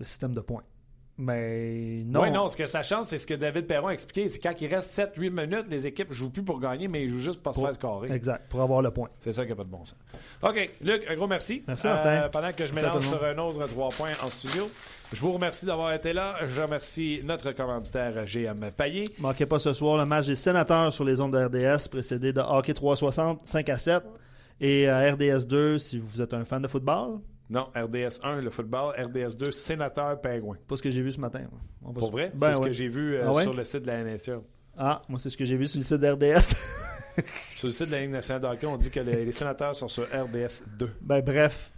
Le 0.00 0.04
système 0.04 0.34
de 0.34 0.40
points. 0.40 0.64
Mais 1.16 2.02
non. 2.06 2.22
Oui, 2.22 2.30
non, 2.32 2.48
ce 2.48 2.56
que 2.56 2.66
ça 2.66 2.82
change, 2.82 3.04
c'est 3.04 3.18
ce 3.18 3.26
que 3.26 3.34
David 3.34 3.66
Perron 3.68 3.86
a 3.86 3.92
expliqué. 3.92 4.26
C'est 4.26 4.40
quand 4.40 4.60
il 4.60 4.66
reste 4.74 4.90
7-8 4.98 5.30
minutes, 5.30 5.66
les 5.70 5.86
équipes 5.86 6.12
jouent 6.12 6.30
plus 6.30 6.42
pour 6.42 6.58
gagner, 6.58 6.88
mais 6.88 7.04
ils 7.04 7.08
jouent 7.08 7.20
juste 7.20 7.40
pour 7.40 7.54
se 7.54 7.60
faire 7.60 7.72
scorer. 7.74 8.10
Exact, 8.10 8.48
pour 8.48 8.60
avoir 8.62 8.82
le 8.82 8.90
point. 8.90 9.08
C'est 9.20 9.32
ça 9.32 9.44
qui 9.44 9.50
n'a 9.50 9.54
pas 9.56 9.62
de 9.64 9.68
bon 9.70 9.84
sens. 9.84 9.96
OK, 10.42 10.70
Luc, 10.82 11.06
un 11.08 11.14
gros 11.14 11.28
merci. 11.28 11.58
Euh, 11.60 11.64
Merci, 11.68 11.86
Martin. 11.86 12.28
pendant 12.32 12.52
que 12.52 12.66
je 12.66 12.74
mélange 12.74 13.06
sur 13.06 13.24
un 13.24 13.38
autre 13.38 13.64
3 13.68 13.88
points 13.90 14.10
en 14.24 14.26
studio, 14.28 14.68
je 15.12 15.20
vous 15.20 15.30
remercie 15.32 15.66
d'avoir 15.66 15.92
été 15.92 16.12
là. 16.12 16.34
Je 16.48 16.60
remercie 16.60 17.20
notre 17.24 17.52
commanditaire 17.52 18.24
GM 18.26 18.70
Payet. 18.76 19.04
Manquez 19.20 19.46
pas 19.46 19.60
ce 19.60 19.72
soir 19.72 19.96
le 19.96 20.06
match 20.06 20.26
des 20.26 20.34
sénateurs 20.34 20.92
sur 20.92 21.04
les 21.04 21.20
ondes 21.20 21.32
de 21.32 21.44
RDS, 21.44 21.88
précédé 21.88 22.32
de 22.32 22.40
Hockey 22.40 22.74
360, 22.74 23.46
5 23.46 23.68
à 23.68 23.78
7. 23.78 24.02
Et 24.60 24.88
euh, 24.88 25.12
RDS 25.12 25.46
2, 25.46 25.78
si 25.78 25.98
vous 25.98 26.20
êtes 26.20 26.34
un 26.34 26.44
fan 26.44 26.60
de 26.62 26.68
football, 26.68 27.20
Non, 27.50 27.68
RDS 27.76 28.20
1, 28.22 28.40
le 28.40 28.50
football. 28.50 28.94
RDS 28.98 29.36
2, 29.36 29.50
sénateur 29.50 30.20
pingouin. 30.20 30.56
pas 30.66 30.76
ce 30.76 30.82
que 30.82 30.90
j'ai 30.90 31.02
vu 31.02 31.12
ce 31.12 31.20
matin. 31.20 31.42
On 31.82 31.88
va 31.88 31.92
Pour 32.00 32.08
se- 32.08 32.12
vrai? 32.12 32.32
Ben 32.34 32.50
c'est 32.52 32.58
ce 32.58 32.62
que 32.62 32.72
j'ai 32.72 32.88
vu 32.88 33.16
euh, 33.16 33.24
Ah 33.26 33.32
ouais? 33.32 33.42
sur 33.42 33.52
le 33.52 33.64
site 33.64 33.82
de 33.82 33.86
la 33.88 34.02
NHL. 34.02 34.40
Ah, 34.76 35.02
moi 35.08 35.18
c'est 35.18 35.30
ce 35.30 35.36
que 35.36 35.44
j'ai 35.44 35.56
vu 35.56 35.66
sur 35.66 35.78
le 35.78 35.84
site 35.84 35.98
de 35.98 36.08
RDS. 36.10 36.54
Sur 37.54 37.68
le 37.68 37.72
site 37.72 37.86
de 37.86 37.92
la 37.92 38.00
Ligue 38.00 38.10
nationale 38.10 38.42
de 38.42 38.46
hockey, 38.48 38.66
on 38.66 38.76
dit 38.76 38.90
que 38.90 38.98
les, 38.98 39.24
les 39.24 39.30
sénateurs 39.30 39.76
sont 39.76 39.86
sur 39.86 40.02
RDS 40.02 40.64
2. 40.78 40.90
ben 41.00 41.20
bref, 41.20 41.70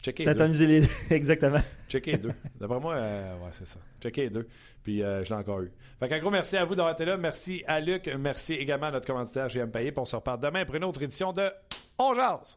Checkez 0.00 0.24
les 0.24 0.80
deux. 0.82 0.86
Exactement. 1.10 1.58
Checkez 1.88 2.12
les 2.12 2.18
deux. 2.18 2.30
D'après 2.60 2.78
moi, 2.78 2.94
euh, 2.94 3.34
ouais, 3.38 3.50
c'est 3.54 3.66
ça. 3.66 3.80
Checkez 4.00 4.22
les 4.24 4.30
deux. 4.30 4.46
Puis 4.84 5.02
euh, 5.02 5.24
je 5.24 5.30
l'ai 5.30 5.34
encore 5.40 5.62
eu. 5.62 5.72
Fait 5.98 6.08
qu'un 6.08 6.20
gros 6.20 6.30
merci 6.30 6.56
à 6.58 6.64
vous 6.64 6.76
d'avoir 6.76 6.92
été 6.94 7.04
là. 7.06 7.16
Merci 7.16 7.64
à 7.66 7.80
Luc. 7.80 8.08
Merci 8.20 8.54
également 8.54 8.86
à 8.86 8.90
notre 8.92 9.06
commanditaire 9.06 9.48
GM 9.48 9.68
Payé. 9.70 9.90
Puis 9.90 10.00
on 10.00 10.04
se 10.04 10.14
reparle 10.14 10.38
demain 10.38 10.64
pour 10.64 10.76
une 10.76 10.84
autre 10.84 11.02
édition 11.02 11.32
de 11.32 11.50
On 11.98 12.14
Jase. 12.14 12.56